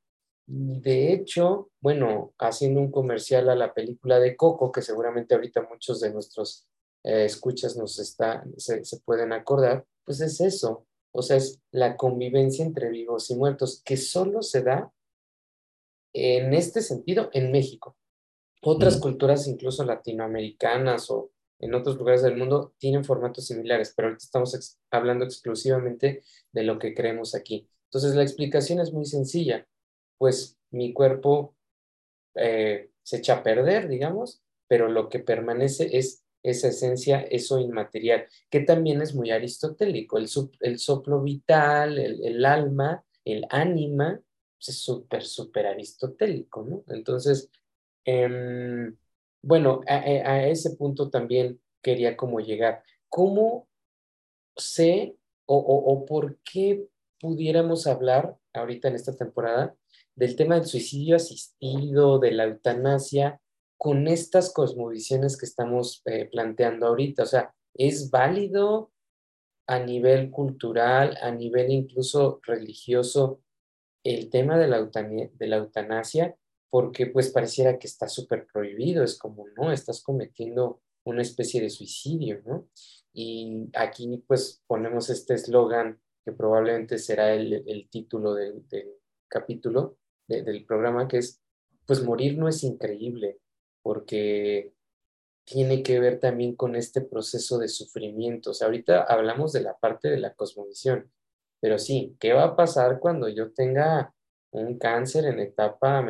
Y 0.47 0.81
de 0.81 1.13
hecho, 1.13 1.71
bueno, 1.81 2.33
haciendo 2.39 2.81
un 2.81 2.91
comercial 2.91 3.51
a 3.51 3.55
la 3.55 3.75
película 3.75 4.19
de 4.19 4.37
Coco, 4.37 4.73
que 4.73 4.83
seguramente 4.83 5.35
ahorita 5.35 5.69
muchos 5.69 6.01
de 6.01 6.13
nuestros 6.13 6.67
eh, 7.05 7.25
escuchas 7.25 7.77
nos 7.77 7.99
está, 7.99 8.45
se, 8.57 8.85
se 8.85 9.01
pueden 9.01 9.33
acordar, 9.33 9.85
pues 10.05 10.21
es 10.21 10.41
eso. 10.41 10.87
O 11.13 11.23
sea, 11.23 11.37
es 11.37 11.61
la 11.71 11.97
convivencia 11.97 12.65
entre 12.65 12.89
vivos 12.89 13.31
y 13.31 13.35
muertos, 13.35 13.83
que 13.85 13.97
solo 13.97 14.43
se 14.43 14.63
da 14.63 14.93
en 16.13 16.55
este 16.55 16.83
sentido 16.83 17.31
en 17.33 17.53
México. 17.53 17.97
Otras 18.63 18.99
culturas, 18.99 19.49
incluso 19.49 19.85
latinoamericanas 19.85 21.11
o 21.11 21.31
en 21.59 21.75
otros 21.75 21.97
lugares 21.97 22.23
del 22.23 22.37
mundo 22.37 22.75
tienen 22.79 23.05
formatos 23.05 23.47
similares, 23.47 23.93
pero 23.95 24.09
ahorita 24.09 24.25
estamos 24.25 24.79
hablando 24.91 25.25
exclusivamente 25.25 26.23
de 26.53 26.63
lo 26.63 26.79
que 26.79 26.95
creemos 26.95 27.35
aquí. 27.35 27.69
Entonces, 27.85 28.15
la 28.15 28.23
explicación 28.23 28.81
es 28.81 28.93
muy 28.93 29.05
sencilla, 29.05 29.67
pues 30.19 30.59
mi 30.71 30.93
cuerpo 30.93 31.55
eh, 32.35 32.91
se 33.03 33.19
echa 33.19 33.37
a 33.37 33.43
perder, 33.43 33.89
digamos, 33.89 34.43
pero 34.69 34.89
lo 34.89 35.09
que 35.09 35.19
permanece 35.19 35.97
es 35.97 36.25
esa 36.43 36.69
esencia, 36.69 37.21
eso 37.21 37.59
inmaterial, 37.59 38.27
que 38.49 38.61
también 38.61 39.03
es 39.03 39.15
muy 39.15 39.31
aristotélico, 39.31 40.17
el, 40.17 40.29
el 40.61 40.79
soplo 40.79 41.21
vital, 41.21 41.99
el, 41.99 42.45
alma, 42.45 43.05
el 43.25 43.45
ánima, 43.51 44.21
pues, 44.57 44.69
es 44.69 44.79
súper, 44.79 45.25
súper 45.25 45.67
aristotélico, 45.67 46.63
¿no? 46.63 46.85
Entonces, 46.89 47.51
eh, 48.05 48.93
bueno, 49.43 49.81
a, 49.87 50.47
ese 50.47 50.77
punto 50.77 51.11
también 51.11 51.61
quería 51.83 52.17
como 52.17 52.41
llegar. 52.41 52.83
¿Cómo 53.09 53.69
sé 54.57 55.17
o, 55.47 56.05
por 56.07 56.39
qué 56.45 56.87
pudiéramos 57.19 57.87
hablar 57.87 58.37
ahorita 58.53 58.89
en 58.89 58.95
esta 58.95 59.17
temporada 59.17 59.75
del 60.15 60.37
tema 60.37 60.57
del 60.57 60.67
suicidio 60.67 61.17
asistido, 61.17 62.19
de 62.19 62.33
la 62.33 62.45
eutanasia, 62.45 63.41
con 63.79 64.07
estas 64.07 64.53
cosmovisiones 64.53 65.37
que 65.39 65.47
estamos 65.47 66.03
eh, 66.05 66.29
planteando 66.31 66.87
ahorita? 66.87 67.23
O 67.25 67.27
sea, 67.27 67.55
¿es 67.75 68.11
válido 68.11 68.93
a 69.67 69.79
nivel 69.81 70.31
cultural, 70.31 71.17
a 71.23 71.31
nivel 71.31 71.71
incluso 71.71 72.41
religioso, 72.45 73.41
el 74.05 74.31
tema 74.31 74.59
de 74.59 74.69
la, 74.69 74.83
de 74.85 75.47
la 75.47 75.57
eutanasia? 75.57 76.37
Porque 76.71 77.07
pues 77.07 77.31
pareciera 77.31 77.79
que 77.79 77.89
está 77.89 78.09
súper 78.09 78.47
prohibido, 78.47 79.03
es 79.03 79.19
como, 79.19 79.47
no, 79.57 79.73
estás 79.73 80.03
cometiendo 80.03 80.81
una 81.05 81.23
especie 81.23 81.61
de 81.61 81.71
suicidio, 81.71 82.41
¿no? 82.47 82.69
Y 83.13 83.69
aquí 83.75 84.23
pues 84.27 84.63
ponemos 84.67 85.11
este 85.11 85.35
eslogan 85.35 86.01
que 86.25 86.33
probablemente 86.33 86.99
será 86.99 87.35
el, 87.35 87.89
título 87.91 88.35
del, 88.35 88.65
capítulo 89.29 89.97
del 90.29 90.65
programa, 90.65 91.09
que 91.09 91.19
es, 91.19 91.43
pues 91.87 92.05
morir 92.05 92.39
no 92.39 92.47
es 92.47 92.63
increíble, 92.63 93.39
porque 93.83 94.73
tiene 95.45 95.83
que 95.83 95.99
ver 95.99 96.21
también 96.21 96.55
con 96.55 96.77
este 96.77 97.01
proceso 97.01 97.59
de 97.59 97.67
sufrimiento. 97.67 98.51
O 98.51 98.55
sea, 98.55 98.67
ahorita 98.67 99.03
hablamos 99.03 99.53
de 99.53 99.63
la 99.63 99.77
parte 99.77 100.09
de 100.09 100.19
la 100.19 100.35
cosmovisión, 100.35 101.11
pero 101.61 101.79
sí, 101.79 102.17
¿qué 102.21 102.33
va 102.33 102.45
a 102.45 102.57
pasar 102.57 103.01
cuando 103.01 103.29
yo 103.29 103.53
tenga 103.53 104.15
un 104.53 104.79
cáncer 104.79 105.27
en 105.27 105.41
etapa, 105.41 106.05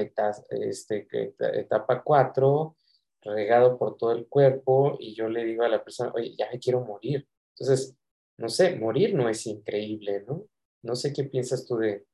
este, 0.51 1.07
etapa 1.39 2.03
4, 2.03 2.77
regado 3.23 3.79
por 3.79 3.97
todo 3.97 4.13
el 4.13 4.27
cuerpo, 4.27 4.97
y 4.99 5.15
yo 5.15 5.29
le 5.29 5.45
digo 5.45 5.63
a 5.63 5.69
la 5.69 5.85
persona, 5.85 6.13
oye, 6.15 6.35
ya 6.37 6.49
me 6.51 6.59
quiero 6.59 6.85
morir. 6.85 7.27
Entonces, 7.55 7.97
no 8.39 8.49
sé, 8.49 8.77
morir 8.77 9.15
no 9.15 9.29
es 9.29 9.47
increíble, 9.47 10.25
¿no? 10.27 10.45
No 10.83 10.95
sé 10.95 11.13
qué 11.13 11.25
piensas 11.25 11.67
tú 11.67 11.77
de, 11.77 12.07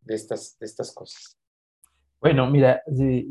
de, 0.00 0.14
estas, 0.14 0.58
de 0.58 0.66
estas 0.66 0.92
cosas. 0.92 1.38
Bueno, 2.20 2.50
mira, 2.50 2.82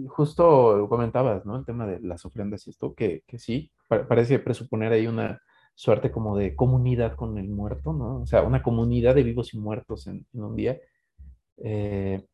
justo 0.07 0.87
comentabas, 0.89 1.45
¿no? 1.45 1.57
El 1.57 1.65
tema 1.65 1.85
de 1.85 1.99
las 1.99 2.25
ofrendas 2.25 2.65
y 2.65 2.71
esto, 2.71 2.95
que, 2.95 3.23
que 3.27 3.37
sí, 3.37 3.71
parece 3.87 4.39
presuponer 4.39 4.93
ahí 4.93 5.05
una 5.05 5.39
suerte 5.75 6.11
como 6.11 6.35
de 6.35 6.55
comunidad 6.55 7.15
con 7.15 7.37
el 7.37 7.49
muerto, 7.49 7.93
¿no? 7.93 8.21
O 8.21 8.25
sea, 8.25 8.41
una 8.43 8.63
comunidad 8.63 9.15
de 9.15 9.23
vivos 9.23 9.53
y 9.53 9.59
muertos 9.59 10.07
en, 10.07 10.25
un 10.33 10.55
día. 10.55 10.79
Eh, 11.57 12.25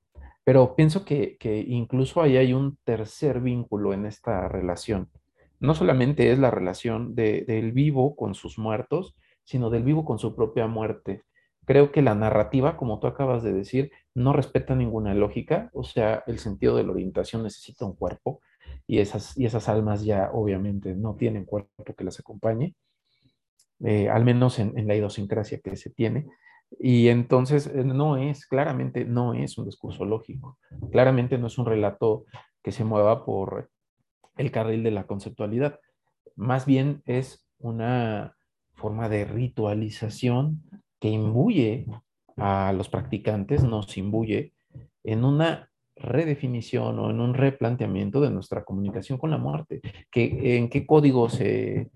Pero 0.46 0.76
pienso 0.76 1.04
que, 1.06 1.38
incluso 1.68 2.22
ahí 2.22 2.38
hay 2.38 2.54
un 2.54 2.78
tercer 2.86 3.42
vínculo 3.42 3.94
en 3.94 4.06
esta 4.06 4.48
relación. 4.48 5.10
No 5.60 5.74
solamente 5.74 6.32
es 6.32 6.38
la 6.38 6.52
relación 6.52 7.16
del 7.16 7.72
vivo 7.72 8.16
con 8.16 8.36
sus 8.36 8.60
muertos, 8.60 9.16
sino 9.44 9.72
del 9.72 9.84
vivo 9.84 10.06
con 10.06 10.20
su 10.20 10.36
propia 10.36 10.68
muerte. 10.68 11.24
Creo 11.66 11.92
que 11.92 12.04
la 12.04 12.14
narrativa, 12.14 12.78
como 12.78 13.00
tú 13.00 13.08
acabas 13.08 13.42
de 13.42 13.54
decir, 13.54 13.92
no 14.14 14.34
respeta 14.34 14.76
ninguna 14.76 15.16
lógica, 15.16 15.72
o 15.74 15.84
sea, 15.84 16.24
el 16.28 16.38
sentido 16.38 16.78
de 16.78 16.84
la 16.84 16.92
orientación 16.92 17.42
necesita 17.42 17.86
un 17.86 17.96
cuerpo 17.96 18.42
y 18.86 19.00
esas, 19.00 19.36
y 19.36 19.46
esas 19.46 19.68
almas 19.68 20.06
ya 20.06 20.30
obviamente 20.32 20.94
no 20.94 21.16
tienen 21.16 21.46
cuerpo 21.46 21.84
que 21.84 22.04
las 22.04 22.20
acompañe, 22.20 22.76
eh, 23.84 24.10
al 24.10 24.24
menos 24.24 24.60
en, 24.60 24.78
en 24.78 24.88
la 24.88 24.96
idiosincrasia 24.96 25.60
que 25.60 25.76
se 25.76 25.90
tiene. 25.90 26.28
Y 26.80 27.08
entonces 27.10 27.68
eh, 27.68 27.84
no 27.84 28.18
es, 28.18 28.46
claramente 28.46 29.06
no 29.06 29.34
es 29.34 29.58
un 29.58 29.66
discurso 29.66 30.06
lógico, 30.06 30.58
claramente 30.92 31.38
no 31.38 31.48
es 31.48 31.58
un 31.58 31.66
relato 31.66 32.26
que 32.64 32.72
se 32.72 32.84
mueva 32.84 33.26
por 33.26 33.70
el 34.38 34.52
carril 34.52 34.84
de 34.84 34.92
la 34.92 35.06
conceptualidad, 35.06 35.80
más 36.36 36.66
bien 36.66 37.02
es 37.06 37.46
una 37.60 38.36
forma 38.74 39.08
de 39.10 39.26
ritualización 39.26 40.64
que 41.00 41.10
imbuye 41.10 41.86
a 42.38 42.74
los 42.74 42.90
practicantes, 42.90 43.64
nos 43.64 43.98
imbuye 43.98 44.54
en 45.04 45.24
una 45.24 45.70
redefinición 45.96 47.00
o 47.00 47.10
en 47.10 47.22
un 47.22 47.34
replanteamiento 47.34 48.20
de 48.20 48.30
nuestra 48.30 48.66
comunicación 48.66 49.18
con 49.18 49.32
la 49.32 49.38
muerte. 49.38 49.82
que 50.12 50.58
¿En 50.58 50.70
qué 50.70 50.86
código 50.86 51.30
se 51.30 51.90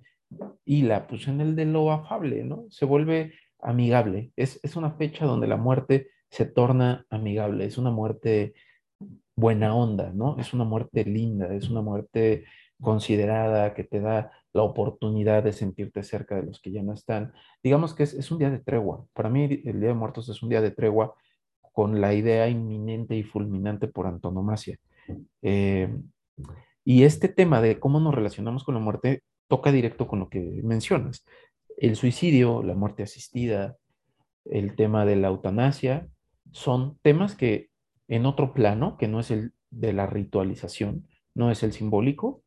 hila? 0.65 1.07
Pues 1.07 1.27
en 1.27 1.41
el 1.41 1.55
de 1.55 1.65
lo 1.65 1.91
afable, 1.91 2.43
¿no? 2.45 2.65
Se 2.69 2.85
vuelve 2.85 3.33
amigable. 3.61 4.31
Es, 4.35 4.59
una 4.75 4.91
fecha 4.91 5.25
donde 5.25 5.47
la 5.47 5.57
muerte 5.57 6.09
se 6.29 6.45
torna 6.45 7.05
amigable, 7.09 7.65
es 7.65 7.77
una 7.77 7.91
muerte 7.91 8.53
buena 9.35 9.73
onda, 9.75 10.11
¿no? 10.13 10.37
Es 10.39 10.53
una 10.53 10.63
muerte 10.63 11.05
linda, 11.05 11.53
es 11.53 11.69
una 11.69 11.81
muerte 11.81 12.45
considerada 12.81 13.73
que 13.73 13.83
te 13.83 13.99
da 13.99 14.31
la 14.53 14.63
oportunidad 14.63 15.43
de 15.43 15.53
sentirte 15.53 16.03
cerca 16.03 16.35
de 16.35 16.43
los 16.43 16.61
que 16.61 16.71
ya 16.71 16.83
no 16.83 16.93
están. 16.93 17.33
Digamos 17.63 17.93
que 17.93 18.03
es, 18.03 18.31
un 18.31 18.39
día 18.39 18.49
de 18.49 18.59
tregua. 18.59 19.05
Para 19.13 19.29
mí 19.29 19.43
el 19.43 19.79
Día 19.79 19.89
de 19.89 19.93
Muertos 19.93 20.29
es 20.29 20.41
un 20.41 20.49
día 20.49 20.61
de 20.61 20.71
tregua 20.71 21.15
con 21.73 22.01
la 22.01 22.13
idea 22.13 22.47
inminente 22.49 23.15
y 23.15 23.23
fulminante 23.23 23.87
por 23.87 24.07
antonomasia. 24.07 24.77
Eh, 25.41 25.95
y 26.83 27.03
este 27.03 27.29
tema 27.29 27.61
de 27.61 27.79
cómo 27.79 27.99
nos 27.99 28.15
relacionamos 28.15 28.63
con 28.63 28.75
la 28.75 28.81
muerte 28.81 29.23
toca 29.47 29.71
directo 29.71 30.07
con 30.07 30.19
lo 30.19 30.29
que 30.29 30.39
mencionas 30.63 31.25
el 31.79 31.95
suicidio, 31.95 32.61
la 32.61 32.75
muerte 32.75 33.03
asistida, 33.03 33.77
el 34.45 34.75
tema 34.75 35.05
de 35.05 35.15
la 35.15 35.29
eutanasia, 35.29 36.07
son 36.51 36.97
temas 37.01 37.35
que 37.35 37.69
en 38.07 38.25
otro 38.25 38.53
plano, 38.53 38.97
que 38.97 39.07
no 39.07 39.19
es 39.19 39.31
el 39.31 39.53
de 39.69 39.93
la 39.93 40.05
ritualización, 40.05 41.07
no 41.35 41.51
es 41.51 41.63
el 41.63 41.71
simbólico, 41.71 42.43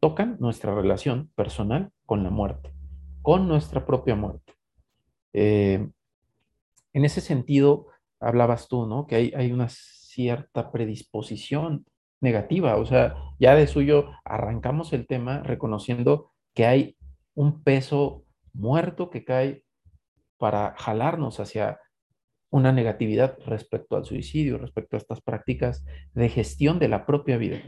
tocan 0.00 0.36
nuestra 0.40 0.74
relación 0.74 1.30
personal 1.36 1.92
con 2.06 2.24
la 2.24 2.30
muerte, 2.30 2.72
con 3.20 3.46
nuestra 3.46 3.86
propia 3.86 4.16
muerte. 4.16 4.54
Eh, 5.32 5.88
en 6.92 7.04
ese 7.04 7.20
sentido, 7.20 7.86
hablabas 8.18 8.68
tú, 8.68 8.86
¿no? 8.86 9.06
Que 9.06 9.16
hay, 9.16 9.32
hay 9.36 9.52
una 9.52 9.68
cierta 9.68 10.72
predisposición 10.72 11.86
negativa, 12.20 12.76
o 12.76 12.86
sea, 12.86 13.14
ya 13.38 13.54
de 13.54 13.66
suyo 13.66 14.10
arrancamos 14.24 14.92
el 14.92 15.06
tema 15.06 15.42
reconociendo 15.42 16.32
que 16.54 16.66
hay 16.66 16.96
un 17.34 17.62
peso 17.62 18.24
muerto 18.52 19.10
que 19.10 19.24
cae 19.24 19.64
para 20.38 20.74
jalarnos 20.76 21.40
hacia 21.40 21.78
una 22.50 22.72
negatividad 22.72 23.38
respecto 23.46 23.96
al 23.96 24.04
suicidio, 24.04 24.58
respecto 24.58 24.96
a 24.96 24.98
estas 24.98 25.20
prácticas 25.22 25.84
de 26.14 26.28
gestión 26.28 26.78
de 26.78 26.88
la 26.88 27.06
propia 27.06 27.38
vida 27.38 27.60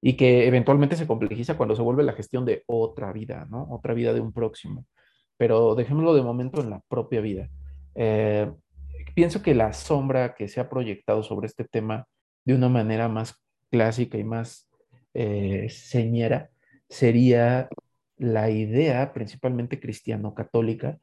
y 0.00 0.16
que 0.16 0.46
eventualmente 0.46 0.96
se 0.96 1.06
complejiza 1.06 1.56
cuando 1.56 1.74
se 1.74 1.82
vuelve 1.82 2.02
la 2.02 2.12
gestión 2.12 2.44
de 2.44 2.62
otra 2.66 3.12
vida, 3.12 3.46
¿no? 3.50 3.66
Otra 3.70 3.94
vida 3.94 4.12
de 4.12 4.20
un 4.20 4.32
próximo. 4.32 4.84
Pero 5.36 5.74
dejémoslo 5.74 6.14
de 6.14 6.22
momento 6.22 6.60
en 6.60 6.70
la 6.70 6.80
propia 6.88 7.20
vida. 7.20 7.48
Eh, 7.94 8.50
pienso 9.14 9.42
que 9.42 9.54
la 9.54 9.72
sombra 9.72 10.34
que 10.34 10.46
se 10.46 10.60
ha 10.60 10.68
proyectado 10.68 11.22
sobre 11.22 11.46
este 11.46 11.64
tema 11.64 12.06
de 12.44 12.54
una 12.54 12.68
manera 12.68 13.08
más 13.08 13.34
clásica 13.70 14.18
y 14.18 14.24
más 14.24 14.68
eh, 15.14 15.68
señera 15.70 16.50
sería 16.88 17.68
la 18.18 18.50
idea, 18.50 19.12
principalmente 19.12 19.80
cristiano-católica, 19.80 20.98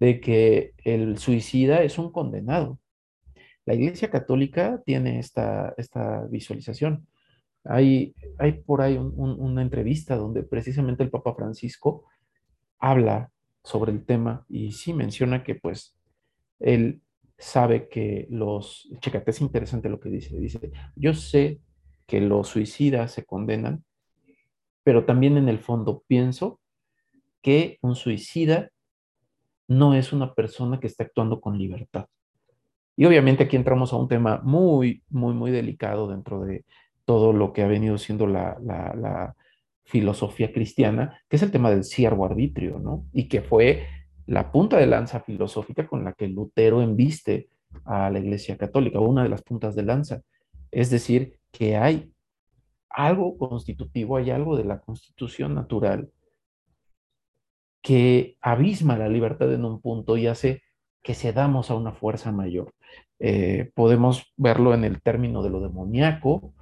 de 0.00 0.20
que 0.20 0.74
el 0.84 1.18
suicida 1.18 1.82
es 1.82 1.98
un 1.98 2.12
condenado. 2.12 2.78
La 3.64 3.74
Iglesia 3.74 4.10
Católica 4.10 4.82
tiene 4.84 5.18
esta, 5.18 5.74
esta 5.76 6.26
visualización. 6.26 7.06
Hay, 7.64 8.14
hay 8.38 8.52
por 8.52 8.80
ahí 8.80 8.96
una 8.96 9.62
entrevista 9.62 10.16
donde 10.16 10.42
precisamente 10.44 11.02
el 11.02 11.10
Papa 11.10 11.34
Francisco 11.34 12.04
habla 12.78 13.30
sobre 13.64 13.90
el 13.90 14.04
tema 14.04 14.44
y 14.48 14.72
sí 14.72 14.92
menciona 14.92 15.42
que 15.42 15.56
pues 15.56 15.96
él 16.60 17.00
sabe 17.38 17.88
que 17.88 18.26
los, 18.30 18.88
chécate, 19.00 19.30
es 19.30 19.40
interesante 19.40 19.88
lo 19.88 20.00
que 20.00 20.08
dice, 20.08 20.38
dice, 20.38 20.70
yo 20.94 21.12
sé 21.12 21.60
que 22.06 22.20
los 22.20 22.48
suicidas 22.48 23.12
se 23.12 23.24
condenan, 23.24 23.84
pero 24.86 25.04
también 25.04 25.36
en 25.36 25.48
el 25.48 25.58
fondo 25.58 26.04
pienso 26.06 26.60
que 27.42 27.76
un 27.80 27.96
suicida 27.96 28.70
no 29.66 29.94
es 29.94 30.12
una 30.12 30.32
persona 30.32 30.78
que 30.78 30.86
está 30.86 31.02
actuando 31.02 31.40
con 31.40 31.58
libertad. 31.58 32.06
Y 32.94 33.04
obviamente 33.04 33.42
aquí 33.42 33.56
entramos 33.56 33.92
a 33.92 33.96
un 33.96 34.06
tema 34.06 34.40
muy, 34.44 35.02
muy, 35.08 35.34
muy 35.34 35.50
delicado 35.50 36.06
dentro 36.06 36.42
de 36.42 36.64
todo 37.04 37.32
lo 37.32 37.52
que 37.52 37.62
ha 37.62 37.66
venido 37.66 37.98
siendo 37.98 38.28
la, 38.28 39.34
filosofía 39.82 40.52
cristiana, 40.52 41.20
que 41.28 41.34
es 41.34 41.42
el 41.42 41.50
tema 41.50 41.70
del 41.70 41.82
siervo 41.82 42.24
arbitrio, 42.24 42.78
¿no? 42.78 43.06
Y 43.12 43.26
que 43.26 43.40
fue 43.40 43.88
la 44.26 44.52
punta 44.52 44.76
de 44.76 44.86
lanza 44.86 45.18
filosófica 45.18 45.88
con 45.88 46.04
la 46.04 46.12
que 46.12 46.28
Lutero 46.28 46.80
embiste 46.80 47.48
a 47.84 48.08
la 48.10 48.20
Iglesia 48.20 48.56
Católica, 48.56 49.00
una 49.00 49.24
de 49.24 49.30
las 49.30 49.42
puntas 49.42 49.74
de 49.74 49.82
lanza. 49.82 50.22
Es 50.70 50.90
decir, 50.90 51.40
que 51.50 51.76
hay 51.76 52.12
algo 52.90 53.36
constitutivo, 53.36 54.16
hay 54.16 54.30
algo 54.30 54.56
de 54.56 54.64
la 54.64 54.80
constitución 54.80 55.54
natural 55.54 56.10
que 57.82 58.36
abisma 58.40 58.98
la 58.98 59.08
libertad 59.08 59.52
en 59.52 59.64
un 59.64 59.80
punto 59.80 60.16
y 60.16 60.26
hace 60.26 60.62
que 61.02 61.14
cedamos 61.14 61.70
a 61.70 61.76
una 61.76 61.92
fuerza 61.92 62.32
mayor. 62.32 62.74
Eh, 63.20 63.70
podemos 63.74 64.32
verlo 64.36 64.74
en 64.74 64.84
el 64.84 65.00
término 65.00 65.42
de 65.42 65.50
lo 65.50 65.60
demoníaco 65.60 66.52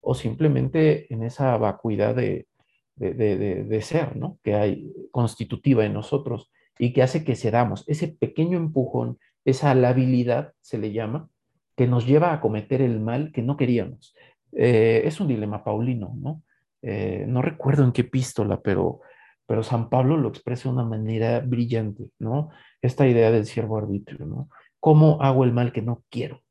o 0.00 0.14
simplemente 0.14 1.12
en 1.14 1.22
esa 1.22 1.56
vacuidad 1.58 2.14
de, 2.16 2.48
de, 2.96 3.82
ser, 3.82 4.16
¿no? 4.16 4.38
Que 4.42 4.54
hay 4.54 4.92
constitutiva 5.10 5.84
en 5.84 5.92
nosotros 5.92 6.50
y 6.78 6.92
que 6.92 7.02
hace 7.02 7.24
que 7.24 7.36
cedamos 7.36 7.84
ese 7.86 8.08
pequeño 8.08 8.58
empujón, 8.58 9.18
esa 9.44 9.74
labilidad 9.74 10.54
se 10.60 10.78
le 10.78 10.92
llama, 10.92 11.28
que 11.76 11.86
nos 11.86 12.06
lleva 12.06 12.32
a 12.32 12.40
cometer 12.40 12.82
el 12.82 13.00
mal 13.00 13.32
que 13.32 13.42
no 13.42 13.56
queríamos. 13.56 14.14
Eh, 14.56 15.02
es 15.04 15.20
un 15.20 15.28
dilema 15.28 15.64
paulino, 15.64 16.14
¿no? 16.16 16.42
Eh, 16.82 17.24
no 17.26 17.42
recuerdo 17.42 17.82
en 17.84 17.92
qué 17.92 18.02
epístola, 18.02 18.60
pero, 18.60 19.00
pero 19.46 19.62
San 19.62 19.88
Pablo 19.88 20.16
lo 20.16 20.28
expresa 20.28 20.68
de 20.68 20.74
una 20.74 20.84
manera 20.84 21.40
brillante, 21.40 22.10
¿no? 22.18 22.50
Esta 22.82 23.06
idea 23.06 23.30
del 23.30 23.46
siervo 23.46 23.78
arbitrio, 23.78 24.26
¿no? 24.26 24.48
¿Cómo 24.80 25.22
hago 25.22 25.44
el 25.44 25.52
mal 25.52 25.72
que 25.72 25.82
no 25.82 26.04
quiero? 26.10 26.42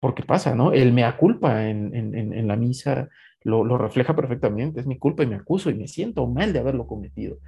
Porque 0.00 0.22
pasa, 0.22 0.54
¿no? 0.54 0.72
El 0.72 0.92
mea 0.92 1.16
culpa 1.16 1.68
en, 1.68 1.94
en, 1.94 2.46
la 2.46 2.56
misa 2.56 3.08
lo, 3.42 3.64
lo, 3.64 3.78
refleja 3.78 4.14
perfectamente, 4.14 4.80
es 4.80 4.86
mi 4.86 4.98
culpa 4.98 5.22
y 5.22 5.26
me 5.26 5.36
acuso 5.36 5.70
y 5.70 5.74
me 5.74 5.88
siento 5.88 6.26
mal 6.26 6.52
de 6.52 6.58
haberlo 6.58 6.86
cometido. 6.86 7.38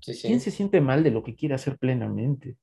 ¿Quién 0.00 0.40
se 0.40 0.50
siente 0.50 0.80
mal 0.80 1.02
de 1.02 1.10
lo 1.10 1.22
que 1.22 1.36
quiere 1.36 1.54
hacer 1.54 1.76
plenamente? 1.76 2.56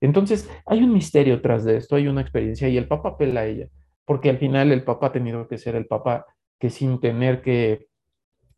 Entonces, 0.00 0.50
hay 0.66 0.82
un 0.82 0.92
misterio 0.92 1.40
tras 1.40 1.64
de 1.64 1.76
esto, 1.76 1.94
hay 1.94 2.08
una 2.08 2.22
experiencia 2.22 2.68
y 2.68 2.76
el 2.76 2.88
Papa 2.88 3.10
apela 3.10 3.42
a 3.42 3.46
ella, 3.46 3.68
porque 4.04 4.30
al 4.30 4.38
final 4.38 4.72
el 4.72 4.84
Papa 4.84 5.08
ha 5.08 5.12
tenido 5.12 5.48
que 5.48 5.58
ser 5.58 5.74
el 5.74 5.86
Papa 5.86 6.26
que 6.58 6.70
sin 6.70 7.00
tener 7.00 7.42
que 7.42 7.88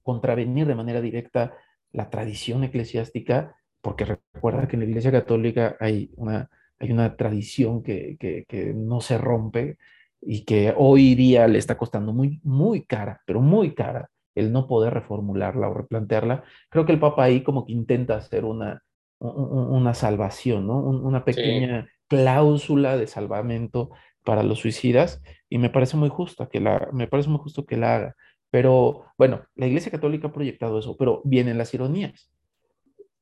contravenir 0.02 0.66
de 0.66 0.74
manera 0.74 1.00
directa 1.00 1.54
la 1.92 2.10
tradición 2.10 2.64
eclesiástica, 2.64 3.56
porque 3.80 4.04
recuerda 4.04 4.68
que 4.68 4.76
en 4.76 4.80
la 4.80 4.88
Iglesia 4.88 5.12
Católica 5.12 5.76
hay 5.80 6.10
una, 6.16 6.50
hay 6.78 6.92
una 6.92 7.16
tradición 7.16 7.82
que, 7.82 8.16
que, 8.18 8.72
no 8.74 9.00
se 9.00 9.18
rompe 9.18 9.78
y 10.20 10.44
que 10.44 10.74
hoy 10.76 11.14
día 11.14 11.46
le 11.48 11.58
está 11.58 11.76
costando 11.76 12.12
muy, 12.12 12.40
muy 12.42 12.84
cara, 12.84 13.20
pero 13.26 13.40
muy 13.40 13.74
cara 13.74 14.10
el 14.34 14.52
no 14.52 14.66
poder 14.66 14.92
reformularla 14.94 15.68
o 15.68 15.74
replantearla. 15.74 16.42
Creo 16.68 16.84
que 16.84 16.92
el 16.92 17.00
Papa 17.00 17.24
ahí 17.24 17.42
como 17.42 17.64
que 17.64 17.72
intenta 17.72 18.16
hacer 18.16 18.44
una, 18.44 18.82
una 19.20 19.94
salvación, 19.94 20.66
¿no? 20.66 20.78
Una 20.78 21.24
pequeña 21.24 21.88
cláusula 22.08 22.96
de 22.96 23.06
salvamento 23.06 23.90
para 24.24 24.42
los 24.42 24.60
suicidas 24.60 25.22
y 25.48 25.58
me 25.58 25.70
parece 25.70 25.96
muy 25.96 26.08
justo 26.08 26.48
que 26.48 26.60
la, 26.60 26.88
me 26.92 27.06
parece 27.06 27.28
muy 27.28 27.38
justo 27.38 27.66
que 27.66 27.76
la 27.76 27.96
haga. 27.96 28.16
Pero 28.50 29.04
bueno, 29.18 29.42
la 29.54 29.66
Iglesia 29.66 29.90
Católica 29.90 30.28
ha 30.28 30.32
proyectado 30.32 30.78
eso, 30.78 30.96
pero 30.96 31.20
vienen 31.24 31.58
las 31.58 31.74
ironías. 31.74 32.30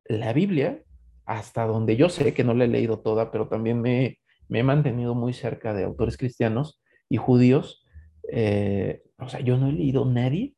La 0.04 0.32
Biblia, 0.32 0.82
hasta 1.24 1.66
donde 1.66 1.96
yo 1.96 2.08
sé 2.08 2.34
que 2.34 2.44
no 2.44 2.54
la 2.54 2.64
he 2.64 2.68
leído 2.68 3.00
toda, 3.00 3.30
pero 3.30 3.48
también 3.48 3.80
me, 3.80 4.18
me 4.48 4.60
he 4.60 4.62
mantenido 4.62 5.14
muy 5.14 5.32
cerca 5.32 5.72
de 5.74 5.84
autores 5.84 6.16
cristianos 6.16 6.82
y 7.08 7.16
judíos, 7.16 7.86
eh, 8.30 9.02
o 9.18 9.28
sea, 9.28 9.40
yo 9.40 9.56
no 9.56 9.68
he 9.68 9.72
leído 9.72 10.04
nadie, 10.04 10.54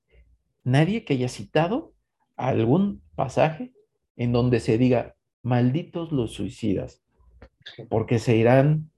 nadie 0.63 1.05
que 1.05 1.15
haya 1.15 1.29
citado 1.29 1.93
algún 2.37 3.03
pasaje 3.15 3.73
en 4.17 4.33
donde 4.33 4.61
se 4.61 4.79
diga, 4.79 5.15
malditos 5.43 6.13
los 6.13 6.33
suicidas, 6.33 7.03
porque 7.89 8.19
se 8.19 8.37
irán 8.37 8.91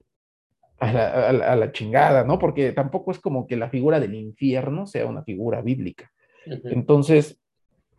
a 0.79 1.55
la, 1.55 1.71
chingada, 1.71 2.23
¿no? 2.23 2.37
Porque 2.37 2.71
tampoco 2.71 3.11
es 3.11 3.19
como 3.19 3.47
que 3.47 3.57
la 3.57 3.69
figura 3.69 3.99
del 3.99 4.15
infierno 4.15 4.85
sea 4.85 5.05
una 5.05 5.23
figura 5.23 5.61
bíblica. 5.61 6.11
Entonces, 6.45 7.39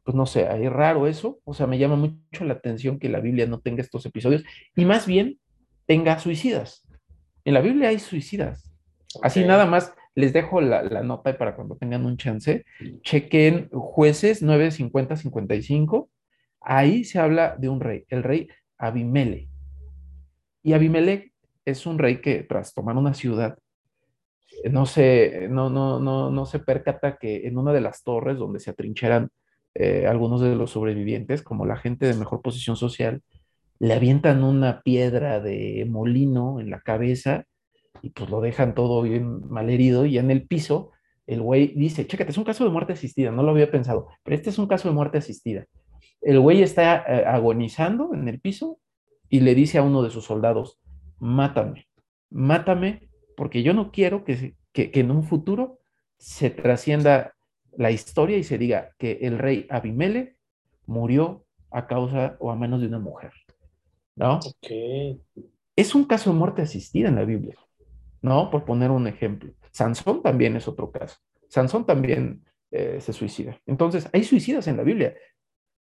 pues 0.05 0.17
no 0.17 0.27
sé, 0.27 0.49
es 0.65 0.73
raro 0.73 1.07
eso, 1.07 1.41
o 1.45 1.53
sea, 1.53 1.67
me 1.67 1.79
llama 1.79 1.97
mucho 1.97 2.45
la 2.45 2.55
atención 2.55 2.99
que 2.99 3.11
la 3.11 3.21
Biblia 3.21 3.47
no 3.47 3.61
tenga 3.61 3.83
estos 3.83 4.07
episodios 4.07 4.43
y 4.75 4.85
más 4.85 5.07
bien 5.07 5.39
tenga 5.87 6.19
suicidas. 6.19 6.87
En 7.45 7.55
la 7.55 7.61
Biblia 7.61 7.91
hay 7.91 7.99
suicidas. 7.99 8.73
Así 9.23 9.45
nada 9.45 9.67
más 9.67 9.93
les 10.15 10.33
dejo 10.33 10.61
la, 10.61 10.83
nota 11.03 11.37
para 11.37 11.55
cuando 11.55 11.77
tengan 11.77 12.05
un 12.05 12.17
chance, 12.17 12.65
chequen 13.03 13.69
jueces 13.71 14.43
950-55, 14.43 16.09
ahí 16.61 17.05
se 17.05 17.19
habla 17.19 17.57
de 17.57 17.69
un 17.69 17.81
rey, 17.81 18.05
el 18.09 18.23
rey 18.23 18.49
Abimele. 18.79 19.49
Y 20.63 20.73
Abimele 20.73 21.33
es 21.71 21.87
un 21.87 21.99
rey 21.99 22.21
que 22.21 22.43
tras 22.43 22.75
tomar 22.75 22.97
una 22.97 23.15
ciudad, 23.15 23.59
no 24.71 24.87
se, 24.87 25.49
no, 25.51 25.71
no, 25.71 26.01
no, 26.01 26.31
no 26.31 26.47
se 26.47 26.59
percata 26.59 27.17
que 27.17 27.47
en 27.47 27.59
una 27.59 27.73
de 27.73 27.81
las 27.81 28.03
torres 28.03 28.39
donde 28.39 28.61
se 28.61 28.71
atrincheran 28.71 29.29
eh, 29.75 30.07
algunos 30.07 30.41
de 30.41 30.57
los 30.57 30.71
sobrevivientes, 30.71 31.43
como 31.43 31.67
la 31.67 31.77
gente 31.77 32.07
de 32.07 32.15
mejor 32.15 32.43
posición 32.43 32.77
social, 32.77 33.23
le 33.79 33.95
avientan 33.95 34.43
una 34.43 34.83
piedra 34.83 35.41
de 35.41 35.87
molino 35.89 36.59
en 36.61 36.71
la 36.71 36.81
cabeza 36.81 37.45
y 38.03 38.11
pues 38.11 38.31
lo 38.31 38.41
dejan 38.41 38.75
todo 38.75 39.03
bien 39.03 39.49
mal 39.49 39.71
herido 39.71 40.05
y 40.05 40.19
en 40.19 40.31
el 40.31 40.47
piso 40.47 40.91
el 41.27 41.43
güey 41.43 41.75
dice, 41.77 42.07
chécate, 42.07 42.31
es 42.31 42.39
un 42.39 42.45
caso 42.45 42.65
de 42.65 42.71
muerte 42.71 42.95
asistida, 42.95 43.31
no 43.31 43.43
lo 43.43 43.51
había 43.51 43.71
pensado, 43.71 44.09
pero 44.25 44.35
este 44.35 44.51
es 44.51 44.59
un 44.59 44.67
caso 44.67 44.89
de 44.89 44.95
muerte 44.95 45.19
asistida. 45.19 45.67
El 46.23 46.41
güey 46.41 46.63
está 46.63 47.05
eh, 47.07 47.25
agonizando 47.27 48.15
en 48.15 48.29
el 48.29 48.41
piso 48.41 48.79
y 49.29 49.41
le 49.41 49.55
dice 49.55 49.79
a 49.79 49.83
uno 49.83 50.03
de 50.03 50.11
sus 50.11 50.25
soldados, 50.25 50.81
mátame, 51.19 51.89
mátame, 52.31 53.09
porque 53.37 53.63
yo 53.63 53.73
no 53.75 53.91
quiero 53.91 54.25
que, 54.25 54.55
que 54.73 54.91
en 54.95 55.11
un 55.11 55.25
futuro 55.25 55.79
se 56.19 56.51
trascienda 56.51 57.35
la 57.77 57.91
historia 57.91 58.37
y 58.37 58.45
se 58.45 58.59
diga 58.59 58.95
que 58.99 59.19
el 59.23 59.39
rey 59.39 59.67
Abimele 59.71 60.37
murió 60.87 61.47
a 61.71 61.87
causa 61.87 62.37
o 62.41 62.51
a 62.51 62.57
manos 62.57 62.81
de 62.81 62.89
una 62.89 62.99
mujer. 62.99 63.33
¿No? 64.17 64.41
Es 65.77 65.95
un 65.95 66.05
caso 66.05 66.33
de 66.33 66.37
muerte 66.37 66.63
asistida 66.63 67.09
en 67.09 67.15
la 67.15 67.25
Biblia, 67.25 67.55
¿no? 68.21 68.51
Por 68.51 68.65
poner 68.65 68.91
un 68.91 69.07
ejemplo. 69.07 69.53
Sansón 69.71 70.23
también 70.23 70.57
es 70.57 70.67
otro 70.67 70.91
caso. 70.91 71.19
Sansón 71.49 71.87
también 71.87 72.45
eh, 72.73 72.99
se 73.01 73.13
suicida. 73.13 73.61
Entonces, 73.65 74.09
hay 74.13 74.25
suicidas 74.25 74.67
en 74.67 74.77
la 74.77 74.83
Biblia. 74.83 75.15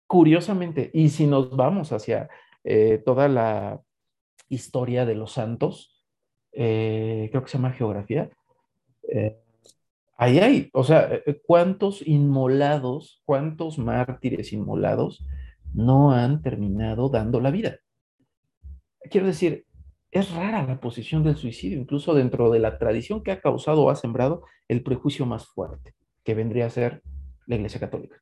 Curiosamente, 0.06 0.92
y 0.94 1.10
si 1.10 1.28
nos 1.28 1.56
vamos 1.56 1.94
hacia 1.94 2.30
eh, 2.66 3.02
toda 3.06 3.30
la 3.30 3.82
historia 4.50 5.06
de 5.06 5.16
los 5.16 5.34
santos, 5.34 6.04
eh, 6.52 7.28
creo 7.32 7.44
que 7.44 7.50
se 7.50 7.58
llama 7.58 7.74
geografía, 7.74 8.30
ahí 10.18 10.40
hay, 10.40 10.70
o 10.74 10.84
sea, 10.84 11.14
eh, 11.14 11.24
eh, 11.26 11.42
¿cuántos 11.46 12.06
inmolados, 12.06 13.22
cuántos 13.26 13.78
mártires 13.78 14.54
inmolados 14.54 15.26
no 15.74 16.12
han 16.12 16.42
terminado 16.42 17.10
dando 17.10 17.40
la 17.40 17.52
vida? 17.52 17.80
Quiero 19.10 19.28
decir, 19.28 19.66
es 20.12 20.32
rara 20.34 20.66
la 20.66 20.80
posición 20.80 21.24
del 21.24 21.36
suicidio, 21.36 21.80
incluso 21.80 22.14
dentro 22.14 22.50
de 22.50 22.60
la 22.60 22.78
tradición 22.78 23.22
que 23.22 23.32
ha 23.32 23.42
causado 23.42 23.84
o 23.84 23.90
ha 23.90 23.96
sembrado 23.96 24.44
el 24.68 24.82
prejuicio 24.82 25.26
más 25.26 25.46
fuerte, 25.46 25.94
que 26.24 26.34
vendría 26.34 26.68
a 26.68 26.70
ser 26.70 27.04
la 27.46 27.56
Iglesia 27.56 27.80
Católica. 27.80 28.22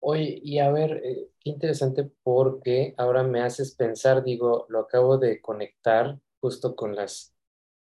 Oye, 0.00 0.40
y 0.42 0.58
a 0.60 0.70
ver, 0.72 1.02
eh, 1.04 1.28
qué 1.40 1.50
interesante 1.50 2.10
porque 2.22 2.94
ahora 2.96 3.22
me 3.22 3.42
haces 3.42 3.74
pensar, 3.74 4.24
digo, 4.24 4.66
lo 4.70 4.80
acabo 4.80 5.18
de 5.18 5.40
conectar 5.42 6.18
justo 6.40 6.74
con 6.74 6.96
las, 6.96 7.34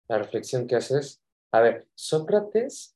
la 0.08 0.20
reflexión 0.20 0.68
que 0.68 0.76
haces. 0.76 1.22
A 1.52 1.62
ver, 1.62 1.88
Sócrates 1.96 2.96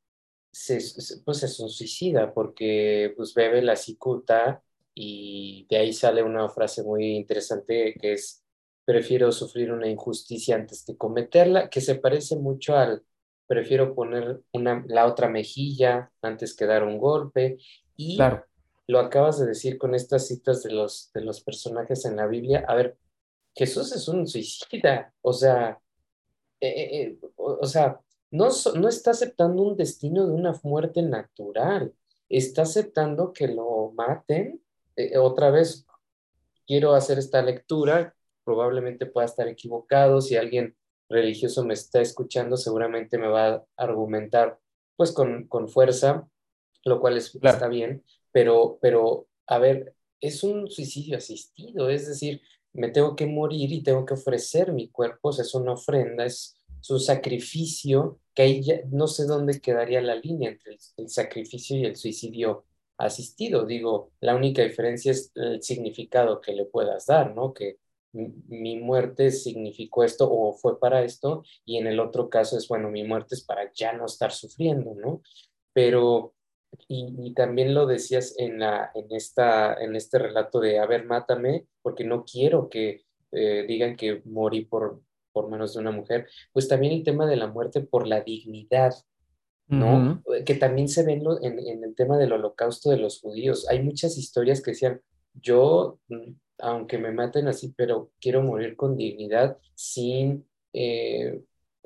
se, 0.52 0.80
pues 1.26 1.44
es 1.44 1.60
un 1.60 1.70
suicida 1.70 2.34
porque 2.34 3.14
pues 3.18 3.34
bebe 3.34 3.62
la 3.62 3.76
cicuta 3.76 4.64
y 4.94 5.68
de 5.70 5.78
ahí 5.78 5.94
sale 5.94 6.24
una 6.24 6.50
frase 6.50 6.84
muy 6.84 7.16
interesante 7.18 7.96
que 8.02 8.14
es 8.14 8.44
prefiero 8.86 9.32
sufrir 9.32 9.72
una 9.72 9.90
injusticia 9.90 10.56
antes 10.56 10.84
que 10.86 10.98
cometerla, 10.98 11.70
que 11.70 11.82
se 11.82 11.96
parece 11.96 12.38
mucho 12.38 12.76
al 12.78 13.04
prefiero 13.48 13.96
poner 13.96 14.42
una, 14.54 14.84
la 14.88 15.06
otra 15.08 15.30
mejilla 15.30 16.12
antes 16.22 16.56
que 16.56 16.66
dar 16.66 16.84
un 16.84 16.98
golpe 17.00 17.58
y 17.96 18.40
lo 18.88 19.00
acabas 19.00 19.40
de 19.40 19.48
decir 19.48 19.78
con 19.78 19.94
estas 19.94 20.28
citas 20.28 20.64
de 20.64 20.72
los, 20.72 21.12
de 21.14 21.22
los 21.22 21.42
personajes 21.42 22.06
en 22.06 22.16
la 22.16 22.28
Biblia. 22.28 22.66
A 22.68 22.76
ver, 22.76 22.98
Jesús 23.54 23.92
es 23.94 24.08
un 24.08 24.28
suicida, 24.28 25.14
o 25.22 25.34
sea, 25.34 25.80
eh, 26.62 26.68
eh, 26.70 27.02
eh, 27.02 27.20
o 27.36 27.66
sea, 27.66 28.00
no, 28.32 28.48
no 28.76 28.88
está 28.88 29.12
aceptando 29.12 29.64
un 29.64 29.78
destino 29.78 30.26
de 30.28 30.34
una 30.34 30.54
muerte 30.64 31.02
natural, 31.02 31.94
está 32.30 32.64
aceptando 32.64 33.34
que 33.34 33.48
lo 33.48 33.92
maten. 33.96 34.62
Eh, 34.96 35.18
otra 35.18 35.52
vez, 35.52 35.86
quiero 36.66 36.94
hacer 36.94 37.18
esta 37.20 37.42
lectura, 37.42 38.16
probablemente 38.44 39.06
pueda 39.06 39.26
estar 39.26 39.48
equivocado, 39.48 40.22
si 40.22 40.36
alguien 40.36 40.76
religioso 41.10 41.64
me 41.64 41.74
está 41.74 42.02
escuchando, 42.02 42.58
seguramente 42.58 43.18
me 43.18 43.28
va 43.28 43.48
a 43.48 43.66
argumentar 43.78 44.60
pues 44.96 45.12
con, 45.12 45.48
con 45.48 45.70
fuerza, 45.70 46.28
lo 46.84 47.00
cual 47.00 47.18
está 47.18 47.68
bien, 47.68 48.04
pero, 48.38 48.78
pero 48.80 49.28
a 49.48 49.58
ver, 49.58 49.96
es 50.22 50.44
un 50.44 50.70
suicidio 50.70 51.18
asistido, 51.18 51.90
es 51.90 52.08
decir, 52.08 52.40
me 52.72 52.90
tengo 52.90 53.16
que 53.16 53.26
morir 53.26 53.72
y 53.72 53.82
tengo 53.82 54.06
que 54.06 54.14
ofrecer 54.14 54.74
mi 54.74 54.90
cuerpo, 54.90 55.32
es 55.32 55.56
una 55.56 55.74
ofrenda, 55.74 56.24
es 56.24 56.56
su 56.80 57.00
sacrificio, 57.00 58.20
que 58.36 58.44
ahí 58.44 58.62
no 58.92 59.08
sé 59.08 59.26
dónde 59.26 59.60
quedaría 59.60 60.02
la 60.02 60.14
línea 60.14 60.52
entre 60.52 60.78
el, 60.98 61.10
sacrificio 61.10 61.78
y 61.78 61.86
el 61.86 61.96
suicidio 61.96 62.66
asistido. 63.00 63.66
Digo, 63.66 64.12
la 64.20 64.36
única 64.36 64.62
diferencia 64.62 65.14
es 65.14 65.32
el 65.34 65.64
significado 65.64 66.40
que 66.40 66.54
le 66.54 66.66
puedas 66.66 67.08
dar, 67.08 67.34
¿no? 67.34 67.56
Que 67.56 67.78
mi 68.14 68.78
muerte 68.78 69.32
significó 69.32 70.04
esto 70.04 70.30
o 70.32 70.54
fue 70.54 70.80
para 70.80 71.04
esto, 71.04 71.44
y 71.66 71.78
en 71.78 71.88
el 71.88 72.00
otro 72.00 72.30
caso 72.30 72.56
es, 72.56 72.68
bueno, 72.68 72.92
mi 72.92 73.04
muerte 73.04 73.34
es 73.34 73.44
para 73.44 73.72
ya 73.74 73.94
no 73.94 74.06
estar 74.06 74.32
sufriendo, 74.32 74.94
¿no? 74.94 75.24
Pero, 75.74 76.36
y, 76.88 77.34
también 77.34 77.74
lo 77.74 77.86
decías 77.86 78.36
en, 78.38 78.60
la, 78.60 78.92
en, 78.94 79.08
esta, 79.12 79.74
en 79.74 79.96
este 79.96 80.20
relato 80.20 80.60
de, 80.60 80.80
a 80.80 80.86
ver, 80.86 81.06
mátame, 81.06 81.66
porque 81.82 82.04
no 82.04 82.24
quiero 82.24 82.70
que 82.70 83.04
eh, 83.32 83.66
digan 83.68 83.96
que 83.96 84.22
morí 84.26 84.66
por, 84.66 85.02
por 85.34 85.50
manos 85.50 85.74
de 85.74 85.82
una 85.82 85.92
mujer, 85.92 86.28
pues 86.54 86.68
también 86.68 86.94
el 86.94 87.04
tema 87.04 87.26
de 87.26 87.36
la 87.36 87.48
muerte 87.48 87.82
por 87.82 88.08
la 88.08 88.22
dignidad, 88.22 88.94
¿no? 89.68 90.24
Que 90.46 90.56
también 90.56 90.88
se 90.88 91.04
ve 91.04 91.14
en, 91.42 91.60
en, 91.60 91.84
el 91.84 91.94
tema 91.94 92.18
del 92.18 92.32
holocausto 92.32 92.90
de 92.90 92.98
los 92.98 93.20
judíos. 93.20 93.68
Hay 93.70 93.84
muchas 93.84 94.18
historias 94.18 94.62
que 94.62 94.72
decían, 94.72 95.02
yo, 95.34 96.00
mm, 96.08 96.32
aunque 96.60 96.98
me 96.98 97.12
maten 97.12 97.48
así, 97.48 97.74
pero 97.76 98.12
quiero 98.22 98.42
morir 98.42 98.76
con 98.78 98.96
dignidad 98.96 99.58
sin 99.76 100.48
eh, 100.74 101.42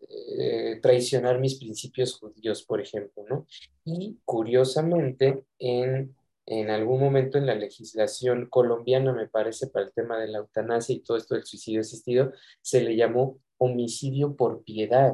eh, 0.10 0.80
traicionar 0.82 1.40
mis 1.40 1.56
principios 1.60 2.18
judíos, 2.20 2.64
por 2.64 2.82
ejemplo, 2.82 3.24
¿no? 3.30 3.46
Y 3.86 4.18
curiosamente, 4.26 5.46
en 5.60 6.16
en 6.46 6.70
algún 6.70 7.00
momento 7.00 7.38
en 7.38 7.46
la 7.46 7.56
legislación 7.56 8.48
colombiana, 8.50 9.14
me 9.14 9.28
parece, 9.28 9.68
para 9.68 9.86
el 9.86 9.94
tema 9.94 10.18
de 10.20 10.28
la 10.28 10.40
eutanasia 10.40 10.96
y 10.96 11.00
todo 11.00 11.18
esto 11.18 11.36
del 11.36 11.46
suicidio 11.46 11.82
asistido, 11.82 12.34
se 12.62 12.82
le 12.82 12.96
llamó 12.96 13.40
homicidio 13.58 14.36
por 14.36 14.64
piedad. 14.64 15.14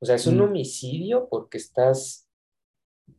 O 0.00 0.06
sea, 0.06 0.16
es 0.16 0.26
un 0.26 0.38
mm. 0.38 0.42
homicidio 0.42 1.28
porque 1.30 1.58
estás, 1.58 2.28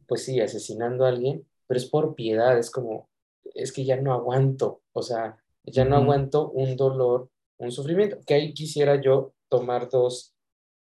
pues 0.08 0.26
sí, 0.26 0.42
asesinando 0.42 1.06
a 1.06 1.10
alguien, 1.10 1.48
pero 1.68 1.78
es 1.78 1.86
por 1.86 2.16
piedad, 2.16 2.58
es 2.58 2.72
como, 2.72 3.10
es 3.54 3.72
que 3.72 3.86
ya 3.86 3.96
no 3.96 4.14
aguanto, 4.14 4.82
o 4.92 5.02
sea, 5.02 5.38
ya 5.64 5.86
no 5.86 5.96
aguanto 5.96 6.50
un 6.50 6.76
dolor, 6.76 7.30
un 7.58 7.72
sufrimiento, 7.72 8.20
que 8.26 8.34
ahí 8.34 8.54
quisiera 8.54 9.00
yo 9.00 9.34
tomar 9.50 9.90
dos, 9.90 10.34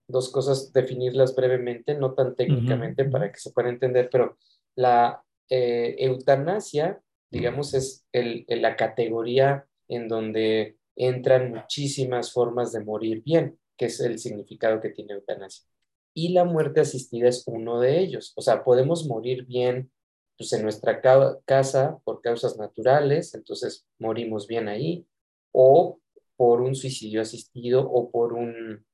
dos 0.09 0.31
cosas, 0.31 0.73
definirlas 0.73 1.35
brevemente, 1.35 1.95
no 1.95 2.15
tan 2.15 2.35
técnicamente 2.35 3.05
para 3.05 3.31
que 3.33 3.39
se 3.39 3.51
pueda 3.51 3.69
entender, 3.69 4.09
pero 4.11 4.37
la 4.75 5.23
eh, 5.51 5.97
eutanasia, 5.99 7.01
digamos, 7.31 7.75
es 7.75 8.07
el, 8.13 8.45
la 8.49 8.77
categoría 8.77 9.67
en 9.89 10.09
donde 10.09 10.77
entran 10.97 11.53
muchísimas 11.53 12.33
formas 12.33 12.73
de 12.73 12.85
morir 12.85 13.23
bien, 13.23 13.59
que 13.77 13.87
es 13.87 14.01
el 14.01 14.19
significado 14.19 14.81
que 14.81 14.91
tiene 14.91 15.15
eutanasia. 15.15 15.67
Y 16.15 16.31
la 16.33 16.45
muerte 16.45 16.81
asistida 16.81 17.29
es 17.29 17.45
uno 17.47 17.81
de 17.81 17.99
ellos. 17.99 18.33
O 18.37 18.41
sea, 18.41 18.65
podemos 18.65 19.07
morir 19.07 19.45
bien 19.45 19.91
pues, 20.39 20.53
en 20.53 20.63
nuestra 20.63 21.01
casa 21.45 21.99
por 22.05 22.23
causas 22.23 22.57
naturales, 22.57 23.35
entonces 23.35 23.87
morimos 23.99 24.47
bien 24.47 24.69
ahí, 24.69 25.07
o 25.53 26.01
por 26.37 26.61
un 26.61 26.75
suicidio 26.75 27.23
asistido 27.23 27.89
o 27.91 28.11
por 28.11 28.33
un 28.33 28.85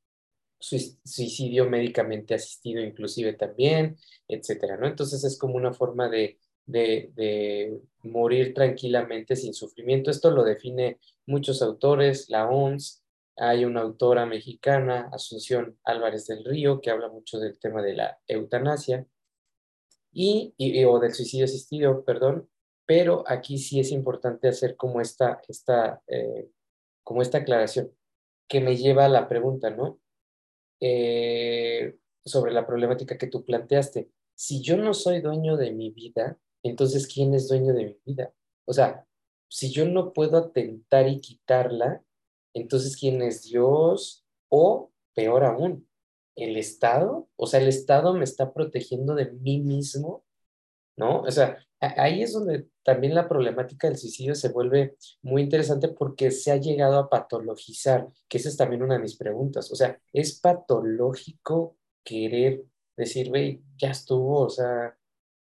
suicidio 0.63 1.69
médicamente 1.69 2.35
asistido 2.35 2.83
inclusive 2.83 3.33
también, 3.35 3.97
etcétera, 4.29 4.77
¿no? 4.77 4.87
Entonces 4.87 5.25
es 5.25 5.37
como 5.39 5.57
una 5.57 5.73
forma 5.73 6.09
de, 6.09 6.39
de, 6.67 7.81
morir 8.05 8.55
tranquilamente 8.55 9.37
sin 9.37 9.55
sufrimiento. 9.55 10.11
Esto 10.11 10.31
lo 10.31 10.45
define 10.45 10.99
muchos 11.27 11.63
autores, 11.63 12.29
la 12.31 12.49
OMS, 12.49 13.03
hay 13.37 13.65
una 13.65 13.81
autora 13.81 14.27
mexicana, 14.27 15.09
Asunción 15.13 15.79
Álvarez 15.85 16.27
del 16.27 16.45
Río, 16.45 16.81
que 16.81 16.91
habla 16.91 17.09
mucho 17.09 17.39
del 17.39 17.59
tema 17.59 17.83
de 17.83 17.95
la 17.95 18.19
eutanasia 18.27 19.07
y, 20.13 20.55
o 20.85 20.99
del 21.01 21.15
suicidio 21.15 21.47
asistido, 21.47 22.05
perdón, 22.05 22.49
pero 22.87 23.25
aquí 23.27 23.59
sí 23.59 23.81
es 23.81 23.91
importante 23.91 24.49
hacer 24.49 24.77
como 24.77 25.01
esta, 25.01 25.41
esta, 25.49 26.03
eh, 26.07 26.51
como 27.03 27.23
esta 27.23 27.39
aclaración 27.39 27.91
que 28.49 28.61
me 28.61 28.77
lleva 28.77 29.07
a 29.07 29.09
la 29.09 29.29
pregunta, 29.29 29.71
¿no? 29.71 30.02
Eh, 30.85 31.97
sobre 32.25 32.53
la 32.53 32.67
problemática 32.67 33.17
que 33.17 33.29
tú 33.29 33.45
planteaste. 33.45 34.11
Si 34.35 34.63
yo 34.63 34.77
no 34.77 34.95
soy 34.95 35.21
dueño 35.21 35.57
de 35.57 35.71
mi 35.71 35.91
vida, 35.91 36.41
entonces 36.65 37.07
¿quién 37.07 37.35
es 37.35 37.49
dueño 37.49 37.73
de 37.73 37.85
mi 37.85 37.97
vida? 38.05 38.35
O 38.65 38.73
sea, 38.73 39.07
si 39.49 39.71
yo 39.71 39.87
no 39.87 40.13
puedo 40.13 40.37
atentar 40.39 41.07
y 41.09 41.21
quitarla, 41.21 42.03
entonces 42.53 42.97
¿quién 42.97 43.23
es 43.23 43.45
Dios? 43.45 44.25
O 44.49 44.91
peor 45.15 45.45
aún, 45.45 45.89
el 46.35 46.57
Estado, 46.57 47.29
o 47.37 47.47
sea, 47.47 47.61
el 47.61 47.69
Estado 47.69 48.13
me 48.15 48.25
está 48.25 48.53
protegiendo 48.53 49.15
de 49.15 49.31
mí 49.31 49.61
mismo, 49.61 50.25
¿no? 50.97 51.23
O 51.23 51.31
sea, 51.31 51.59
ahí 51.81 52.23
es 52.23 52.33
donde 52.33 52.69
también 52.85 53.15
la 53.15 53.29
problemática 53.29 53.89
del 53.89 53.99
suicidio 53.99 54.35
se 54.35 54.51
vuelve 54.51 54.97
muy 55.23 55.43
interesante 55.43 55.89
porque 55.89 56.31
se 56.31 56.53
ha 56.53 56.57
llegado 56.57 56.99
a 56.99 57.09
patologizar, 57.09 58.07
que 58.29 58.39
esa 58.39 58.49
es 58.49 58.57
también 58.57 58.83
una 58.83 58.95
de 58.95 59.01
mis 59.01 59.17
preguntas. 59.17 59.71
O 59.73 59.77
sea, 59.77 59.99
¿es 60.13 60.41
patológico 60.41 61.77
querer 62.05 62.65
decir, 62.97 63.29
güey, 63.31 63.63
ya 63.77 63.91
estuvo, 63.91 64.41
o 64.41 64.51
sea, 64.51 64.97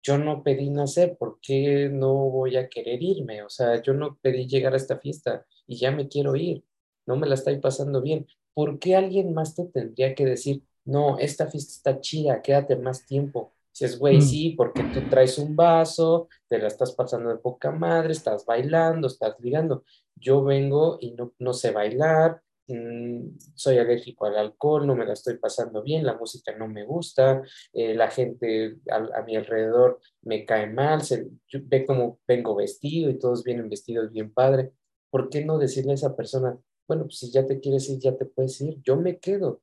yo 0.04 0.18
no 0.18 0.44
pedí 0.44 0.70
nacer, 0.70 1.18
¿por 1.18 1.40
qué 1.42 1.90
no 1.92 2.14
voy 2.14 2.58
a 2.58 2.70
querer 2.70 3.02
irme? 3.02 3.44
O 3.44 3.50
sea, 3.50 3.82
yo 3.82 3.94
no 3.94 4.20
pedí 4.22 4.48
llegar 4.48 4.74
a 4.74 4.78
esta 4.78 5.00
fiesta 5.00 5.46
y 5.66 5.78
ya 5.78 5.92
me 5.92 6.08
quiero 6.08 6.36
ir, 6.36 6.64
no 7.08 7.16
me 7.18 7.28
la 7.28 7.36
estoy 7.36 7.58
pasando 7.60 8.02
bien. 8.02 8.28
¿Por 8.54 8.80
qué 8.80 8.96
alguien 8.96 9.34
más 9.34 9.56
te 9.56 9.66
tendría 9.66 10.14
que 10.16 10.26
decir, 10.26 10.64
no, 10.86 11.18
esta 11.18 11.48
fiesta 11.48 11.74
está 11.74 12.02
chida, 12.02 12.42
quédate 12.42 12.76
más 12.76 13.06
tiempo? 13.08 13.55
Si 13.76 13.84
es, 13.84 14.00
güey, 14.00 14.18
mm. 14.18 14.22
sí, 14.22 14.50
porque 14.52 14.84
tú 14.84 15.02
traes 15.10 15.38
un 15.38 15.56
vaso, 15.56 16.30
te 16.48 16.58
la 16.58 16.68
estás 16.68 16.94
pasando 16.94 17.30
de 17.30 17.38
poca 17.38 17.72
madre, 17.72 18.14
estás 18.14 18.46
bailando, 18.46 19.08
estás 19.08 19.36
ligando. 19.40 19.84
Yo 20.16 20.44
vengo 20.44 20.98
y 21.02 21.12
no, 21.12 21.34
no 21.40 21.52
sé 21.52 21.72
bailar, 21.72 22.42
Mm, 22.68 23.38
soy 23.54 23.78
alérgico 23.78 24.26
al 24.26 24.38
alcohol, 24.38 24.88
no 24.88 24.96
me 24.96 25.06
la 25.06 25.14
estoy 25.14 25.38
pasando 25.38 25.84
bien, 25.84 26.04
la 26.04 26.18
música 26.18 26.56
no 26.58 26.68
me 26.68 26.84
gusta, 26.84 27.44
eh, 27.74 27.94
la 27.94 28.10
gente 28.10 28.78
a, 28.90 29.22
mi 29.22 29.36
alrededor 29.36 30.00
me 30.24 30.46
cae 30.46 30.68
mal, 30.68 31.04
se, 31.04 31.28
ve 31.54 31.86
cómo 31.86 32.20
vengo 32.28 32.56
vestido 32.56 33.10
y 33.12 33.20
todos 33.20 33.44
vienen 33.44 33.70
vestidos 33.70 34.12
bien 34.12 34.34
padre. 34.34 34.72
¿Por 35.12 35.30
qué 35.30 35.46
no 35.46 35.60
decirle 35.60 35.92
a 35.92 35.96
esa 35.96 36.16
persona, 36.16 36.58
bueno, 36.88 37.04
pues 37.04 37.20
si 37.20 37.32
ya 37.32 37.46
te 37.46 37.60
quieres 37.60 37.88
ir, 37.90 38.00
ya 38.00 38.16
te 38.18 38.26
puedes 38.26 38.60
ir, 38.62 38.82
yo 38.84 38.98
me 38.98 39.20
quedo, 39.20 39.62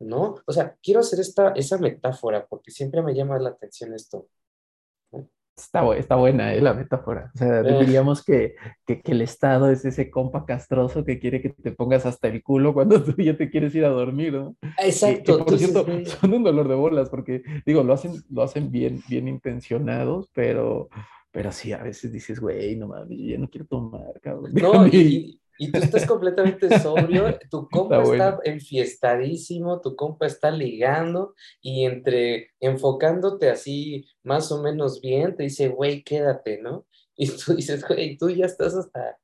¿no? 0.00 0.36
O 0.46 0.52
sea, 0.52 0.76
quiero 0.82 1.00
hacer 1.00 1.20
esta, 1.20 1.52
esa 1.52 1.78
metáfora 1.78 2.46
porque 2.46 2.70
siempre 2.70 3.02
me 3.02 3.14
llama 3.14 3.38
la 3.38 3.50
atención 3.50 3.94
esto. 3.94 4.26
Está, 5.56 5.94
está 5.94 6.16
buena 6.16 6.54
eh, 6.54 6.60
la 6.62 6.72
metáfora. 6.72 7.30
O 7.34 7.38
sea, 7.38 7.60
eh. 7.60 7.80
diríamos 7.80 8.24
que, 8.24 8.54
que, 8.86 9.02
el 9.04 9.20
Estado 9.20 9.70
es 9.70 9.84
ese 9.84 10.10
compa 10.10 10.46
castroso 10.46 11.04
que 11.04 11.18
quiere 11.18 11.42
que 11.42 11.50
te 11.50 11.72
pongas 11.72 12.06
hasta 12.06 12.28
el 12.28 12.42
culo 12.42 12.72
cuando 12.72 13.02
tú 13.04 13.14
ya 13.20 13.36
te 13.36 13.50
quieres 13.50 13.74
ir 13.74 13.84
a 13.84 13.90
dormir, 13.90 14.32
¿no? 14.32 14.56
Exacto. 14.78 15.44
por 15.44 15.58
cierto, 15.58 15.86
son 16.06 16.32
un 16.32 16.44
dolor 16.44 16.66
de 16.66 16.74
bolas 16.74 17.10
porque, 17.10 17.42
digo, 17.66 17.82
lo 17.82 17.92
hacen, 17.92 18.12
lo 18.30 18.42
hacen 18.42 18.70
bien, 18.70 19.02
bien 19.06 19.28
intencionados, 19.28 20.30
pero, 20.32 20.88
pero 21.30 21.52
sí, 21.52 21.72
a 21.72 21.82
veces 21.82 22.10
dices, 22.10 22.40
güey, 22.40 22.76
no 22.76 22.88
mames, 22.88 23.18
yo 23.18 23.26
ya 23.26 23.38
no 23.38 23.48
quiero 23.50 23.66
tomar, 23.66 24.18
cabrón. 24.22 24.52
No, 24.54 24.86
y, 24.86 25.40
y 25.62 25.70
tú 25.70 25.78
estás 25.78 26.06
completamente 26.06 26.80
sobrio, 26.80 27.38
tu 27.50 27.68
compa 27.70 28.02
está, 28.02 28.38
enfiestadísimo, 28.44 29.82
tu 29.82 29.94
compa 29.94 30.24
está 30.24 30.50
ligando 30.50 31.34
y 31.60 31.84
entre 31.84 32.52
enfocándote 32.60 33.50
así 33.50 34.06
más 34.22 34.50
o 34.52 34.62
menos 34.62 35.02
bien, 35.02 35.36
te 35.36 35.42
dice, 35.42 35.68
güey, 35.68 36.02
quédate, 36.02 36.62
¿no? 36.62 36.86
Y 37.14 37.28
tú 37.28 37.54
dices, 37.54 37.86
güey, 37.86 38.16
tú 38.16 38.30
ya 38.30 38.46
estás 38.46 38.74
hasta, 38.74 39.18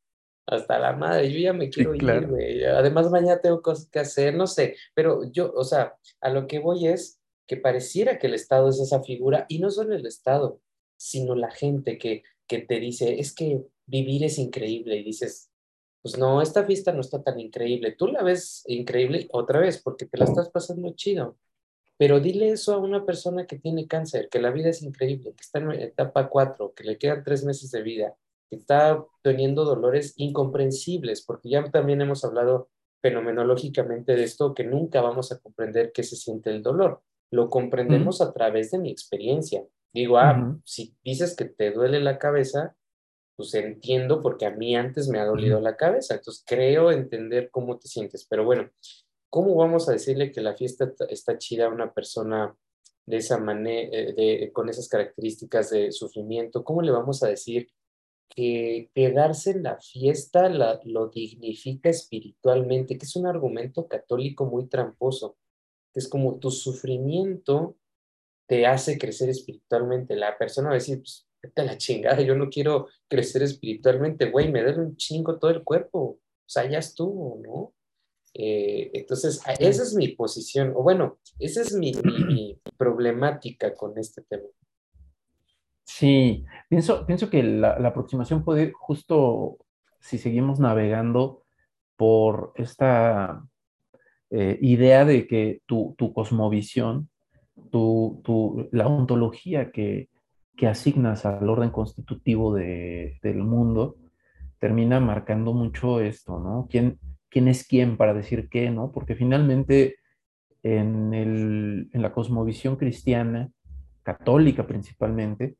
hasta 0.46 0.78
la 0.78 0.92
madre, 0.92 1.32
yo 1.32 1.38
ya 1.38 1.54
me 1.54 1.70
quiero 1.70 1.94
ir, 1.94 2.26
güey. 2.26 2.62
Además, 2.64 3.10
mañana 3.10 3.40
tengo 3.40 3.62
cosas 3.62 3.88
que 3.88 4.00
hacer, 4.00 4.34
no 4.34 4.46
sé, 4.46 4.76
pero 4.92 5.22
yo, 5.32 5.50
o 5.54 5.64
sea, 5.64 5.96
a 6.20 6.28
lo 6.28 6.46
que 6.46 6.58
voy 6.58 6.86
es 6.86 7.18
que 7.46 7.56
pareciera 7.56 8.18
que 8.18 8.26
el 8.26 8.34
Estado 8.34 8.68
es 8.68 8.78
esa 8.78 9.02
figura, 9.02 9.46
y 9.48 9.58
no 9.58 9.70
solo 9.70 9.94
el 9.94 10.04
Estado, 10.04 10.60
sino 10.98 11.34
la 11.34 11.50
gente 11.50 11.96
que, 11.96 12.24
que 12.46 12.58
te 12.58 12.78
dice, 12.78 13.20
es 13.20 13.34
que 13.34 13.62
vivir 13.86 14.22
es 14.22 14.36
increíble, 14.36 14.96
y 14.96 15.02
dices, 15.02 15.50
pues 16.06 16.18
no, 16.18 16.40
esta 16.40 16.62
fiesta 16.64 16.92
no 16.92 17.00
está 17.00 17.20
tan 17.20 17.40
increíble. 17.40 17.90
Tú 17.90 18.06
la 18.06 18.22
ves 18.22 18.62
increíble 18.68 19.26
otra 19.32 19.58
vez 19.58 19.82
porque 19.82 20.06
te 20.06 20.16
la 20.16 20.24
estás 20.24 20.50
pasando 20.50 20.94
chido. 20.94 21.36
Pero 21.98 22.20
dile 22.20 22.50
eso 22.50 22.74
a 22.74 22.78
una 22.78 23.04
persona 23.04 23.44
que 23.44 23.58
tiene 23.58 23.88
cáncer, 23.88 24.28
que 24.28 24.40
la 24.40 24.52
vida 24.52 24.68
es 24.68 24.82
increíble, 24.82 25.32
que 25.32 25.40
está 25.40 25.58
en 25.58 25.72
etapa 25.72 26.28
4, 26.28 26.74
que 26.76 26.84
le 26.84 26.96
quedan 26.96 27.24
tres 27.24 27.44
meses 27.44 27.72
de 27.72 27.82
vida, 27.82 28.14
que 28.48 28.54
está 28.54 29.04
teniendo 29.20 29.64
dolores 29.64 30.14
incomprensibles, 30.16 31.22
porque 31.22 31.48
ya 31.48 31.68
también 31.72 32.00
hemos 32.00 32.24
hablado 32.24 32.68
fenomenológicamente 33.02 34.14
de 34.14 34.22
esto, 34.22 34.54
que 34.54 34.62
nunca 34.62 35.00
vamos 35.00 35.32
a 35.32 35.40
comprender 35.40 35.90
qué 35.90 36.04
se 36.04 36.14
siente 36.14 36.50
el 36.50 36.62
dolor. 36.62 37.02
Lo 37.32 37.50
comprendemos 37.50 38.20
a 38.20 38.32
través 38.32 38.70
de 38.70 38.78
mi 38.78 38.92
experiencia. 38.92 39.64
Digo, 39.92 40.18
ah, 40.18 40.56
si 40.64 40.94
dices 41.02 41.34
que 41.34 41.46
te 41.46 41.72
duele 41.72 41.98
la 41.98 42.16
cabeza, 42.16 42.76
pues 43.36 43.54
entiendo 43.54 44.22
porque 44.22 44.46
a 44.46 44.50
mí 44.50 44.74
antes 44.76 45.08
me 45.08 45.18
ha 45.18 45.24
dolido 45.24 45.60
la 45.60 45.76
cabeza, 45.76 46.14
entonces 46.14 46.42
creo 46.46 46.90
entender 46.90 47.50
cómo 47.50 47.78
te 47.78 47.88
sientes, 47.88 48.26
pero 48.28 48.44
bueno, 48.44 48.70
¿cómo 49.30 49.54
vamos 49.54 49.88
a 49.88 49.92
decirle 49.92 50.32
que 50.32 50.40
la 50.40 50.56
fiesta 50.56 50.92
está 51.08 51.38
chida 51.38 51.66
a 51.66 51.70
una 51.70 51.92
persona 51.92 52.56
de 53.04 53.16
esa 53.18 53.38
manera, 53.38 53.90
eh, 53.92 54.50
con 54.52 54.68
esas 54.68 54.88
características 54.88 55.70
de 55.70 55.92
sufrimiento? 55.92 56.64
¿Cómo 56.64 56.82
le 56.82 56.90
vamos 56.92 57.22
a 57.22 57.28
decir 57.28 57.68
que 58.28 58.90
quedarse 58.94 59.52
en 59.52 59.62
la 59.62 59.78
fiesta 59.78 60.48
la, 60.48 60.80
lo 60.84 61.08
dignifica 61.08 61.90
espiritualmente, 61.90 62.98
que 62.98 63.04
es 63.04 63.16
un 63.16 63.26
argumento 63.26 63.86
católico 63.86 64.46
muy 64.46 64.68
tramposo, 64.68 65.36
que 65.92 66.00
es 66.00 66.08
como 66.08 66.38
tu 66.38 66.50
sufrimiento 66.50 67.76
te 68.46 68.66
hace 68.66 68.98
crecer 68.98 69.28
espiritualmente. 69.28 70.16
La 70.16 70.38
persona 70.38 70.68
va 70.68 70.74
a 70.74 70.78
decir, 70.78 70.98
pues, 70.98 71.25
de 71.42 71.64
la 71.64 71.76
chingada, 71.76 72.20
yo 72.20 72.34
no 72.34 72.48
quiero 72.48 72.88
crecer 73.08 73.42
espiritualmente, 73.42 74.30
güey, 74.30 74.50
me 74.50 74.62
duele 74.62 74.80
un 74.80 74.96
chingo 74.96 75.38
todo 75.38 75.50
el 75.50 75.62
cuerpo, 75.62 75.98
o 75.98 76.20
sea, 76.48 76.68
ya 76.68 76.78
estuvo, 76.78 77.40
¿no? 77.42 77.74
Eh, 78.34 78.90
entonces, 78.92 79.40
esa 79.58 79.82
es 79.82 79.94
mi 79.94 80.08
posición, 80.08 80.72
o 80.76 80.82
bueno, 80.82 81.18
esa 81.38 81.62
es 81.62 81.72
mi, 81.74 81.92
problemática 82.76 83.74
con 83.74 83.96
este 83.98 84.22
tema. 84.22 84.44
Sí, 85.84 86.44
pienso, 86.68 87.06
pienso 87.06 87.30
que 87.30 87.42
la, 87.42 87.70
aproximación 87.72 88.44
puede 88.44 88.64
ir 88.64 88.72
justo 88.72 89.58
si 90.00 90.18
seguimos 90.18 90.60
navegando 90.60 91.44
por 91.96 92.52
esta 92.56 93.42
eh, 94.30 94.58
idea 94.60 95.06
de 95.06 95.26
que 95.26 95.62
tu, 95.64 95.94
tu 95.96 96.12
cosmovisión, 96.12 97.08
tu, 97.70 98.20
tu, 98.22 98.68
la 98.72 98.86
ontología 98.86 99.70
que, 99.70 100.10
que 100.56 100.66
asignas 100.66 101.26
al 101.26 101.48
orden 101.48 101.70
constitutivo 101.70 102.54
de, 102.54 103.18
del 103.22 103.38
mundo, 103.38 103.96
termina 104.58 105.00
marcando 105.00 105.52
mucho 105.52 106.00
esto, 106.00 106.38
¿no? 106.40 106.66
¿Quién, 106.70 106.98
quién 107.28 107.48
es 107.48 107.66
quién 107.66 107.96
para 107.96 108.14
decir 108.14 108.48
qué, 108.48 108.70
¿no? 108.70 108.90
Porque 108.90 109.14
finalmente 109.14 109.96
en, 110.62 111.12
el, 111.12 111.90
en 111.92 112.02
la 112.02 112.12
cosmovisión 112.12 112.76
cristiana, 112.76 113.50
católica 114.02 114.66
principalmente, 114.66 115.56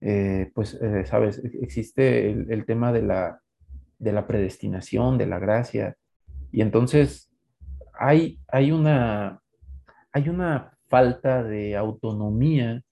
eh, 0.00 0.50
pues, 0.54 0.74
eh, 0.74 1.06
sabes, 1.06 1.42
existe 1.60 2.30
el, 2.30 2.52
el, 2.52 2.66
tema 2.66 2.92
de 2.92 3.02
la, 3.02 3.40
de 3.98 4.12
la 4.12 4.26
predestinación, 4.26 5.18
de 5.18 5.26
la 5.26 5.38
gracia, 5.38 5.96
y 6.52 6.60
entonces 6.60 7.32
hay, 7.98 8.38
hay, 8.48 8.70
una, 8.70 9.40
hay 10.12 10.28
una 10.28 10.72
falta 10.88 11.42
de 11.42 11.76
autonomía 11.76 12.82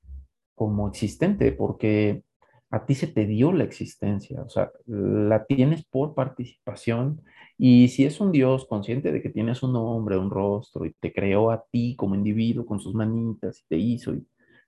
como 0.56 0.88
existente, 0.88 1.52
porque 1.52 2.24
a 2.70 2.84
ti 2.84 2.96
se 2.96 3.06
te 3.06 3.26
dio 3.26 3.52
la 3.52 3.62
existencia, 3.62 4.42
o 4.42 4.48
sea, 4.48 4.72
la 4.86 5.44
tienes 5.44 5.84
por 5.84 6.14
participación 6.14 7.22
y 7.56 7.88
si 7.88 8.04
es 8.04 8.20
un 8.20 8.32
Dios 8.32 8.66
consciente 8.66 9.12
de 9.12 9.22
que 9.22 9.28
tienes 9.28 9.62
un 9.62 9.74
nombre, 9.74 10.18
un 10.18 10.30
rostro 10.30 10.84
y 10.84 10.92
te 10.98 11.12
creó 11.12 11.52
a 11.52 11.64
ti 11.70 11.94
como 11.96 12.16
individuo 12.16 12.66
con 12.66 12.80
sus 12.80 12.94
manitas 12.94 13.60
y 13.60 13.68
te 13.68 13.76
hizo, 13.76 14.14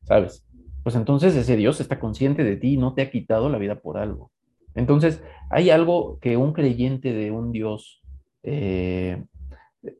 ¿sabes? 0.04 0.46
Pues 0.84 0.94
entonces 0.94 1.34
ese 1.34 1.56
Dios 1.56 1.80
está 1.80 1.98
consciente 1.98 2.44
de 2.44 2.56
ti 2.56 2.74
y 2.74 2.76
no 2.76 2.94
te 2.94 3.02
ha 3.02 3.10
quitado 3.10 3.48
la 3.48 3.58
vida 3.58 3.80
por 3.80 3.98
algo. 3.98 4.30
Entonces, 4.74 5.22
hay 5.50 5.70
algo 5.70 6.18
que 6.20 6.36
un 6.36 6.52
creyente 6.52 7.12
de 7.12 7.32
un 7.32 7.50
Dios 7.50 8.00
eh, 8.44 9.24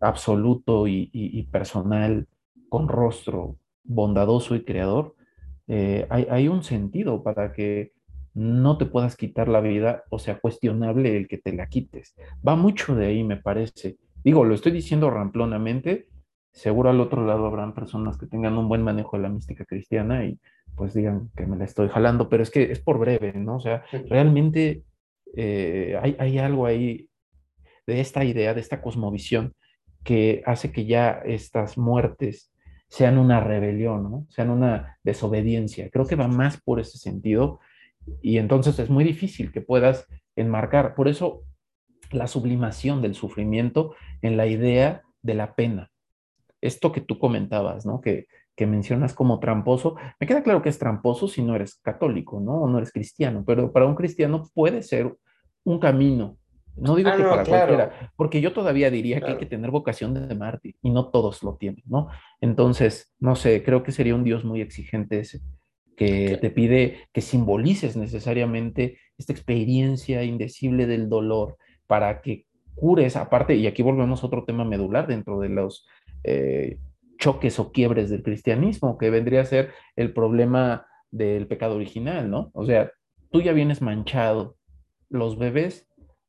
absoluto 0.00 0.86
y, 0.86 1.48
personal, 1.50 2.28
con 2.68 2.88
rostro 2.88 3.56
bondadoso 3.82 4.54
y 4.54 4.64
creador, 4.64 5.16
eh, 5.68 6.06
hay, 6.08 6.26
hay, 6.30 6.48
un 6.48 6.64
sentido 6.64 7.22
para 7.22 7.52
que 7.52 7.92
no 8.34 8.78
te 8.78 8.86
puedas 8.86 9.16
quitar 9.16 9.48
la 9.48 9.60
vida 9.60 10.04
o 10.10 10.18
sea 10.18 10.38
cuestionable 10.38 11.16
el 11.16 11.28
que 11.28 11.38
te 11.38 11.52
la 11.52 11.68
quites. 11.68 12.14
Va 12.46 12.56
mucho 12.56 12.94
de 12.94 13.06
ahí, 13.06 13.22
me 13.22 13.36
parece. 13.36 13.96
Digo, 14.24 14.44
lo 14.44 14.54
estoy 14.54 14.72
diciendo 14.72 15.10
ramplonamente, 15.10 16.08
seguro 16.52 16.90
al 16.90 17.00
otro 17.00 17.24
lado 17.24 17.46
habrán 17.46 17.74
personas 17.74 18.16
que 18.16 18.26
tengan 18.26 18.56
un 18.56 18.68
buen 18.68 18.82
manejo 18.82 19.16
de 19.16 19.24
la 19.24 19.28
mística 19.28 19.64
cristiana 19.64 20.24
y 20.24 20.38
pues 20.74 20.94
digan 20.94 21.30
que 21.36 21.46
me 21.46 21.56
la 21.56 21.64
estoy 21.64 21.88
jalando, 21.88 22.28
pero 22.28 22.42
es 22.42 22.50
que 22.50 22.70
es 22.70 22.80
por 22.80 22.98
breve, 22.98 23.32
¿no? 23.34 23.56
O 23.56 23.60
sea, 23.60 23.84
realmente 24.08 24.84
eh, 25.34 25.98
hay, 26.00 26.16
hay 26.18 26.38
algo 26.38 26.66
ahí 26.66 27.08
de 27.86 28.00
esta 28.00 28.24
idea, 28.24 28.54
de 28.54 28.60
esta 28.60 28.80
cosmovisión 28.80 29.54
que 30.04 30.42
hace 30.46 30.72
que 30.72 30.86
ya 30.86 31.20
estas 31.24 31.76
muertes 31.76 32.50
sean 32.88 33.18
una 33.18 33.40
rebelión, 33.40 34.10
¿no? 34.10 34.26
sean 34.30 34.50
una 34.50 34.98
desobediencia. 35.02 35.90
Creo 35.90 36.06
que 36.06 36.16
va 36.16 36.28
más 36.28 36.60
por 36.60 36.80
ese 36.80 36.98
sentido 36.98 37.60
y 38.22 38.38
entonces 38.38 38.78
es 38.78 38.88
muy 38.90 39.04
difícil 39.04 39.52
que 39.52 39.60
puedas 39.60 40.06
enmarcar. 40.36 40.94
Por 40.94 41.08
eso 41.08 41.42
la 42.10 42.26
sublimación 42.26 43.02
del 43.02 43.14
sufrimiento 43.14 43.94
en 44.22 44.36
la 44.36 44.46
idea 44.46 45.02
de 45.22 45.34
la 45.34 45.54
pena. 45.54 45.90
Esto 46.60 46.90
que 46.90 47.02
tú 47.02 47.18
comentabas, 47.18 47.84
¿no? 47.84 48.00
Que, 48.00 48.26
que 48.56 48.66
mencionas 48.66 49.14
como 49.14 49.38
tramposo, 49.38 49.96
me 50.18 50.26
queda 50.26 50.42
claro 50.42 50.62
que 50.62 50.68
es 50.68 50.78
tramposo 50.78 51.28
si 51.28 51.42
no 51.42 51.54
eres 51.54 51.76
católico, 51.76 52.40
¿no? 52.40 52.62
O 52.62 52.68
no 52.68 52.78
eres 52.78 52.90
cristiano, 52.90 53.44
pero 53.46 53.72
para 53.72 53.86
un 53.86 53.94
cristiano 53.94 54.48
puede 54.54 54.82
ser 54.82 55.14
un 55.62 55.78
camino. 55.78 56.37
No 56.80 56.96
digo 56.96 57.10
ah, 57.10 57.16
que 57.16 57.22
para 57.22 57.44
cualquiera, 57.44 58.12
porque 58.16 58.40
yo 58.40 58.52
todavía 58.52 58.90
diría 58.90 59.20
que 59.20 59.32
hay 59.32 59.36
que 59.36 59.46
tener 59.46 59.70
vocación 59.70 60.14
de 60.14 60.34
mártir 60.34 60.76
y 60.82 60.90
no 60.90 61.08
todos 61.08 61.42
lo 61.42 61.56
tienen, 61.56 61.82
¿no? 61.86 62.08
Entonces, 62.40 63.14
no 63.18 63.36
sé, 63.36 63.62
creo 63.62 63.82
que 63.82 63.92
sería 63.92 64.14
un 64.14 64.24
Dios 64.24 64.44
muy 64.44 64.60
exigente 64.60 65.20
ese 65.20 65.40
que 65.96 66.38
te 66.40 66.50
pide 66.50 67.08
que 67.12 67.20
simbolices 67.20 67.96
necesariamente 67.96 68.98
esta 69.18 69.32
experiencia 69.32 70.22
indecible 70.22 70.86
del 70.86 71.08
dolor 71.08 71.56
para 71.88 72.20
que 72.20 72.46
cures, 72.76 73.16
aparte, 73.16 73.56
y 73.56 73.66
aquí 73.66 73.82
volvemos 73.82 74.22
a 74.22 74.26
otro 74.28 74.44
tema 74.44 74.64
medular 74.64 75.08
dentro 75.08 75.40
de 75.40 75.48
los 75.48 75.88
eh, 76.22 76.78
choques 77.18 77.58
o 77.58 77.72
quiebres 77.72 78.10
del 78.10 78.22
cristianismo, 78.22 78.96
que 78.96 79.10
vendría 79.10 79.40
a 79.40 79.46
ser 79.46 79.72
el 79.96 80.12
problema 80.12 80.86
del 81.10 81.48
pecado 81.48 81.74
original, 81.74 82.30
¿no? 82.30 82.50
O 82.54 82.64
sea, 82.64 82.92
tú 83.32 83.42
ya 83.42 83.52
vienes 83.52 83.82
manchado, 83.82 84.56
los 85.10 85.36
bebés, 85.36 85.87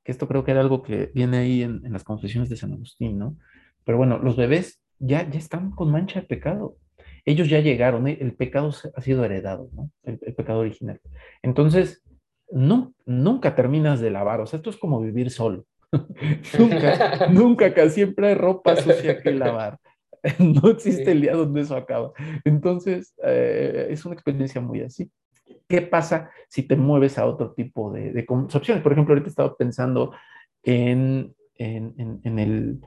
que 0.10 0.14
esto 0.14 0.28
creo 0.28 0.44
que 0.44 0.50
era 0.50 0.62
algo 0.62 0.82
que 0.82 1.12
viene 1.14 1.38
ahí 1.38 1.62
en, 1.62 1.94
las 1.94 2.04
confesiones 2.04 2.50
de 2.50 2.58
San 2.58 2.74
Agustín, 2.74 3.20
¿no? 3.20 3.38
Pero 3.86 4.00
bueno, 4.00 4.18
los 4.18 4.36
bebés 4.36 4.82
ya, 4.98 5.30
ya 5.30 5.38
están 5.38 5.70
con 5.70 5.92
mancha 5.92 6.22
de 6.22 6.26
pecado 6.26 6.78
ellos 7.26 7.48
ya 7.48 7.60
llegaron, 7.60 8.08
¿eh? 8.08 8.18
el 8.22 8.34
pecado 8.34 8.72
ha 8.96 9.02
sido 9.02 9.24
heredado, 9.24 9.70
¿no? 9.74 9.92
El, 10.04 10.18
pecado 10.18 10.60
original. 10.60 11.00
Entonces, 11.44 12.02
no, 12.50 12.94
nunca 13.06 13.54
terminas 13.54 14.00
de 14.00 14.10
lavar, 14.10 14.42
o 14.42 14.48
sea, 14.48 14.58
esto 14.58 14.72
es 14.72 14.78
como 14.78 15.00
vivir 15.00 15.30
solo. 15.30 15.66
nunca, 16.58 17.28
nunca, 17.32 17.74
casi 17.74 17.92
siempre 17.92 18.30
hay 18.30 18.34
ropa 18.34 18.76
sucia 18.76 19.22
que 19.22 19.32
lavar. 19.34 19.78
no 20.40 20.72
existe 20.72 21.12
el 21.12 21.22
día 21.22 21.34
donde 21.34 21.62
eso 21.62 21.76
acaba. 21.76 22.12
Entonces, 22.46 23.14
eh, 23.24 23.88
es 23.92 24.04
una 24.06 24.16
experiencia 24.16 24.60
muy 24.60 24.82
así. 24.82 25.12
¿Qué 25.70 25.84
pasa 25.84 26.32
si 26.50 26.64
te 26.64 26.76
mueves 26.76 27.20
a 27.20 27.28
otro 27.28 27.54
tipo 27.54 27.92
de, 27.92 28.12
de 28.12 28.26
concepciones? 28.26 28.82
Por 28.82 28.92
ejemplo, 28.92 29.14
ahorita 29.14 29.30
estaba 29.30 29.56
pensando 29.56 30.14
en, 30.64 31.36
en, 31.54 32.40
el, 32.40 32.82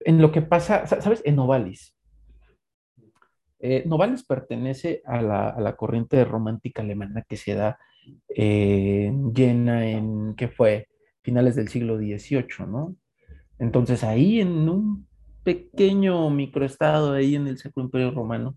en 0.00 0.20
lo 0.20 0.32
que 0.32 0.42
pasa, 0.42 0.88
¿sabes? 0.88 1.22
En 1.24 1.38
Ovalis. 1.38 1.96
Eh, 3.60 3.84
Novalis 3.86 4.24
pertenece 4.24 5.02
a 5.04 5.22
la, 5.22 5.76
corriente 5.76 6.24
romántica 6.24 6.82
alemana 6.82 7.22
que 7.28 7.36
se 7.36 7.54
da 7.54 7.78
eh, 8.34 9.12
llena 9.32 9.86
en, 9.86 10.34
¿qué 10.34 10.48
fue? 10.48 10.88
Finales 11.22 11.54
del 11.54 11.68
siglo 11.68 11.96
XVIII, 11.96 12.66
¿no? 12.66 12.96
Entonces 13.60 14.02
ahí 14.02 14.40
en 14.40 14.68
un 14.68 15.06
pequeño 15.44 16.28
microestado, 16.30 17.12
ahí 17.12 17.36
en 17.36 17.46
el 17.46 17.58
Sacro 17.58 17.84
Imperio 17.84 18.10
Romano, 18.10 18.56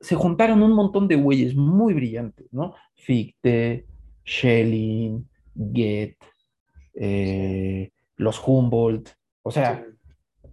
se 0.00 0.14
juntaron 0.14 0.62
un 0.62 0.72
montón 0.72 1.08
de 1.08 1.16
güeyes 1.16 1.54
muy 1.54 1.94
brillantes, 1.94 2.52
¿no? 2.52 2.74
Fichte, 2.94 3.86
Schelling, 4.24 5.28
Goethe, 5.54 6.18
eh, 6.94 7.90
los 8.16 8.40
Humboldt, 8.46 9.10
o 9.42 9.50
sea, 9.50 9.84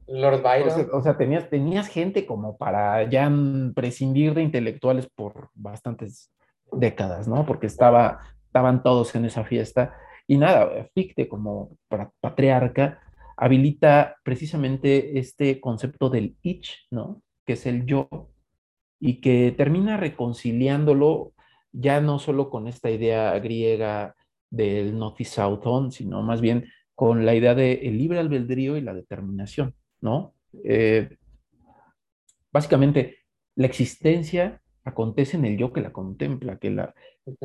Lord 0.08 0.42
Byron. 0.42 0.90
O 0.94 1.02
sea, 1.02 1.18
tenías, 1.18 1.50
tenías 1.50 1.88
gente 1.88 2.26
como 2.26 2.58
para 2.58 3.10
ya 3.10 3.32
prescindir 3.76 4.34
de 4.34 4.44
intelectuales 4.44 5.08
por 5.08 5.50
bastantes 5.54 6.32
décadas, 6.72 7.28
¿no? 7.28 7.46
Porque 7.46 7.68
estaba, 7.68 8.20
estaban 8.46 8.84
todos 8.84 9.14
en 9.16 9.26
esa 9.26 9.44
fiesta. 9.44 9.96
Y 10.28 10.38
nada, 10.38 10.88
Fichte 10.94 11.28
como 11.28 11.72
patriarca 12.20 13.00
habilita 13.38 14.18
precisamente 14.24 15.20
este 15.20 15.62
concepto 15.62 16.10
del 16.10 16.36
ich, 16.42 16.88
¿no? 16.90 17.22
Que 17.46 17.54
es 17.54 17.66
el 17.66 17.86
yo, 17.86 18.10
y 19.00 19.22
que 19.22 19.54
termina 19.56 19.98
reconciliándolo 19.98 21.34
ya 21.72 22.02
no 22.02 22.20
solo 22.20 22.50
con 22.50 22.68
esta 22.68 22.90
idea 22.90 23.38
griega 23.40 24.16
del 24.50 24.98
notis 24.98 25.38
auton, 25.40 25.92
sino 25.92 26.22
más 26.24 26.42
bien 26.42 26.66
con 26.96 27.26
la 27.26 27.36
idea 27.36 27.54
de 27.54 27.74
el 27.74 27.98
libre 27.98 28.20
albedrío 28.20 28.78
y 28.78 28.82
la 28.82 28.94
determinación. 28.94 29.76
¿no? 30.02 30.34
Eh, 30.64 31.18
básicamente, 32.52 33.18
la 33.56 33.68
existencia 33.68 34.62
acontece 34.84 35.38
en 35.38 35.46
el 35.46 35.58
yo 35.58 35.74
que 35.74 35.82
la 35.82 35.92
contempla, 35.92 36.58
que 36.58 36.72
la, 36.72 36.96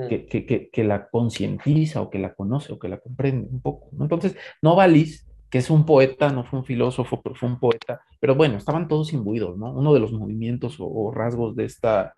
que, 0.09 0.85
la 0.85 1.09
concientiza 1.09 2.01
o 2.01 2.09
que 2.09 2.19
la 2.19 2.35
conoce 2.35 2.73
o 2.73 2.79
que 2.79 2.89
la 2.89 2.99
comprende 2.99 3.49
un 3.49 3.61
poco. 3.61 3.89
¿no? 3.93 4.05
Entonces, 4.05 4.37
Novalis, 4.63 5.29
que 5.53 5.59
es 5.59 5.69
un 5.69 5.85
poeta, 5.85 6.31
no 6.31 6.45
fue 6.45 6.61
un 6.61 6.65
filósofo, 6.65 7.21
pero 7.21 7.35
fue 7.35 7.47
un 7.47 7.61
poeta, 7.61 8.01
pero 8.19 8.35
bueno, 8.35 8.57
estaban 8.57 8.89
todos 8.89 9.13
imbuidos, 9.13 9.59
¿no? 9.59 9.71
Uno 9.71 9.93
de 9.93 10.01
los 10.01 10.11
movimientos 10.11 10.77
o, 10.79 11.13
rasgos 11.15 11.55
de 11.55 11.67
esta, 11.67 12.15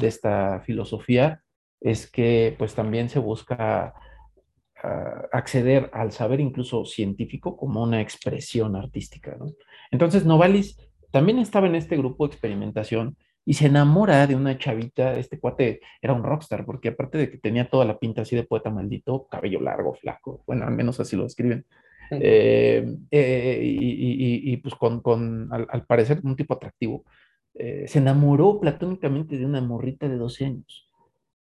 de 0.00 0.08
esta 0.08 0.60
filosofía 0.60 1.42
es 1.78 2.10
que 2.10 2.54
pues 2.58 2.74
también 2.74 3.10
se 3.10 3.18
busca 3.18 3.92
ah, 4.82 5.28
acceder 5.30 5.90
al 5.92 6.12
saber 6.12 6.40
incluso 6.40 6.86
científico 6.86 7.54
como 7.54 7.82
una 7.82 8.00
expresión 8.00 8.74
artística, 8.76 9.36
¿no? 9.38 9.48
Entonces 9.90 10.24
Novalis 10.24 10.78
también 11.10 11.38
estaba 11.38 11.66
en 11.66 11.74
este 11.74 11.98
grupo 11.98 12.26
de 12.26 12.32
experimentación 12.32 13.14
y 13.44 13.54
se 13.54 13.66
enamora 13.66 14.26
de 14.26 14.36
una 14.36 14.56
chavita, 14.56 15.18
este 15.18 15.38
cuate 15.38 15.82
era 16.00 16.14
un 16.14 16.22
rockstar, 16.22 16.64
porque 16.64 16.88
aparte 16.88 17.18
de 17.18 17.30
que 17.30 17.36
tenía 17.36 17.68
toda 17.68 17.84
la 17.84 17.98
pinta 17.98 18.22
así 18.22 18.36
de 18.36 18.44
poeta 18.44 18.70
maldito, 18.70 19.26
cabello 19.30 19.60
largo, 19.60 19.92
flaco, 19.92 20.42
bueno, 20.46 20.66
al 20.66 20.74
menos 20.74 20.98
así 20.98 21.14
lo 21.14 21.24
describen, 21.24 21.66
eh, 22.10 22.96
eh, 23.10 23.60
y, 23.62 24.56
pues 24.58 24.74
con, 24.74 25.48
al, 25.52 25.86
parecer, 25.86 26.20
un 26.22 26.36
tipo 26.36 26.54
atractivo, 26.54 27.04
eh, 27.54 27.84
se 27.86 27.98
enamoró 27.98 28.60
platónicamente 28.60 29.36
de 29.36 29.46
una 29.46 29.60
morrita 29.60 30.08
de 30.08 30.16
12 30.16 30.44
años. 30.46 30.88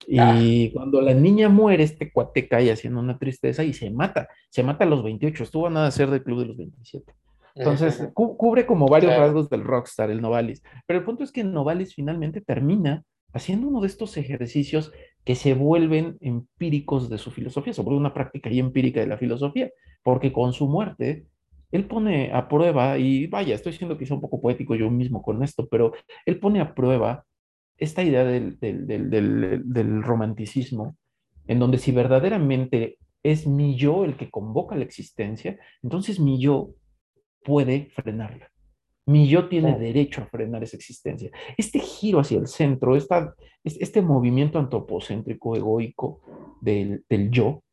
Y 0.08 0.20
ah. 0.20 0.72
cuando 0.74 1.02
la 1.02 1.14
niña 1.14 1.50
muere, 1.50 1.84
este 1.84 2.12
cuate 2.12 2.48
cae 2.48 2.72
haciendo 2.72 3.00
una 3.00 3.18
tristeza 3.18 3.64
y 3.64 3.74
se 3.74 3.90
mata, 3.92 4.30
se 4.50 4.64
mata 4.64 4.86
a 4.86 4.88
los 4.88 5.04
28, 5.04 5.44
estuvo 5.44 5.68
a 5.68 5.70
nada 5.70 5.88
de 5.88 5.92
ser 5.92 6.10
del 6.10 6.24
club 6.24 6.40
de 6.40 6.46
los 6.46 6.58
27. 6.58 7.14
Entonces, 7.56 8.10
cubre 8.14 8.66
como 8.66 8.88
varios 8.88 9.18
rasgos 9.18 9.50
del 9.50 9.64
rockstar, 9.64 10.10
el 10.10 10.22
Novalis. 10.22 10.64
Pero 10.88 11.00
el 11.00 11.06
punto 11.06 11.24
es 11.24 11.32
que 11.32 11.44
Novalis 11.44 11.94
finalmente 11.94 12.40
termina 12.40 13.04
haciendo 13.34 13.68
uno 13.68 13.82
de 13.82 13.88
estos 13.88 14.16
ejercicios 14.18 14.92
que 15.24 15.36
se 15.36 15.54
vuelven 15.54 16.18
empíricos 16.22 17.10
de 17.10 17.18
su 17.18 17.32
filosofía, 17.32 17.74
sobre 17.74 17.96
una 17.96 18.14
práctica 18.14 18.50
y 18.50 18.60
empírica 18.60 19.00
de 19.00 19.08
la 19.08 19.18
filosofía, 19.18 19.70
porque 20.04 20.32
con 20.32 20.54
su 20.54 20.68
muerte, 20.68 21.26
él 21.72 21.86
pone 21.86 22.32
a 22.34 22.48
prueba, 22.48 22.98
y 22.98 23.28
vaya, 23.28 23.56
estoy 23.56 23.74
siendo 23.74 23.98
quizá 23.98 24.16
un 24.16 24.22
poco 24.22 24.42
poético 24.42 24.76
yo 24.76 24.90
mismo 24.90 25.22
con 25.22 25.44
esto, 25.44 25.68
pero 25.68 25.94
él 26.26 26.40
pone 26.40 26.62
a 26.62 26.74
prueba 26.74 27.26
esta 27.78 28.04
idea 28.04 28.24
del, 28.24 28.58
del 28.60 30.04
romanticismo, 30.04 30.98
en 31.48 31.60
donde 31.60 31.78
si 31.78 31.92
verdaderamente 31.92 32.98
es 33.24 33.48
mi 33.48 33.76
yo 33.76 34.06
el 34.06 34.18
que 34.18 34.30
convoca 34.30 34.76
la 34.76 34.84
existencia, 34.84 35.60
entonces 35.84 36.20
mi 36.20 36.40
yo 36.40 36.72
puede 37.44 37.90
frenarla. 37.96 38.52
Mi 39.10 39.28
yo 39.28 39.50
tiene 39.50 39.76
derecho 39.76 40.22
a 40.22 40.28
frenar 40.28 40.62
esa 40.62 40.78
existencia. 40.78 41.32
Este 41.58 41.80
giro 41.80 42.20
hacia 42.20 42.38
el 42.38 42.46
centro, 42.46 42.96
esta, 42.96 43.34
este 43.64 44.04
movimiento 44.04 44.60
antropocéntrico, 44.60 45.56
egoico 45.56 46.22
del, 46.62 47.04
del 47.10 47.32
yo, 47.32 47.64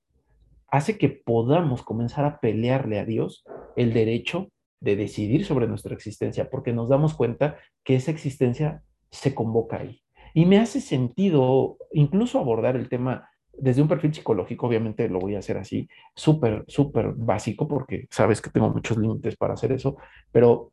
hace 0.68 0.96
que 0.96 1.10
podamos 1.10 1.82
comenzar 1.82 2.24
a 2.24 2.40
pelearle 2.40 2.98
a 2.98 3.04
Dios 3.04 3.44
el 3.76 3.92
derecho 3.92 4.48
de 4.80 4.96
decidir 4.96 5.44
sobre 5.44 5.66
nuestra 5.66 5.92
existencia, 5.92 6.48
porque 6.48 6.72
nos 6.72 6.88
damos 6.88 7.12
cuenta 7.12 7.58
que 7.84 7.96
esa 7.96 8.12
existencia 8.12 8.82
se 9.10 9.34
convoca 9.34 9.80
ahí. 9.80 10.00
Y 10.32 10.46
me 10.46 10.58
hace 10.58 10.80
sentido 10.80 11.76
incluso 11.92 12.38
abordar 12.38 12.76
el 12.76 12.88
tema 12.88 13.28
desde 13.58 13.82
un 13.82 13.88
perfil 13.88 14.14
psicológico, 14.14 14.66
obviamente 14.66 15.06
lo 15.10 15.18
voy 15.18 15.34
a 15.34 15.40
hacer 15.40 15.58
así, 15.58 15.86
súper, 16.14 16.64
súper 16.66 17.12
básico, 17.12 17.68
porque 17.68 18.06
sabes 18.10 18.40
que 18.40 18.48
tengo 18.48 18.70
muchos 18.70 18.96
límites 18.96 19.36
para 19.36 19.52
hacer 19.52 19.72
eso, 19.72 19.96
pero 20.32 20.72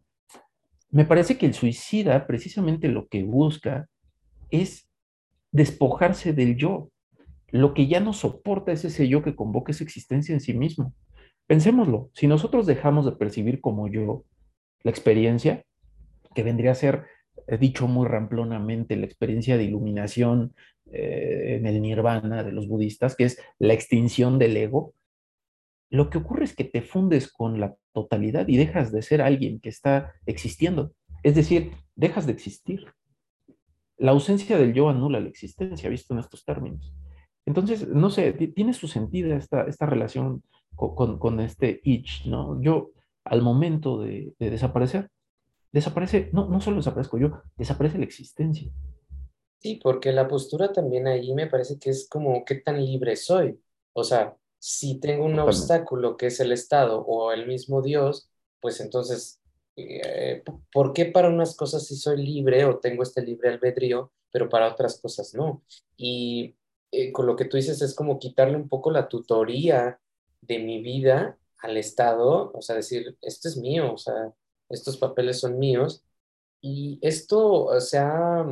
me 0.93 1.05
parece 1.05 1.39
que 1.39 1.47
el 1.47 1.55
suicida 1.55 2.27
precisamente 2.27 2.87
lo 2.87 3.07
que 3.07 3.23
busca 3.23 3.89
es 4.51 4.87
despojarse 5.51 6.33
del 6.33 6.55
yo. 6.55 6.91
Lo 7.49 7.73
que 7.73 7.87
ya 7.87 7.99
no 7.99 8.13
soporta 8.13 8.71
es 8.71 8.85
ese 8.85 9.07
yo 9.07 9.23
que 9.23 9.35
convoca 9.35 9.71
esa 9.71 9.83
existencia 9.83 10.33
en 10.33 10.39
sí 10.39 10.53
mismo. 10.53 10.93
Pensémoslo, 11.47 12.11
si 12.13 12.27
nosotros 12.27 12.67
dejamos 12.67 13.05
de 13.05 13.13
percibir 13.13 13.59
como 13.59 13.87
yo 13.87 14.23
la 14.83 14.91
experiencia, 14.91 15.63
que 16.35 16.43
vendría 16.43 16.71
a 16.71 16.75
ser, 16.75 17.05
dicho 17.59 17.87
muy 17.87 18.07
ramplonamente, 18.07 18.95
la 18.95 19.07
experiencia 19.07 19.57
de 19.57 19.63
iluminación 19.63 20.53
eh, 20.91 21.55
en 21.57 21.65
el 21.65 21.81
nirvana 21.81 22.43
de 22.43 22.51
los 22.51 22.67
budistas, 22.67 23.15
que 23.15 23.23
es 23.23 23.41
la 23.57 23.73
extinción 23.73 24.37
del 24.37 24.55
ego, 24.57 24.93
lo 25.93 26.09
que 26.09 26.17
ocurre 26.17 26.45
es 26.45 26.55
que 26.55 26.63
te 26.63 26.81
fundes 26.81 27.31
con 27.31 27.59
la 27.59 27.75
totalidad 27.93 28.47
y 28.47 28.57
dejas 28.57 28.91
de 28.91 29.03
ser 29.03 29.21
alguien 29.21 29.59
que 29.59 29.69
está 29.69 30.11
existiendo. 30.25 30.91
Es 31.21 31.35
decir, 31.35 31.73
dejas 31.95 32.25
de 32.25 32.31
existir. 32.33 32.87
La 33.97 34.09
ausencia 34.09 34.57
del 34.57 34.73
yo 34.73 34.89
anula 34.89 35.19
la 35.19 35.29
existencia, 35.29 35.91
visto 35.91 36.15
en 36.15 36.21
estos 36.21 36.43
términos. 36.45 36.91
Entonces, 37.45 37.87
no 37.87 38.09
sé, 38.09 38.33
tiene 38.33 38.73
su 38.73 38.87
sentido 38.87 39.35
esta, 39.35 39.65
esta 39.65 39.85
relación 39.85 40.41
con, 40.75 41.39
este 41.39 41.79
ich, 41.83 42.25
¿no? 42.25 42.59
Yo, 42.59 42.89
al 43.23 43.43
momento 43.43 44.01
de, 44.01 44.33
desaparecer, 44.39 45.11
desaparece, 45.71 46.31
no, 46.33 46.49
no 46.49 46.59
solo 46.59 46.77
desaparezco 46.77 47.19
yo, 47.19 47.43
desaparece 47.55 47.99
la 47.99 48.05
existencia. 48.05 48.71
Sí, 49.61 49.79
porque 49.81 50.11
la 50.11 50.27
postura 50.27 50.73
también 50.73 51.05
ahí 51.05 51.35
me 51.35 51.45
parece 51.45 51.77
que 51.77 51.91
es 51.91 52.09
como 52.09 52.43
qué 52.45 52.55
tan 52.55 52.83
libre 52.83 53.15
soy. 53.15 53.59
O 53.93 54.03
sea, 54.03 54.35
si 54.65 54.97
tengo 54.97 55.25
un 55.25 55.37
obstáculo 55.39 56.15
que 56.15 56.27
es 56.27 56.39
el 56.39 56.53
Estado 56.53 57.01
o 57.01 57.33
el 57.33 57.47
mismo 57.47 57.81
Dios, 57.81 58.29
pues 58.61 58.79
entonces, 58.79 59.41
eh, 59.75 60.41
¿por 60.71 60.93
qué 60.93 61.03
para 61.03 61.27
unas 61.27 61.53
cosas 61.57 61.85
sí 61.85 61.97
soy 61.97 62.25
libre 62.25 62.63
o 62.63 62.79
tengo 62.79 63.03
este 63.03 63.21
libre 63.21 63.49
albedrío, 63.49 64.13
pero 64.31 64.47
para 64.47 64.71
otras 64.71 65.01
cosas 65.01 65.33
no? 65.33 65.63
Y 65.97 66.55
eh, 66.91 67.11
con 67.11 67.25
lo 67.25 67.35
que 67.35 67.43
tú 67.43 67.57
dices 67.57 67.81
es 67.81 67.93
como 67.93 68.19
quitarle 68.19 68.55
un 68.55 68.69
poco 68.69 68.89
la 68.89 69.09
tutoría 69.09 69.99
de 70.39 70.59
mi 70.59 70.81
vida 70.81 71.37
al 71.61 71.75
Estado, 71.75 72.49
o 72.53 72.61
sea, 72.61 72.77
decir, 72.77 73.17
esto 73.21 73.49
es 73.49 73.57
mío, 73.57 73.93
o 73.93 73.97
sea, 73.97 74.33
estos 74.69 74.95
papeles 74.95 75.41
son 75.41 75.59
míos. 75.59 76.05
Y 76.61 76.99
esto 77.01 77.67
se 77.81 77.97
ha 77.97 78.45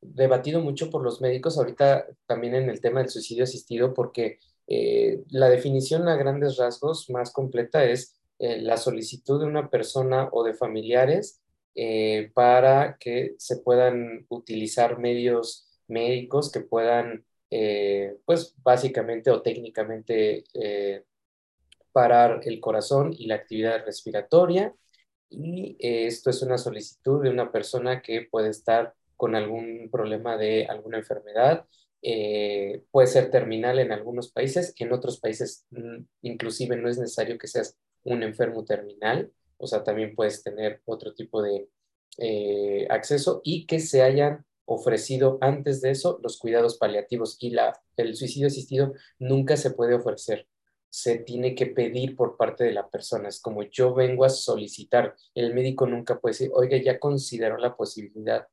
debatido 0.00 0.60
mucho 0.60 0.90
por 0.90 1.02
los 1.04 1.20
médicos 1.20 1.56
ahorita 1.56 2.04
también 2.26 2.56
en 2.56 2.68
el 2.68 2.80
tema 2.80 2.98
del 2.98 3.10
suicidio 3.10 3.44
asistido, 3.44 3.94
porque 3.94 4.40
eh, 4.66 5.22
la 5.30 5.48
definición 5.48 6.08
a 6.08 6.16
grandes 6.16 6.56
rasgos 6.56 7.08
más 7.10 7.32
completa 7.32 7.84
es 7.84 8.16
eh, 8.38 8.60
la 8.60 8.76
solicitud 8.76 9.40
de 9.40 9.46
una 9.46 9.70
persona 9.70 10.28
o 10.32 10.44
de 10.44 10.54
familiares 10.54 11.40
eh, 11.74 12.30
para 12.34 12.96
que 12.98 13.34
se 13.38 13.58
puedan 13.58 14.26
utilizar 14.28 14.98
medios 14.98 15.68
médicos 15.88 16.50
que 16.50 16.60
puedan, 16.60 17.24
pues 18.24 18.54
básicamente 18.62 19.30
o 19.30 19.40
técnicamente 19.40 20.44
parar 21.92 22.40
el 22.44 22.60
corazón 22.60 23.14
y 23.16 23.26
la 23.26 23.36
actividad 23.36 23.84
respiratoria. 23.84 24.74
Y 25.30 25.76
esto 25.80 26.30
es 26.30 26.42
una 26.42 26.58
solicitud 26.58 27.22
de 27.22 27.30
una 27.30 27.52
persona 27.52 28.02
que 28.02 28.26
puede 28.30 28.50
estar 28.50 28.94
con 29.16 29.36
algún 29.36 29.88
problema 29.90 30.36
de 30.36 30.66
alguna 30.66 30.98
enfermedad. 30.98 31.66
Eh, 32.08 32.84
puede 32.92 33.08
ser 33.08 33.32
terminal 33.32 33.80
en 33.80 33.90
algunos 33.90 34.30
países, 34.30 34.72
en 34.78 34.92
otros 34.92 35.18
países 35.18 35.66
mm, 35.70 36.04
inclusive 36.22 36.76
no 36.76 36.88
es 36.88 36.98
necesario 36.98 37.36
que 37.36 37.48
seas 37.48 37.76
un 38.04 38.22
enfermo 38.22 38.64
terminal, 38.64 39.32
o 39.56 39.66
sea, 39.66 39.82
también 39.82 40.14
puedes 40.14 40.44
tener 40.44 40.80
otro 40.84 41.14
tipo 41.14 41.42
de 41.42 41.68
eh, 42.18 42.86
acceso 42.90 43.40
y 43.42 43.66
que 43.66 43.80
se 43.80 44.02
hayan 44.02 44.44
ofrecido 44.66 45.38
antes 45.40 45.80
de 45.80 45.90
eso 45.90 46.20
los 46.22 46.38
cuidados 46.38 46.78
paliativos 46.78 47.38
y 47.40 47.50
la, 47.50 47.76
el 47.96 48.14
suicidio 48.14 48.46
asistido 48.46 48.92
nunca 49.18 49.56
se 49.56 49.72
puede 49.72 49.94
ofrecer, 49.94 50.46
se 50.88 51.18
tiene 51.18 51.56
que 51.56 51.66
pedir 51.66 52.14
por 52.14 52.36
parte 52.36 52.62
de 52.62 52.72
la 52.72 52.88
persona, 52.88 53.30
es 53.30 53.40
como 53.40 53.64
yo 53.64 53.94
vengo 53.94 54.24
a 54.24 54.28
solicitar, 54.28 55.16
el 55.34 55.52
médico 55.54 55.88
nunca 55.88 56.20
puede 56.20 56.34
decir, 56.34 56.50
oiga, 56.54 56.76
ya 56.76 57.00
consideró 57.00 57.58
la 57.58 57.76
posibilidad 57.76 58.46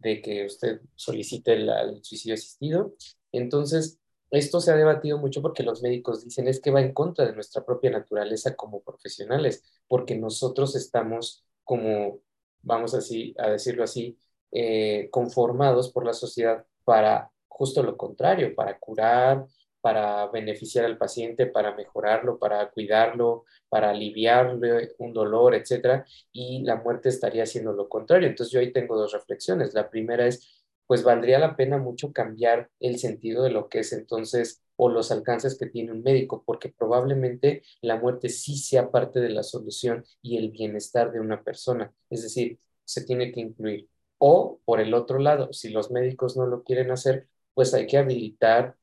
de 0.00 0.22
que 0.22 0.46
usted 0.46 0.80
solicite 0.94 1.54
el, 1.54 1.70
suicidio 2.02 2.34
asistido. 2.34 2.94
Entonces, 3.32 3.98
esto 4.30 4.60
se 4.60 4.70
ha 4.72 4.76
debatido 4.76 5.18
mucho 5.18 5.42
porque 5.42 5.62
los 5.62 5.82
médicos 5.82 6.24
dicen 6.24 6.48
es 6.48 6.60
que 6.60 6.70
va 6.70 6.80
en 6.80 6.92
contra 6.92 7.26
de 7.26 7.34
nuestra 7.34 7.64
propia 7.64 7.90
naturaleza 7.90 8.54
como 8.54 8.82
profesionales, 8.82 9.62
porque 9.88 10.16
nosotros 10.16 10.76
estamos 10.76 11.44
como, 11.64 12.20
vamos 12.62 12.94
así, 12.94 13.34
a 13.38 13.50
decirlo 13.50 13.84
así, 13.84 14.18
eh, 14.52 15.08
conformados 15.10 15.92
por 15.92 16.04
la 16.06 16.12
sociedad 16.12 16.64
para 16.84 17.30
justo 17.48 17.82
lo 17.82 17.96
contrario, 17.96 18.54
para 18.54 18.78
curar, 18.78 19.44
para 19.80 20.26
beneficiar 20.28 20.84
al 20.84 20.98
paciente, 20.98 21.46
para 21.46 21.74
mejorarlo, 21.74 22.38
para 22.38 22.70
cuidarlo, 22.70 23.44
para 23.68 23.90
aliviarle 23.90 24.94
un 24.98 25.12
dolor, 25.12 25.54
etcétera, 25.54 26.04
y 26.32 26.62
la 26.64 26.76
muerte 26.76 27.08
estaría 27.08 27.44
haciendo 27.44 27.72
lo 27.72 27.88
contrario. 27.88 28.28
Entonces 28.28 28.52
yo 28.52 28.60
ahí 28.60 28.72
tengo 28.72 28.96
dos 28.96 29.12
reflexiones. 29.12 29.74
La 29.74 29.90
primera 29.90 30.26
es, 30.26 30.64
pues 30.86 31.02
valdría 31.02 31.38
la 31.38 31.56
pena 31.56 31.78
mucho 31.78 32.12
cambiar 32.12 32.70
el 32.80 32.98
sentido 32.98 33.42
de 33.42 33.50
lo 33.50 33.68
que 33.68 33.80
es 33.80 33.92
entonces 33.92 34.62
o 34.76 34.88
los 34.88 35.10
alcances 35.10 35.58
que 35.58 35.66
tiene 35.66 35.92
un 35.92 36.02
médico, 36.02 36.44
porque 36.46 36.68
probablemente 36.70 37.62
la 37.80 37.96
muerte 37.96 38.28
sí 38.28 38.56
sea 38.56 38.90
parte 38.90 39.20
de 39.20 39.30
la 39.30 39.42
solución 39.42 40.04
y 40.22 40.38
el 40.38 40.50
bienestar 40.50 41.10
de 41.12 41.20
una 41.20 41.42
persona. 41.42 41.92
Es 42.10 42.22
decir, 42.22 42.58
se 42.84 43.04
tiene 43.04 43.32
que 43.32 43.40
incluir. 43.40 43.88
O, 44.18 44.60
por 44.64 44.80
el 44.80 44.94
otro 44.94 45.18
lado, 45.18 45.52
si 45.52 45.70
los 45.70 45.90
médicos 45.90 46.36
no 46.36 46.46
lo 46.46 46.62
quieren 46.62 46.90
hacer, 46.90 47.28
pues 47.54 47.74
hay 47.74 47.86
que 47.86 47.98
habilitar 47.98 48.76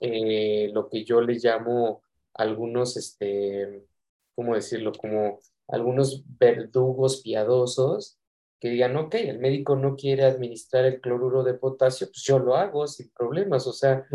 eh, 0.00 0.70
lo 0.72 0.88
que 0.88 1.04
yo 1.04 1.20
le 1.20 1.34
llamo 1.34 2.02
algunos, 2.34 2.96
este, 2.96 3.86
¿cómo 4.34 4.54
decirlo? 4.54 4.92
Como 4.92 5.38
algunos 5.68 6.24
verdugos 6.38 7.20
piadosos 7.22 8.18
que 8.58 8.68
digan, 8.68 8.96
ok, 8.96 9.14
el 9.14 9.38
médico 9.38 9.74
no 9.74 9.96
quiere 9.96 10.24
administrar 10.24 10.84
el 10.84 11.00
cloruro 11.00 11.42
de 11.42 11.54
potasio, 11.54 12.08
pues 12.08 12.22
yo 12.22 12.38
lo 12.38 12.56
hago 12.56 12.86
sin 12.86 13.10
problemas, 13.10 13.66
o 13.66 13.72
sea, 13.72 14.06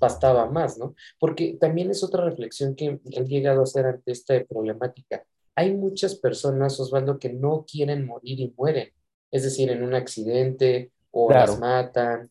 bastaba 0.00 0.50
más, 0.50 0.78
¿no? 0.78 0.94
Porque 1.20 1.58
también 1.60 1.90
es 1.90 2.02
otra 2.02 2.24
reflexión 2.24 2.74
que 2.74 3.00
he 3.10 3.24
llegado 3.24 3.60
a 3.60 3.64
hacer 3.64 3.84
ante 3.84 4.12
esta 4.12 4.42
problemática. 4.44 5.24
Hay 5.54 5.74
muchas 5.74 6.14
personas, 6.14 6.80
Osvaldo, 6.80 7.18
que 7.18 7.34
no 7.34 7.66
quieren 7.70 8.06
morir 8.06 8.40
y 8.40 8.54
mueren, 8.56 8.90
es 9.30 9.42
decir, 9.42 9.70
en 9.70 9.82
un 9.82 9.94
accidente 9.94 10.90
o 11.10 11.30
las 11.30 11.58
matan, 11.58 12.30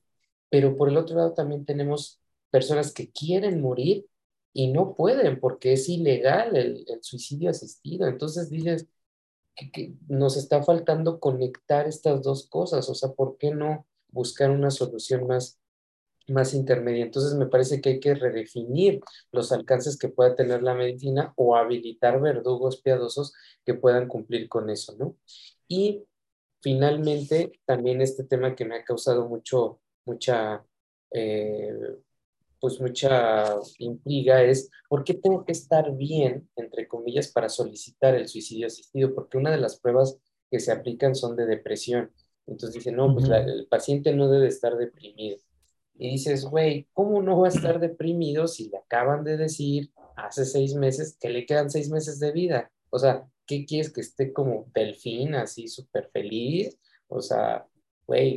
pero 0.49 0.75
por 0.75 0.89
el 0.89 0.97
otro 0.97 1.15
lado 1.15 1.33
también 1.33 1.63
tenemos 1.63 2.20
personas 2.51 2.93
que 2.93 3.11
quieren 3.11 3.61
morir 3.61 4.05
y 4.53 4.71
no 4.71 4.95
pueden 4.95 5.39
porque 5.39 5.73
es 5.73 5.89
ilegal 5.89 6.55
el, 6.55 6.85
suicidio 7.01 7.49
asistido. 7.49 8.07
Entonces 8.07 8.49
dices 8.49 8.87
que, 9.73 9.95
nos 10.07 10.37
está 10.37 10.63
faltando 10.63 11.19
conectar 11.19 11.87
estas 11.87 12.21
dos 12.21 12.47
cosas, 12.47 12.89
o 12.89 12.95
sea, 12.95 13.09
¿por 13.13 13.37
qué 13.37 13.51
no 13.51 13.87
buscar 14.09 14.51
una 14.51 14.71
solución 14.71 15.27
más, 15.27 15.59
más 16.27 16.53
intermedia? 16.53 17.03
Entonces 17.05 17.33
me 17.35 17.47
parece 17.47 17.81
que 17.81 17.89
hay 17.91 17.99
que 17.99 18.15
redefinir 18.15 19.01
los 19.31 19.51
alcances 19.51 19.97
que 19.97 20.09
pueda 20.09 20.35
tener 20.35 20.63
la 20.63 20.75
medicina 20.75 21.33
o 21.37 21.55
habilitar 21.55 22.19
verdugos 22.21 22.81
piadosos 22.81 23.33
que 23.65 23.73
puedan 23.73 24.07
cumplir 24.07 24.49
con 24.49 24.69
eso, 24.69 24.95
¿no? 24.97 25.15
Y 25.67 26.03
finalmente, 26.61 27.53
también 27.65 28.01
este 28.01 28.23
tema 28.25 28.55
que 28.55 28.65
me 28.65 28.75
ha 28.77 28.83
causado 28.83 29.27
mucho, 29.27 29.79
mucha... 30.05 30.65
Eh, 31.11 31.73
pues 32.61 32.79
mucha 32.79 33.55
intriga 33.79 34.43
es 34.43 34.69
por 34.87 35.03
qué 35.03 35.15
tengo 35.15 35.43
que 35.43 35.51
estar 35.51 35.93
bien, 35.97 36.47
entre 36.55 36.87
comillas, 36.87 37.29
para 37.29 37.49
solicitar 37.49 38.13
el 38.13 38.27
suicidio 38.27 38.67
asistido, 38.67 39.13
porque 39.15 39.39
una 39.39 39.49
de 39.49 39.57
las 39.57 39.79
pruebas 39.79 40.17
que 40.49 40.59
se 40.59 40.71
aplican 40.71 41.15
son 41.15 41.35
de 41.35 41.47
depresión. 41.47 42.11
Entonces 42.45 42.75
dicen, 42.75 42.95
no, 42.95 43.13
pues 43.13 43.27
el 43.29 43.67
paciente 43.67 44.13
no 44.13 44.29
debe 44.29 44.47
estar 44.47 44.77
deprimido. 44.77 45.37
Y 45.95 46.11
dices, 46.11 46.45
güey, 46.45 46.87
¿cómo 46.93 47.21
no 47.21 47.39
va 47.39 47.47
a 47.47 47.51
estar 47.51 47.79
deprimido 47.79 48.47
si 48.47 48.69
le 48.69 48.77
acaban 48.77 49.23
de 49.23 49.37
decir 49.37 49.91
hace 50.15 50.45
seis 50.45 50.75
meses 50.75 51.17
que 51.19 51.29
le 51.29 51.45
quedan 51.45 51.71
seis 51.71 51.89
meses 51.89 52.19
de 52.19 52.31
vida? 52.31 52.71
O 52.91 52.99
sea, 52.99 53.27
¿qué 53.47 53.65
quieres 53.65 53.91
que 53.91 54.01
esté 54.01 54.33
como 54.33 54.69
delfín, 54.73 55.33
así 55.33 55.67
súper 55.67 56.09
feliz? 56.11 56.77
O 57.07 57.21
sea, 57.21 57.65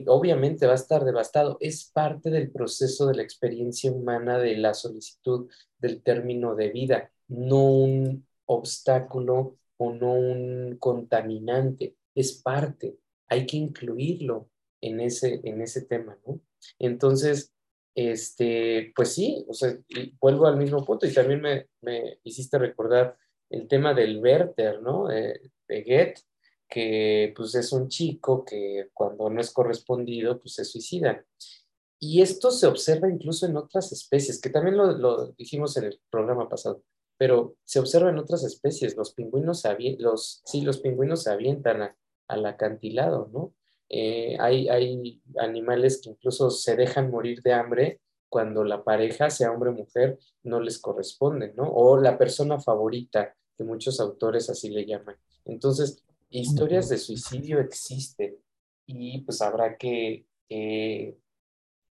obviamente 0.06 0.66
va 0.66 0.72
a 0.72 0.76
estar 0.76 1.04
devastado. 1.04 1.56
Es 1.60 1.90
parte 1.90 2.30
del 2.30 2.50
proceso 2.50 3.06
de 3.06 3.14
la 3.14 3.22
experiencia 3.22 3.92
humana 3.92 4.38
de 4.38 4.56
la 4.56 4.74
solicitud 4.74 5.50
del 5.78 6.02
término 6.02 6.54
de 6.54 6.70
vida, 6.70 7.10
no 7.28 7.68
un 7.70 8.26
obstáculo 8.46 9.56
o 9.76 9.92
no 9.92 10.12
un 10.14 10.76
contaminante. 10.78 11.96
Es 12.14 12.40
parte. 12.42 12.98
Hay 13.28 13.46
que 13.46 13.56
incluirlo 13.56 14.48
en 14.80 15.00
ese, 15.00 15.40
en 15.44 15.62
ese 15.62 15.82
tema, 15.82 16.18
¿no? 16.26 16.40
Entonces, 16.78 17.52
este, 17.94 18.92
pues 18.94 19.12
sí, 19.12 19.44
o 19.48 19.54
sea, 19.54 19.76
vuelvo 20.20 20.46
al 20.46 20.56
mismo 20.56 20.84
punto 20.84 21.06
y 21.06 21.14
también 21.14 21.40
me, 21.40 21.68
me 21.80 22.18
hiciste 22.24 22.58
recordar 22.58 23.16
el 23.50 23.68
tema 23.68 23.94
del 23.94 24.18
Werther, 24.18 24.82
¿no? 24.82 25.08
de 25.08 25.50
Goethe, 25.68 26.22
que 26.68 27.32
pues 27.36 27.54
es 27.54 27.72
un 27.72 27.88
chico 27.88 28.44
que 28.44 28.88
cuando 28.92 29.30
no 29.30 29.40
es 29.40 29.52
correspondido, 29.52 30.40
pues 30.40 30.54
se 30.54 30.64
suicida. 30.64 31.24
Y 31.98 32.20
esto 32.20 32.50
se 32.50 32.66
observa 32.66 33.08
incluso 33.08 33.46
en 33.46 33.56
otras 33.56 33.92
especies, 33.92 34.40
que 34.40 34.50
también 34.50 34.76
lo, 34.76 35.32
dijimos 35.32 35.76
en 35.76 35.84
el 35.84 36.00
programa 36.10 36.48
pasado, 36.48 36.82
pero 37.16 37.56
se 37.64 37.78
observa 37.78 38.10
en 38.10 38.18
otras 38.18 38.44
especies. 38.44 38.96
Los 38.96 39.14
pingüinos, 39.14 39.62
los, 39.98 40.42
sí, 40.44 40.60
los 40.62 40.78
pingüinos 40.80 41.22
se 41.22 41.30
avientan 41.30 41.94
al 42.28 42.46
acantilado, 42.46 43.30
¿no? 43.32 43.54
Eh, 43.88 44.36
hay, 44.40 44.68
hay 44.68 45.22
animales 45.38 46.00
que 46.02 46.10
incluso 46.10 46.50
se 46.50 46.74
dejan 46.76 47.10
morir 47.10 47.42
de 47.42 47.52
hambre 47.52 48.00
cuando 48.28 48.64
la 48.64 48.82
pareja, 48.82 49.30
sea 49.30 49.52
hombre 49.52 49.70
o 49.70 49.74
mujer, 49.74 50.18
no 50.42 50.60
les 50.60 50.78
corresponde, 50.78 51.52
¿no? 51.54 51.70
O 51.70 52.00
la 52.00 52.18
persona 52.18 52.58
favorita, 52.58 53.34
que 53.56 53.64
muchos 53.64 54.00
autores 54.00 54.50
así 54.50 54.70
le 54.70 54.84
llaman. 54.84 55.16
Entonces, 55.44 56.02
historias 56.40 56.88
de 56.88 56.98
suicidio 56.98 57.60
existen 57.60 58.36
y 58.86 59.20
pues 59.22 59.40
habrá 59.40 59.76
que 59.76 60.26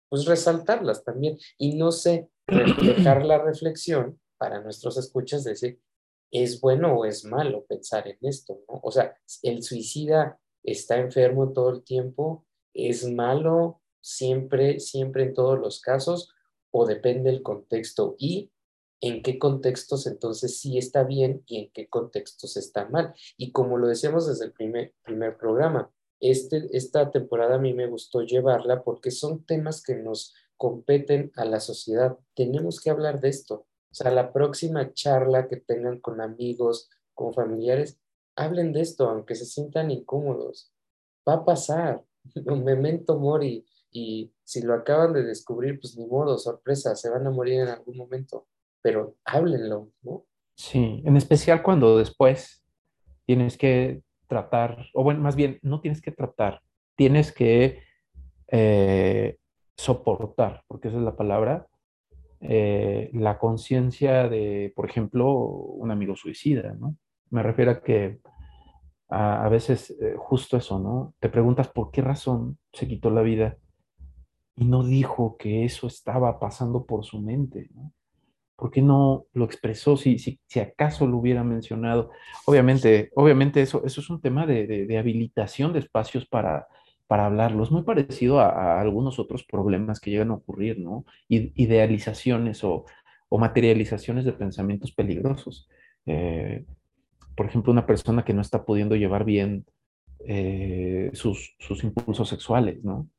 pues 0.09 0.25
resaltarlas 0.25 1.03
también 1.03 1.37
y 1.57 1.75
no 1.75 1.91
sé, 1.91 2.29
reflejar 2.47 3.25
la 3.25 3.37
reflexión 3.37 4.19
para 4.37 4.61
nuestros 4.61 4.97
escuchas, 4.97 5.43
decir, 5.43 5.79
¿es 6.31 6.59
bueno 6.59 6.93
o 6.93 7.05
es 7.05 7.25
malo 7.25 7.65
pensar 7.65 8.07
en 8.07 8.17
esto? 8.21 8.61
¿no? 8.67 8.79
O 8.83 8.91
sea, 8.91 9.17
el 9.43 9.63
suicida 9.63 10.39
está 10.63 10.97
enfermo 10.97 11.53
todo 11.53 11.69
el 11.69 11.83
tiempo, 11.83 12.45
es 12.73 13.09
malo 13.09 13.81
siempre, 14.01 14.79
siempre 14.79 15.23
en 15.23 15.33
todos 15.33 15.59
los 15.59 15.81
casos, 15.81 16.33
o 16.71 16.85
depende 16.85 17.31
del 17.31 17.41
contexto 17.41 18.15
y 18.19 18.51
en 19.01 19.21
qué 19.21 19.37
contextos 19.37 20.07
entonces 20.07 20.59
sí 20.59 20.77
está 20.77 21.03
bien 21.03 21.43
y 21.45 21.57
en 21.57 21.71
qué 21.71 21.87
contextos 21.87 22.57
está 22.57 22.87
mal. 22.87 23.13
Y 23.37 23.51
como 23.51 23.77
lo 23.77 23.87
decíamos 23.87 24.27
desde 24.27 24.45
el 24.45 24.53
primer, 24.53 24.93
primer 25.03 25.37
programa, 25.37 25.91
este, 26.19 26.69
esta 26.75 27.11
temporada 27.11 27.55
a 27.55 27.59
mí 27.59 27.73
me 27.73 27.87
gustó 27.87 28.21
llevarla 28.21 28.83
porque 28.83 29.11
son 29.11 29.45
temas 29.45 29.83
que 29.83 29.95
nos 29.95 30.33
competen 30.57 31.31
a 31.35 31.45
la 31.45 31.59
sociedad. 31.59 32.17
Tenemos 32.33 32.79
que 32.79 32.89
hablar 32.89 33.19
de 33.19 33.29
esto. 33.29 33.67
O 33.91 33.93
sea, 33.93 34.11
la 34.11 34.33
próxima 34.33 34.93
charla 34.93 35.47
que 35.47 35.57
tengan 35.57 35.99
con 35.99 36.21
amigos, 36.21 36.89
con 37.13 37.33
familiares, 37.33 37.99
hablen 38.35 38.73
de 38.73 38.81
esto, 38.81 39.09
aunque 39.09 39.35
se 39.35 39.45
sientan 39.45 39.91
incómodos. 39.91 40.71
Va 41.27 41.35
a 41.35 41.45
pasar. 41.45 42.03
Memento 42.45 43.17
mori. 43.17 43.65
Y 43.91 44.33
si 44.43 44.61
lo 44.61 44.73
acaban 44.73 45.13
de 45.13 45.23
descubrir, 45.23 45.79
pues 45.79 45.97
ni 45.97 46.05
modo, 46.05 46.37
sorpresa, 46.37 46.95
se 46.95 47.09
van 47.09 47.25
a 47.27 47.31
morir 47.31 47.61
en 47.61 47.69
algún 47.69 47.97
momento. 47.97 48.47
Pero 48.85 49.15
háblenlo, 49.25 49.89
¿no? 50.03 50.25
Sí, 50.55 51.01
en 51.03 51.17
especial 51.17 51.63
cuando 51.63 51.97
después 51.97 52.63
tienes 53.25 53.57
que 53.57 54.03
tratar, 54.27 54.85
o 54.93 55.03
bueno, 55.03 55.21
más 55.21 55.35
bien, 55.35 55.57
no 55.63 55.81
tienes 55.81 56.03
que 56.03 56.11
tratar, 56.11 56.61
tienes 56.95 57.31
que 57.31 57.81
eh, 58.47 59.37
soportar, 59.75 60.63
porque 60.67 60.89
esa 60.89 60.97
es 60.97 61.03
la 61.03 61.15
palabra, 61.15 61.65
eh, 62.41 63.09
la 63.13 63.39
conciencia 63.39 64.29
de, 64.29 64.71
por 64.75 64.87
ejemplo, 64.87 65.33
un 65.33 65.89
amigo 65.89 66.15
suicida, 66.15 66.75
¿no? 66.79 66.95
Me 67.31 67.41
refiero 67.41 67.71
a 67.71 67.81
que 67.81 68.19
a, 69.09 69.49
veces 69.49 69.97
eh, 69.99 70.13
justo 70.15 70.57
eso, 70.57 70.77
¿no? 70.77 71.15
Te 71.19 71.29
preguntas 71.29 71.69
por 71.69 71.89
qué 71.89 72.03
razón 72.03 72.59
se 72.71 72.87
quitó 72.87 73.09
la 73.09 73.23
vida 73.23 73.57
y 74.55 74.65
no 74.65 74.83
dijo 74.83 75.37
que 75.37 75.65
eso 75.65 75.87
estaba 75.87 76.39
pasando 76.39 76.85
por 76.85 77.03
su 77.03 77.19
mente, 77.19 77.67
¿no? 77.73 77.94
¿Por 78.55 78.71
qué 78.71 78.81
no 78.81 79.25
lo 79.33 79.45
expresó 79.45 79.97
si, 79.97 80.17
si, 80.17 80.39
acaso 80.59 81.07
lo 81.07 81.17
hubiera 81.17 81.43
mencionado? 81.43 82.11
Obviamente, 82.45 83.11
obviamente 83.15 83.61
eso, 83.61 83.83
eso 83.85 83.99
es 83.99 84.09
un 84.09 84.21
tema 84.21 84.45
de, 84.45 84.65
de, 84.65 84.97
habilitación 84.97 85.73
de 85.73 85.79
espacios 85.79 86.25
para, 86.25 86.67
para 87.07 87.25
hablarlo. 87.25 87.63
Es 87.63 87.71
muy 87.71 87.83
parecido 87.83 88.39
a, 88.39 88.79
algunos 88.79 89.19
otros 89.19 89.43
problemas 89.43 89.99
que 89.99 90.11
llegan 90.11 90.31
a 90.31 90.35
ocurrir, 90.35 90.79
¿no? 90.79 91.05
Idealizaciones 91.27 92.63
o, 92.63 92.85
o 93.29 93.37
materializaciones 93.37 94.23
de 94.23 94.33
pensamientos 94.33 94.93
peligrosos. 94.93 95.67
Eh, 96.05 96.65
por 97.35 97.47
ejemplo, 97.47 97.73
una 97.73 97.85
persona 97.85 98.23
que 98.23 98.33
no 98.33 98.41
está 98.41 98.63
pudiendo 98.63 98.95
llevar 98.95 99.25
bien 99.25 99.65
eh, 100.27 101.11
sus, 101.13 101.55
sus 101.59 101.83
impulsos 101.83 102.29
sexuales, 102.29 102.83
¿no? 102.83 103.09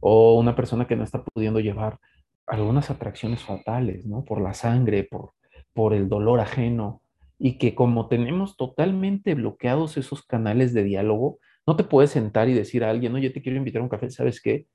O 0.00 0.38
una 0.38 0.56
persona 0.56 0.86
que 0.86 0.96
no 0.96 1.04
está 1.04 1.22
pudiendo 1.22 1.60
llevar 1.60 1.98
algunas 2.46 2.90
atracciones 2.90 3.42
fatales, 3.42 4.06
¿no? 4.06 4.24
Por 4.24 4.40
la 4.40 4.54
sangre, 4.54 5.04
por, 5.04 5.32
por 5.72 5.94
el 5.94 6.08
dolor 6.08 6.40
ajeno, 6.40 7.02
y 7.38 7.58
que 7.58 7.74
como 7.74 8.08
tenemos 8.08 8.56
totalmente 8.56 9.34
bloqueados 9.34 9.96
esos 9.96 10.22
canales 10.22 10.72
de 10.72 10.84
diálogo, 10.84 11.38
no 11.66 11.76
te 11.76 11.84
puedes 11.84 12.10
sentar 12.10 12.48
y 12.48 12.54
decir 12.54 12.84
a 12.84 12.90
alguien, 12.90 13.14
oye, 13.14 13.30
te 13.30 13.42
quiero 13.42 13.58
invitar 13.58 13.80
a 13.80 13.84
un 13.84 13.90
café, 13.90 14.10
¿sabes 14.10 14.40
qué? 14.40 14.66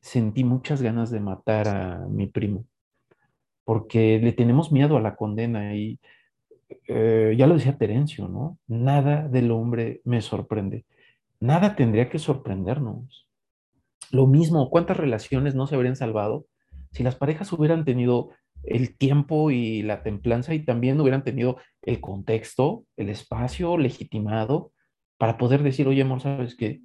Sentí 0.00 0.44
muchas 0.44 0.82
ganas 0.82 1.10
de 1.10 1.20
matar 1.20 1.68
a 1.68 2.06
mi 2.08 2.26
primo, 2.26 2.66
porque 3.64 4.20
le 4.22 4.32
tenemos 4.32 4.70
miedo 4.70 4.96
a 4.96 5.00
la 5.00 5.16
condena 5.16 5.74
y 5.74 5.98
eh, 6.88 7.34
ya 7.36 7.46
lo 7.46 7.54
decía 7.54 7.78
Terencio, 7.78 8.28
¿no? 8.28 8.58
Nada 8.66 9.28
del 9.28 9.50
hombre 9.50 10.00
me 10.04 10.20
sorprende. 10.20 10.84
Nada 11.40 11.76
tendría 11.76 12.10
que 12.10 12.18
sorprendernos. 12.18 13.26
Lo 14.10 14.26
mismo, 14.26 14.70
¿cuántas 14.70 14.96
relaciones 14.96 15.54
no 15.54 15.66
se 15.66 15.74
habrían 15.74 15.96
salvado 15.96 16.46
si 16.94 17.02
las 17.02 17.16
parejas 17.16 17.52
hubieran 17.52 17.84
tenido 17.84 18.30
el 18.62 18.96
tiempo 18.96 19.50
y 19.50 19.82
la 19.82 20.02
templanza 20.02 20.54
y 20.54 20.64
también 20.64 21.00
hubieran 21.00 21.24
tenido 21.24 21.58
el 21.82 22.00
contexto, 22.00 22.86
el 22.96 23.10
espacio 23.10 23.76
legitimado 23.76 24.72
para 25.18 25.36
poder 25.36 25.62
decir, 25.62 25.86
oye, 25.88 26.02
amor, 26.02 26.20
sabes 26.20 26.56
que 26.56 26.80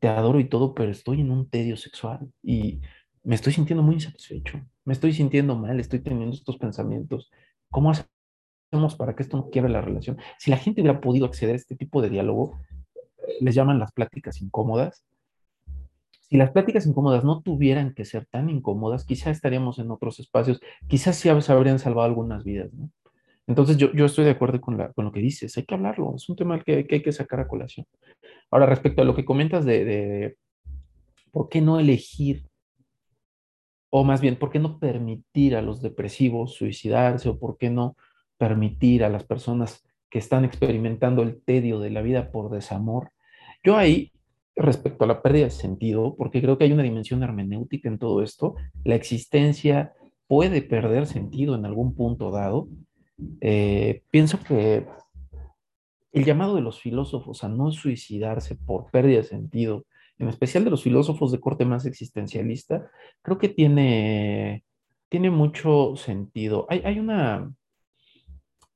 te 0.00 0.08
adoro 0.08 0.40
y 0.40 0.48
todo, 0.48 0.74
pero 0.74 0.90
estoy 0.90 1.20
en 1.20 1.30
un 1.30 1.48
tedio 1.48 1.76
sexual 1.76 2.32
y 2.42 2.80
me 3.22 3.34
estoy 3.34 3.52
sintiendo 3.52 3.82
muy 3.82 3.96
insatisfecho, 3.96 4.60
me 4.84 4.94
estoy 4.94 5.12
sintiendo 5.12 5.54
mal, 5.56 5.78
estoy 5.78 6.00
teniendo 6.00 6.34
estos 6.34 6.56
pensamientos. 6.56 7.30
¿Cómo 7.70 7.92
hacemos 7.92 8.96
para 8.96 9.14
que 9.14 9.22
esto 9.22 9.36
no 9.36 9.50
quiebre 9.50 9.70
la 9.70 9.82
relación? 9.82 10.18
Si 10.38 10.50
la 10.50 10.56
gente 10.56 10.80
hubiera 10.80 11.00
podido 11.00 11.26
acceder 11.26 11.54
a 11.54 11.58
este 11.58 11.76
tipo 11.76 12.00
de 12.00 12.08
diálogo, 12.08 12.58
les 13.40 13.54
llaman 13.54 13.78
las 13.78 13.92
pláticas 13.92 14.40
incómodas, 14.40 15.04
si 16.30 16.36
las 16.36 16.52
pláticas 16.52 16.86
incómodas 16.86 17.24
no 17.24 17.42
tuvieran 17.42 17.92
que 17.92 18.04
ser 18.04 18.24
tan 18.26 18.48
incómodas, 18.48 19.04
quizás 19.04 19.36
estaríamos 19.36 19.80
en 19.80 19.90
otros 19.90 20.20
espacios, 20.20 20.60
quizás 20.86 21.16
sí 21.16 21.28
habrían 21.28 21.80
salvado 21.80 22.06
algunas 22.06 22.44
vidas, 22.44 22.72
¿no? 22.72 22.88
Entonces 23.48 23.76
yo, 23.78 23.90
yo 23.92 24.04
estoy 24.04 24.26
de 24.26 24.30
acuerdo 24.30 24.60
con, 24.60 24.78
la, 24.78 24.92
con, 24.92 25.06
lo 25.06 25.10
que 25.10 25.18
dices, 25.18 25.56
hay 25.56 25.64
que 25.64 25.74
hablarlo, 25.74 26.14
es 26.14 26.28
un 26.28 26.36
tema 26.36 26.62
que, 26.62 26.86
que, 26.86 26.96
hay 26.96 27.02
que 27.02 27.10
sacar 27.10 27.40
a 27.40 27.48
colación. 27.48 27.84
Ahora, 28.48 28.66
respecto 28.66 29.02
a 29.02 29.04
lo 29.04 29.16
que 29.16 29.24
comentas 29.24 29.64
de, 29.64 29.84
de 29.84 30.36
por 31.32 31.48
qué 31.48 31.60
no 31.60 31.80
elegir, 31.80 32.46
o 33.90 34.04
más 34.04 34.20
bien, 34.20 34.36
por 34.36 34.50
qué 34.50 34.60
no 34.60 34.78
permitir 34.78 35.56
a 35.56 35.62
los 35.62 35.82
depresivos 35.82 36.54
suicidarse, 36.54 37.28
o 37.28 37.40
por 37.40 37.58
qué 37.58 37.70
no 37.70 37.96
permitir 38.38 39.02
a 39.02 39.08
las 39.08 39.24
personas 39.24 39.84
que 40.08 40.20
están 40.20 40.44
experimentando 40.44 41.22
el 41.22 41.42
tedio 41.42 41.80
de 41.80 41.90
la 41.90 42.02
vida 42.02 42.30
por 42.30 42.50
desamor, 42.50 43.10
yo 43.64 43.76
ahí 43.76 44.12
respecto 44.60 45.04
a 45.04 45.06
la 45.06 45.22
pérdida 45.22 45.44
de 45.44 45.50
sentido, 45.50 46.14
porque 46.16 46.40
creo 46.40 46.58
que 46.58 46.64
hay 46.64 46.72
una 46.72 46.82
dimensión 46.82 47.22
hermenéutica 47.22 47.88
en 47.88 47.98
todo 47.98 48.22
esto. 48.22 48.54
La 48.84 48.94
existencia 48.94 49.94
puede 50.26 50.62
perder 50.62 51.06
sentido 51.06 51.54
en 51.54 51.64
algún 51.64 51.94
punto 51.94 52.30
dado. 52.30 52.68
Eh, 53.40 54.02
pienso 54.10 54.38
que 54.40 54.86
el 56.12 56.24
llamado 56.24 56.56
de 56.56 56.60
los 56.60 56.80
filósofos 56.80 57.42
a 57.42 57.48
no 57.48 57.72
suicidarse 57.72 58.54
por 58.54 58.90
pérdida 58.90 59.18
de 59.18 59.24
sentido, 59.24 59.86
en 60.18 60.28
especial 60.28 60.64
de 60.64 60.70
los 60.70 60.82
filósofos 60.82 61.32
de 61.32 61.40
corte 61.40 61.64
más 61.64 61.86
existencialista, 61.86 62.90
creo 63.22 63.38
que 63.38 63.48
tiene, 63.48 64.64
tiene 65.08 65.30
mucho 65.30 65.96
sentido. 65.96 66.66
Hay, 66.68 66.82
hay 66.84 66.98
una, 66.98 67.50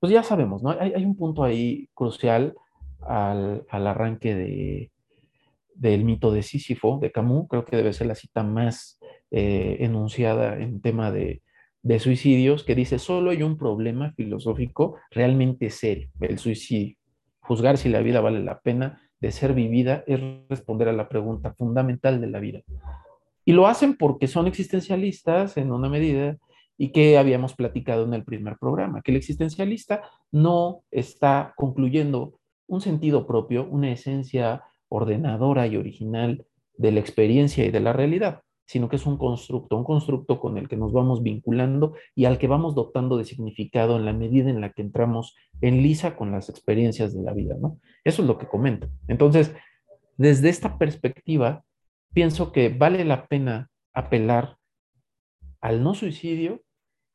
pues 0.01 0.13
ya 0.13 0.23
sabemos, 0.23 0.63
¿no? 0.63 0.71
Hay, 0.71 0.95
hay 0.95 1.05
un 1.05 1.17
punto 1.17 1.45
ahí 1.45 1.91
crucial 1.93 2.55
al, 3.01 3.67
al 3.69 3.87
arranque 3.87 4.35
de, 4.35 4.91
del 5.75 6.05
mito 6.05 6.33
de 6.33 6.43
Sísifo, 6.43 6.99
de 7.01 7.13
Camus, 7.13 7.49
creo 7.49 7.65
que 7.65 7.77
debe 7.77 7.93
ser 7.93 8.07
la 8.07 8.15
cita 8.15 8.43
más 8.43 8.99
eh, 9.31 9.79
enunciada 9.81 10.59
en 10.59 10.81
tema 10.81 11.11
de, 11.11 11.43
de, 11.83 11.99
suicidios, 11.99 12.65
que 12.65 12.75
dice, 12.75 12.99
solo 12.99 13.31
hay 13.31 13.43
un 13.43 13.59
problema 13.59 14.13
filosófico 14.13 14.97
realmente 15.11 15.71
serio, 15.71 16.11
el 16.21 16.39
suicidio. 16.39 16.97
Juzgar 17.41 17.77
si 17.77 17.89
la 17.89 18.01
vida 18.01 18.21
vale 18.21 18.43
la 18.43 18.61
pena 18.61 19.03
de 19.21 19.33
ser 19.33 19.55
vivida 19.55 20.05
es 20.07 20.21
responder 20.49 20.89
a 20.89 20.93
la 20.93 21.09
pregunta 21.09 21.55
fundamental 21.55 22.21
de 22.21 22.27
la 22.27 22.41
vida. 22.41 22.61
Y 23.45 23.53
lo 23.53 23.67
hacen 23.67 23.97
porque 23.97 24.27
son 24.27 24.47
existencialistas 24.47 25.57
en 25.57 25.73
una 25.73 25.89
medida 25.89 26.39
y 26.77 26.91
que 26.93 27.19
habíamos 27.19 27.55
platicado 27.55 28.05
en 28.05 28.15
el 28.15 28.25
primer 28.25 28.57
programa, 28.59 29.03
que 29.03 29.13
el 29.13 29.17
existencialista 29.17 30.03
no 30.33 30.83
está 30.91 31.53
concluyendo 31.57 32.39
un 32.67 32.81
sentido 32.81 33.27
propio, 33.27 33.67
una 33.69 33.91
esencia 33.91 34.63
ordenadora 34.95 35.67
y 35.67 35.77
original 35.77 36.47
de 36.77 36.93
la 36.93 37.01
experiencia 37.01 37.65
y 37.65 37.71
de 37.71 37.81
la 37.81 37.93
realidad. 37.93 38.43
sino 38.67 38.89
que 38.89 38.97
es 38.97 39.05
un 39.05 39.19
constructo, 39.19 39.77
un 39.77 39.85
constructo 39.85 40.41
con 40.41 40.57
el 40.57 40.69
que 40.69 40.77
nos 40.79 40.91
vamos 40.91 41.23
vinculando 41.23 41.93
y 42.15 42.25
al 42.25 42.39
que 42.39 42.47
vamos 42.47 42.75
dotando 42.75 43.19
de 43.19 43.27
significado 43.27 43.99
en 43.99 44.07
la 44.07 44.15
medida 44.15 44.49
en 44.49 44.63
la 44.63 44.73
que 44.73 44.81
entramos 44.81 45.37
en 45.61 45.83
lisa 45.83 46.17
con 46.17 46.33
las 46.33 46.49
experiencias 46.49 47.15
de 47.15 47.23
la 47.23 47.35
vida, 47.35 47.57
¿no? 47.61 47.79
Eso 48.05 48.23
es 48.23 48.29
lo 48.29 48.39
que 48.39 48.49
comento. 48.49 48.89
Entonces, 49.07 49.55
desde 50.17 50.49
esta 50.49 50.79
perspectiva, 50.79 51.63
pienso 52.15 52.53
que 52.53 52.71
vale 52.71 53.05
la 53.05 53.27
pena 53.27 53.69
apelar 53.93 54.57
al 55.61 55.83
no 55.83 55.95
suicidio 55.95 56.64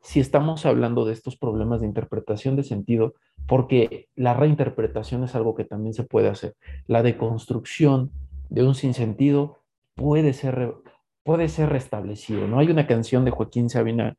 si 0.01 0.19
estamos 0.19 0.65
hablando 0.65 1.05
de 1.05 1.13
estos 1.13 1.37
problemas 1.37 1.81
de 1.81 1.87
interpretación 1.87 2.55
de 2.55 2.63
sentido, 2.63 3.15
porque 3.47 4.07
la 4.15 4.33
reinterpretación 4.33 5.23
es 5.23 5.35
algo 5.35 5.55
que 5.55 5.65
también 5.65 5.93
se 5.93 6.03
puede 6.03 6.29
hacer. 6.29 6.55
La 6.87 7.03
deconstrucción 7.03 8.11
de 8.49 8.63
un 8.63 8.75
sinsentido 8.75 9.59
puede 9.95 10.33
ser, 10.33 10.73
puede 11.23 11.49
ser 11.49 11.69
restablecido. 11.69 12.47
¿no? 12.47 12.59
Hay 12.59 12.69
una 12.69 12.87
canción 12.87 13.25
de 13.25 13.31
Joaquín 13.31 13.69
Sabina 13.69 14.15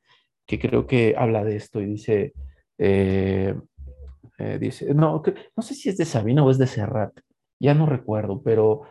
que 0.46 0.58
creo 0.58 0.86
que 0.86 1.14
habla 1.16 1.44
de 1.44 1.56
esto 1.56 1.80
y 1.80 1.86
dice, 1.86 2.32
eh, 2.78 3.54
eh, 4.38 4.58
dice 4.60 4.92
no, 4.94 5.22
no 5.56 5.62
sé 5.62 5.74
si 5.74 5.88
es 5.88 5.96
de 5.96 6.04
Sabina 6.04 6.42
o 6.42 6.50
es 6.50 6.58
de 6.58 6.66
Serrat, 6.66 7.12
ya 7.60 7.74
no 7.74 7.86
recuerdo, 7.86 8.42
pero, 8.42 8.82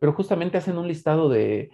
pero 0.00 0.14
justamente 0.14 0.56
hacen 0.56 0.78
un 0.78 0.88
listado 0.88 1.28
de, 1.28 1.70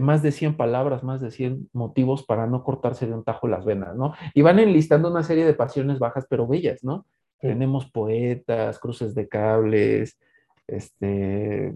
más 0.00 0.22
de 0.22 0.32
100 0.32 0.56
palabras, 0.56 1.02
más 1.02 1.20
de 1.20 1.30
100 1.30 1.70
motivos 1.72 2.24
para 2.24 2.46
no 2.46 2.64
cortarse 2.64 3.06
de 3.06 3.14
un 3.14 3.24
tajo 3.24 3.48
las 3.48 3.64
venas, 3.64 3.96
¿no? 3.96 4.14
Y 4.34 4.42
van 4.42 4.58
enlistando 4.58 5.10
una 5.10 5.22
serie 5.22 5.44
de 5.44 5.54
pasiones 5.54 5.98
bajas 5.98 6.26
pero 6.28 6.46
bellas, 6.46 6.82
¿no? 6.82 7.06
Tenemos 7.40 7.90
poetas, 7.90 8.78
cruces 8.78 9.14
de 9.14 9.28
cables, 9.28 10.18
este, 10.66 11.72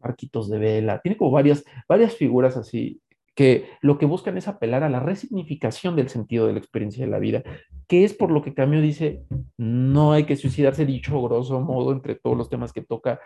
arquitos 0.00 0.50
de 0.50 0.58
vela, 0.58 1.00
tiene 1.00 1.16
como 1.16 1.30
varias, 1.30 1.64
varias 1.88 2.14
figuras 2.14 2.56
así 2.56 3.00
que 3.34 3.66
lo 3.80 3.98
que 3.98 4.06
buscan 4.06 4.38
es 4.38 4.48
apelar 4.48 4.84
a 4.84 4.88
la 4.88 5.00
resignificación 5.00 5.96
del 5.96 6.08
sentido 6.08 6.46
de 6.46 6.52
la 6.52 6.58
experiencia 6.58 7.04
de 7.04 7.10
la 7.10 7.18
vida, 7.18 7.42
que 7.88 8.04
es 8.04 8.14
por 8.14 8.30
lo 8.30 8.42
que 8.42 8.54
Camio 8.54 8.80
dice, 8.80 9.24
no 9.56 10.12
hay 10.12 10.24
que 10.24 10.36
suicidarse, 10.36 10.86
dicho 10.86 11.20
grosso 11.20 11.60
modo, 11.60 11.92
entre 11.92 12.14
todos 12.14 12.36
los 12.36 12.48
temas 12.48 12.72
que 12.72 12.82
toca 12.82 13.20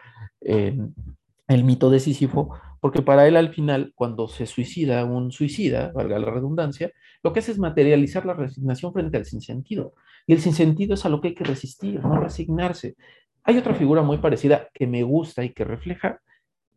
el 1.49 1.65
mito 1.65 1.91
de 1.91 1.99
Sísifo, 1.99 2.51
porque 2.81 3.03
para 3.03 3.27
él 3.27 3.37
al 3.37 3.53
final, 3.53 3.93
cuando 3.95 4.29
se 4.29 4.47
suicida 4.47 5.05
un 5.05 5.33
suicida, 5.33 5.91
valga 5.95 6.19
la 6.19 6.31
redundancia, 6.31 6.93
lo 7.23 7.33
que 7.33 7.41
hace 7.41 7.53
es 7.53 7.59
materializar 7.59 8.25
la 8.25 8.35
resignación 8.35 8.93
frente 8.93 9.17
al 9.17 9.25
sinsentido. 9.25 9.95
Y 10.27 10.35
el 10.35 10.41
sinsentido 10.41 10.95
es 10.95 11.05
a 11.05 11.09
lo 11.09 11.21
que 11.21 11.29
hay 11.29 11.35
que 11.35 11.45
resistir, 11.45 12.01
no 12.01 12.21
resignarse. 12.21 12.97
Hay 13.43 13.57
otra 13.57 13.75
figura 13.75 14.03
muy 14.03 14.19
parecida 14.19 14.69
que 14.75 14.87
me 14.87 15.03
gusta 15.03 15.43
y 15.43 15.51
que 15.51 15.65
refleja 15.65 16.21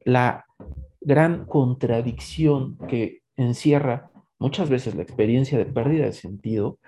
la 0.04 0.46
gran 1.02 1.46
contradicción 1.46 2.78
que 2.88 3.22
encierra 3.36 4.10
muchas 4.40 4.70
veces 4.70 4.96
la 4.96 5.04
experiencia 5.04 5.58
de 5.58 5.66
pérdida 5.66 6.06
de 6.06 6.14
sentido 6.14 6.80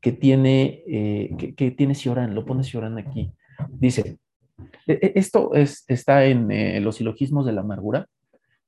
que 0.00 0.12
tiene, 0.12 0.82
eh, 0.86 1.54
que, 1.56 1.70
tiene 1.70 1.94
Cioran, 1.94 2.34
lo 2.34 2.44
pone 2.44 2.64
Cioran 2.64 2.98
aquí. 2.98 3.32
Dice, 3.70 4.18
esto 4.86 5.54
es, 5.54 5.84
está 5.88 6.24
en 6.24 6.50
eh, 6.50 6.80
los 6.80 6.96
silogismos 6.96 7.46
de 7.46 7.52
la 7.52 7.60
amargura, 7.60 8.06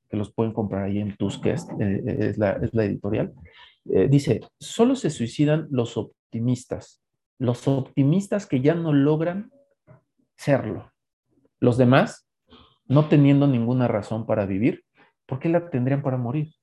que 0.09 0.17
los 0.17 0.33
pueden 0.33 0.53
comprar 0.53 0.83
ahí 0.83 0.99
en 0.99 1.15
Tusquest, 1.15 1.69
eh, 1.79 2.03
es, 2.05 2.37
la, 2.37 2.51
es, 2.53 2.73
la, 2.73 2.85
editorial. 2.85 3.33
dice, 3.85 4.41
solo 4.59 4.95
se 4.95 5.09
suicidan 5.09 5.67
los 5.71 5.97
optimistas, 5.97 7.01
los 7.39 7.67
optimistas 7.67 8.45
que 8.45 8.61
ya 8.61 8.75
no 8.75 8.93
logran 8.93 9.51
serlo. 10.35 10.91
Los 11.59 11.77
demás, 11.77 12.27
no 12.87 13.07
teniendo 13.07 13.45
ninguna 13.45 13.87
razón 13.87 14.25
para 14.25 14.45
vivir, 14.45 14.83
¿por 15.25 15.39
qué 15.39 15.49
la 15.49 15.69
tendrían 15.69 16.01
para 16.01 16.17
morir? 16.17 16.53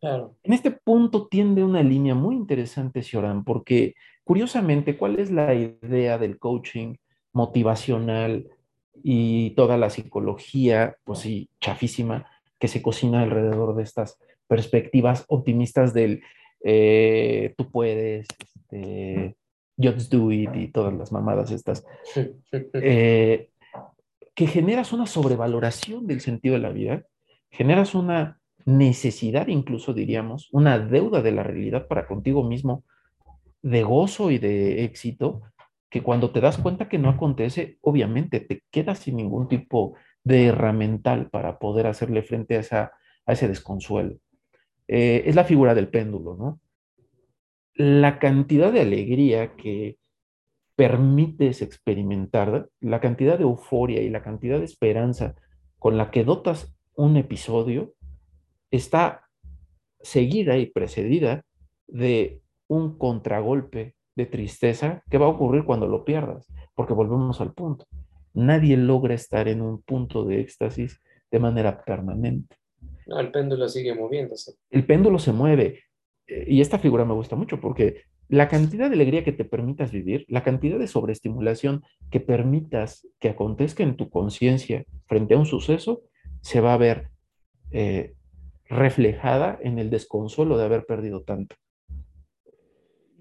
Claro. 0.00 0.36
En 0.42 0.52
este 0.52 0.70
punto 0.70 1.28
tiende 1.28 1.64
una 1.64 1.82
línea 1.82 2.14
muy 2.14 2.34
interesante, 2.36 3.02
Sioran, 3.02 3.42
porque 3.42 3.94
curiosamente, 4.22 4.96
¿cuál 4.96 5.18
es 5.18 5.30
la 5.30 5.54
idea 5.54 6.18
del 6.18 6.38
coaching 6.38 6.96
motivacional 7.34 8.48
y 9.02 9.50
toda 9.50 9.76
la 9.76 9.90
psicología, 9.90 10.96
pues 11.04 11.18
sí, 11.18 11.50
chafísima, 11.60 12.26
que 12.58 12.68
se 12.68 12.80
cocina 12.80 13.20
alrededor 13.20 13.76
de 13.76 13.82
estas 13.82 14.18
perspectivas 14.46 15.24
optimistas 15.28 15.92
del 15.92 16.22
eh, 16.66 17.52
tú 17.58 17.70
puedes, 17.70 18.26
este, 18.42 19.36
just 19.76 20.10
do 20.10 20.32
it 20.32 20.50
y 20.54 20.68
todas 20.68 20.94
las 20.94 21.12
mamadas 21.12 21.50
estas, 21.50 21.84
eh, 22.72 23.50
que 24.34 24.46
generas 24.46 24.92
una 24.94 25.06
sobrevaloración 25.06 26.06
del 26.06 26.22
sentido 26.22 26.54
de 26.54 26.62
la 26.62 26.70
vida, 26.70 27.04
generas 27.50 27.94
una 27.94 28.40
necesidad 28.64 29.48
incluso 29.48 29.92
diríamos, 29.92 30.48
una 30.52 30.78
deuda 30.78 31.20
de 31.20 31.32
la 31.32 31.42
realidad 31.42 31.86
para 31.86 32.06
contigo 32.06 32.44
mismo, 32.44 32.82
de 33.62 33.82
gozo 33.82 34.30
y 34.30 34.38
de 34.38 34.84
éxito, 34.84 35.42
que 35.94 36.02
cuando 36.02 36.32
te 36.32 36.40
das 36.40 36.58
cuenta 36.58 36.88
que 36.88 36.98
no 36.98 37.08
acontece, 37.08 37.78
obviamente 37.80 38.40
te 38.40 38.64
quedas 38.72 38.98
sin 38.98 39.14
ningún 39.14 39.46
tipo 39.46 39.94
de 40.24 40.46
herramental 40.46 41.30
para 41.30 41.60
poder 41.60 41.86
hacerle 41.86 42.24
frente 42.24 42.56
a, 42.56 42.58
esa, 42.58 42.92
a 43.24 43.32
ese 43.32 43.46
desconsuelo. 43.46 44.16
Eh, 44.88 45.22
es 45.24 45.36
la 45.36 45.44
figura 45.44 45.72
del 45.72 45.86
péndulo, 45.86 46.34
¿no? 46.34 46.60
la 47.76 48.18
cantidad 48.18 48.72
de 48.72 48.80
alegría 48.80 49.54
que 49.54 49.98
permites 50.74 51.62
experimentar, 51.62 52.68
la 52.80 53.00
cantidad 53.00 53.38
de 53.38 53.44
euforia 53.44 54.02
y 54.02 54.10
la 54.10 54.24
cantidad 54.24 54.58
de 54.58 54.64
esperanza 54.64 55.36
con 55.78 55.96
la 55.96 56.10
que 56.10 56.24
dotas 56.24 56.76
un 56.96 57.16
episodio, 57.16 57.94
está 58.72 59.28
seguida 60.00 60.58
y 60.58 60.66
precedida 60.66 61.44
de 61.86 62.42
un 62.66 62.98
contragolpe 62.98 63.93
de 64.16 64.26
tristeza 64.26 65.02
que 65.10 65.18
va 65.18 65.26
a 65.26 65.30
ocurrir 65.30 65.64
cuando 65.64 65.86
lo 65.86 66.04
pierdas, 66.04 66.46
porque 66.74 66.92
volvemos 66.92 67.40
al 67.40 67.52
punto. 67.52 67.86
Nadie 68.32 68.76
logra 68.76 69.14
estar 69.14 69.48
en 69.48 69.62
un 69.62 69.82
punto 69.82 70.24
de 70.24 70.40
éxtasis 70.40 71.00
de 71.30 71.38
manera 71.38 71.84
permanente. 71.84 72.56
No, 73.06 73.20
el 73.20 73.30
péndulo 73.30 73.68
sigue 73.68 73.94
moviéndose. 73.94 74.54
El 74.70 74.86
péndulo 74.86 75.18
se 75.18 75.32
mueve. 75.32 75.80
Eh, 76.26 76.44
y 76.48 76.60
esta 76.60 76.78
figura 76.78 77.04
me 77.04 77.14
gusta 77.14 77.36
mucho 77.36 77.60
porque 77.60 78.02
la 78.28 78.48
cantidad 78.48 78.88
de 78.88 78.94
alegría 78.94 79.24
que 79.24 79.32
te 79.32 79.44
permitas 79.44 79.92
vivir, 79.92 80.24
la 80.28 80.42
cantidad 80.42 80.78
de 80.78 80.86
sobreestimulación 80.86 81.82
que 82.10 82.20
permitas 82.20 83.06
que 83.20 83.28
acontezca 83.28 83.82
en 83.82 83.96
tu 83.96 84.08
conciencia 84.08 84.84
frente 85.06 85.34
a 85.34 85.38
un 85.38 85.46
suceso, 85.46 86.02
se 86.40 86.60
va 86.60 86.74
a 86.74 86.78
ver 86.78 87.10
eh, 87.70 88.14
reflejada 88.66 89.58
en 89.62 89.78
el 89.78 89.90
desconsuelo 89.90 90.56
de 90.56 90.64
haber 90.64 90.86
perdido 90.86 91.22
tanto. 91.22 91.56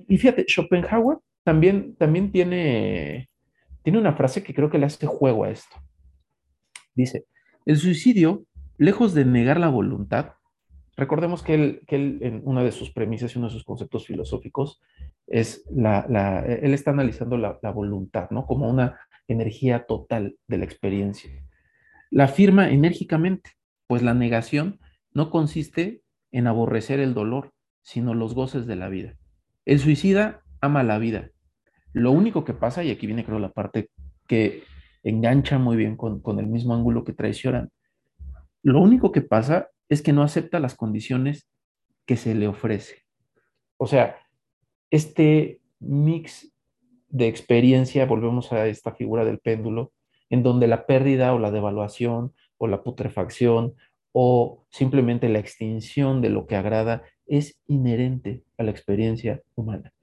Y 0.08 0.18
fíjate, 0.18 0.46
Schopenhauer 0.48 1.18
también, 1.44 1.96
también 1.96 2.32
tiene, 2.32 3.30
tiene 3.84 4.00
una 4.00 4.14
frase 4.14 4.44
que 4.44 4.54
creo 4.54 4.70
que 4.70 4.78
le 4.78 4.86
hace 4.86 5.06
juego 5.06 5.44
a 5.44 5.50
esto. 5.50 5.76
Dice, 6.96 7.26
el 7.66 7.78
suicidio, 7.78 8.46
lejos 8.78 9.14
de 9.14 9.26
negar 9.26 9.60
la 9.60 9.70
voluntad, 9.70 10.34
Recordemos 10.96 11.42
que 11.42 11.56
él, 11.56 11.82
que 11.88 11.96
él, 11.96 12.20
en 12.22 12.42
una 12.46 12.64
de 12.64 12.72
sus 12.72 12.92
premisas 12.92 13.34
y 13.34 13.40
uno 13.40 13.48
de 13.48 13.54
sus 13.54 13.64
conceptos 13.64 14.06
filosóficos 14.06 14.80
es 15.26 15.66
la, 15.72 16.06
la 16.08 16.42
él 16.42 16.74
está 16.74 16.92
analizando 16.92 17.38
la, 17.38 17.58
la, 17.64 17.72
voluntad, 17.72 18.30
¿no? 18.30 18.46
Como 18.46 18.70
una 18.70 19.00
energía 19.28 19.86
total 19.88 20.36
de 20.48 20.58
la 20.60 20.66
experiencia. 20.66 21.32
La 22.12 22.26
afirma 22.26 22.70
enérgicamente, 22.70 23.52
pues 23.88 24.04
la 24.04 24.14
negación 24.14 24.80
no 25.14 25.32
consiste 25.32 26.04
en 26.32 26.46
aborrecer 26.46 27.00
el 27.00 27.16
dolor, 27.16 27.54
sino 27.82 28.14
los 28.14 28.36
goces 28.36 28.68
de 28.68 28.76
la 28.76 28.90
vida. 28.90 29.18
El 29.66 29.80
suicida 29.80 30.42
ama 30.62 30.84
la 30.84 30.98
vida. 30.98 31.30
Lo 31.94 32.12
único 32.12 32.44
que 32.44 32.54
pasa, 32.54 32.84
y 32.84 32.92
aquí 32.92 33.06
viene 33.06 33.26
creo 33.26 33.40
la 33.40 33.52
parte 33.52 33.90
que 34.28 34.64
engancha 35.04 35.60
muy 35.60 35.78
bien 35.78 35.96
con, 35.98 36.22
con 36.22 36.40
el 36.40 36.48
mismo 36.48 36.74
ángulo 36.74 37.04
que 37.04 37.14
traicionan, 37.14 37.70
lo 38.64 38.82
único 38.82 39.12
que 39.12 39.22
pasa 39.22 39.70
es 39.90 40.02
que 40.02 40.14
no 40.14 40.24
acepta 40.24 40.60
las 40.60 40.76
condiciones 40.76 41.50
que 42.06 42.18
se 42.18 42.34
le 42.34 42.48
ofrece. 42.48 43.04
O 43.78 43.88
sea, 43.88 44.18
este 44.90 45.62
mix 45.80 46.54
de 47.10 47.28
experiencia, 47.28 48.06
volvemos 48.06 48.52
a 48.54 48.68
esta 48.68 48.94
figura 48.94 49.26
del 49.26 49.40
péndulo, 49.40 49.92
en 50.30 50.42
donde 50.42 50.68
la 50.68 50.86
pérdida 50.86 51.34
o 51.34 51.40
la 51.40 51.52
devaluación 51.52 52.34
o 52.58 52.68
la 52.68 52.82
putrefacción 52.82 53.76
o 54.14 54.66
simplemente 54.70 55.30
la 55.30 55.40
extinción 55.40 56.22
de 56.22 56.30
lo 56.30 56.48
que 56.48 56.56
agrada 56.56 57.04
es 57.26 57.60
inherente 57.68 58.44
a 58.58 58.64
la 58.64 58.72
experiencia 58.72 59.42
humana. 59.56 59.94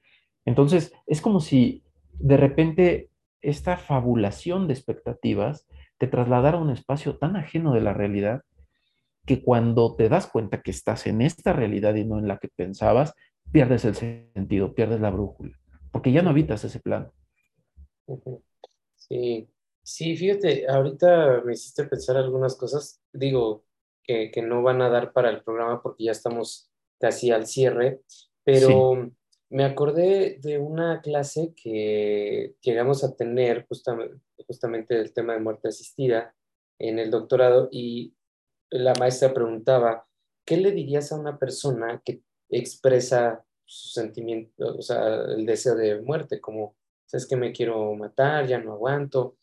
Entonces, 0.44 0.92
es 1.06 1.20
como 1.20 1.40
si 1.40 1.84
de 2.14 2.36
repente 2.36 3.10
esta 3.40 3.76
fabulación 3.76 4.66
de 4.66 4.74
expectativas 4.74 5.66
te 5.98 6.06
trasladara 6.06 6.58
a 6.58 6.60
un 6.60 6.70
espacio 6.70 7.16
tan 7.18 7.36
ajeno 7.36 7.72
de 7.72 7.80
la 7.80 7.92
realidad 7.92 8.42
que 9.26 9.42
cuando 9.42 9.96
te 9.96 10.08
das 10.08 10.26
cuenta 10.26 10.62
que 10.62 10.70
estás 10.70 11.06
en 11.06 11.20
esta 11.22 11.52
realidad 11.52 11.94
y 11.94 12.04
no 12.04 12.18
en 12.18 12.26
la 12.26 12.38
que 12.38 12.48
pensabas, 12.48 13.14
pierdes 13.52 13.84
el 13.84 13.94
sentido, 13.94 14.74
pierdes 14.74 15.00
la 15.00 15.10
brújula, 15.10 15.58
porque 15.92 16.12
ya 16.12 16.22
no 16.22 16.30
habitas 16.30 16.64
ese 16.64 16.80
plan. 16.80 17.10
Sí, 18.96 19.48
sí, 19.82 20.16
fíjate, 20.16 20.66
ahorita 20.68 21.42
me 21.44 21.52
hiciste 21.52 21.84
pensar 21.84 22.16
algunas 22.16 22.56
cosas, 22.56 23.00
digo, 23.12 23.64
que, 24.02 24.30
que, 24.30 24.42
no 24.42 24.62
van 24.62 24.82
a 24.82 24.88
dar 24.88 25.12
para 25.12 25.30
el 25.30 25.42
programa 25.42 25.82
porque 25.82 26.04
ya 26.04 26.12
estamos 26.12 26.69
casi 27.00 27.30
al 27.30 27.46
cierre, 27.46 28.02
pero 28.44 29.10
me 29.48 29.64
acordé 29.64 30.38
de 30.40 30.58
una 30.58 31.00
clase 31.00 31.52
que 31.56 32.54
llegamos 32.60 33.02
a 33.02 33.16
tener 33.16 33.66
justamente, 33.66 34.16
justamente 34.46 34.94
del 34.94 35.12
tema 35.12 35.32
de 35.32 35.40
muerte 35.40 35.68
asistida 35.68 36.34
en 36.78 36.98
el 36.98 37.10
doctorado 37.10 37.68
y 37.72 38.14
la 38.70 38.94
maestra 38.94 39.34
preguntaba, 39.34 40.06
¿qué 40.44 40.56
le 40.56 40.70
dirías 40.70 41.10
a 41.10 41.16
una 41.16 41.38
persona 41.38 42.00
que 42.04 42.22
expresa 42.48 43.44
su 43.64 43.88
sentimiento, 43.88 44.76
o 44.76 44.82
sea, 44.82 45.06
el 45.28 45.46
deseo 45.46 45.76
de 45.76 46.00
muerte, 46.00 46.40
como, 46.40 46.74
sabes 47.06 47.26
que 47.26 47.36
me 47.36 47.52
quiero 47.52 47.94
matar, 47.94 48.46
ya 48.46 48.58
no 48.58 48.72
aguanto, 48.72 49.36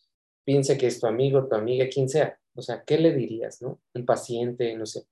piensa 0.43 0.77
que 0.77 0.87
es 0.87 0.99
tu 0.99 1.07
amigo, 1.07 1.47
tu 1.47 1.55
amiga, 1.55 1.87
quien 1.87 2.09
sea, 2.09 2.37
o 2.53 2.61
sea, 2.61 2.83
¿qué 2.83 2.97
le 2.97 3.13
dirías, 3.13 3.61
no? 3.61 3.79
Un 3.93 4.05
paciente, 4.05 4.75
no 4.75 4.85
sé. 4.85 5.05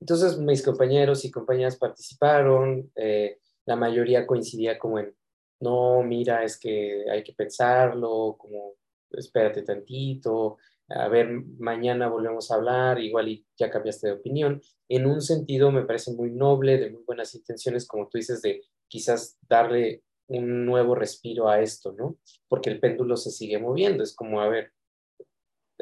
Entonces 0.00 0.38
mis 0.38 0.62
compañeros 0.62 1.24
y 1.24 1.30
compañeras 1.30 1.76
participaron, 1.76 2.90
eh, 2.96 3.38
la 3.66 3.76
mayoría 3.76 4.26
coincidía 4.26 4.78
como 4.78 4.98
en, 4.98 5.14
no, 5.60 6.02
mira, 6.02 6.44
es 6.44 6.58
que 6.58 7.04
hay 7.10 7.22
que 7.22 7.32
pensarlo, 7.32 8.36
como, 8.38 8.74
espérate 9.10 9.62
tantito, 9.62 10.58
a 10.88 11.08
ver, 11.08 11.30
mañana 11.58 12.08
volvemos 12.08 12.50
a 12.50 12.56
hablar, 12.56 13.00
igual 13.00 13.28
y 13.28 13.46
ya 13.56 13.70
cambiaste 13.70 14.08
de 14.08 14.12
opinión. 14.14 14.60
En 14.88 15.06
un 15.06 15.22
sentido 15.22 15.70
me 15.70 15.84
parece 15.84 16.12
muy 16.12 16.30
noble, 16.30 16.76
de 16.76 16.90
muy 16.90 17.02
buenas 17.04 17.34
intenciones, 17.34 17.86
como 17.86 18.08
tú 18.08 18.18
dices, 18.18 18.42
de 18.42 18.60
quizás 18.88 19.38
darle 19.48 20.02
un 20.26 20.66
nuevo 20.66 20.94
respiro 20.94 21.48
a 21.48 21.60
esto, 21.60 21.92
¿no? 21.92 22.18
Porque 22.48 22.70
el 22.70 22.80
péndulo 22.80 23.16
se 23.16 23.30
sigue 23.30 23.58
moviendo, 23.58 24.02
es 24.02 24.14
como, 24.14 24.40
a 24.40 24.48
ver, 24.48 24.72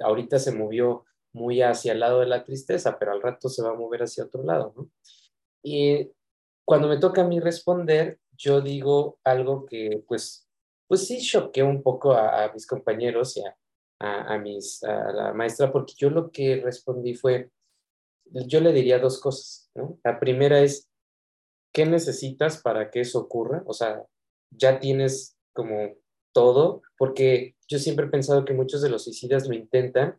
ahorita 0.03 0.39
se 0.39 0.53
movió 0.53 1.05
muy 1.33 1.63
hacia 1.63 1.93
el 1.93 2.01
lado 2.01 2.21
de 2.21 2.27
la 2.27 2.45
tristeza, 2.45 2.99
pero 2.99 3.13
al 3.13 3.23
rato 3.23 3.49
se 3.49 3.63
va 3.63 3.71
a 3.71 3.75
mover 3.75 4.03
hacia 4.03 4.25
otro 4.25 4.43
lado. 4.43 4.75
Y 5.63 6.11
cuando 6.65 6.89
me 6.89 6.99
toca 6.99 7.23
a 7.23 7.27
mí 7.27 7.41
responder, 7.41 8.19
yo 8.33 8.61
digo 8.61 9.19
algo 9.25 9.67
que, 9.67 10.03
pues, 10.07 10.49
pues 10.89 11.07
sí 11.07 11.21
choqué 11.21 11.63
un 11.63 11.83
poco 11.83 12.13
a, 12.13 12.51
mis 12.53 12.67
compañeros 12.67 13.37
y 13.37 13.45
a, 13.45 13.55
a, 14.01 14.39
mis, 14.39 14.83
a 14.85 15.13
la 15.13 15.33
maestra, 15.33 15.73
porque 15.73 15.95
yo 15.97 16.11
lo 16.11 16.31
que 16.31 16.61
respondí 16.61 17.15
fue, 17.15 17.51
yo 18.27 18.61
le 18.61 18.73
diría 18.73 18.99
dos 18.99 19.21
cosas. 19.21 19.71
La 20.05 20.19
primera 20.21 20.61
es, 20.61 20.91
¿qué 21.73 21.87
necesitas 21.87 22.61
para 22.61 22.91
que 22.91 23.01
eso 23.01 23.21
ocurra? 23.21 23.63
O 23.67 23.73
sea, 23.73 24.05
ya 24.51 24.81
tienes 24.81 25.37
como 25.55 25.95
todo, 26.33 26.83
porque 26.99 27.57
yo 27.69 27.79
siempre 27.79 28.07
he 28.07 28.11
pensado 28.11 28.45
que 28.45 28.55
muchos 28.55 28.83
de 28.83 28.91
los 28.91 29.05
suicidas 29.05 29.47
lo 29.47 29.55
intentan 29.55 30.19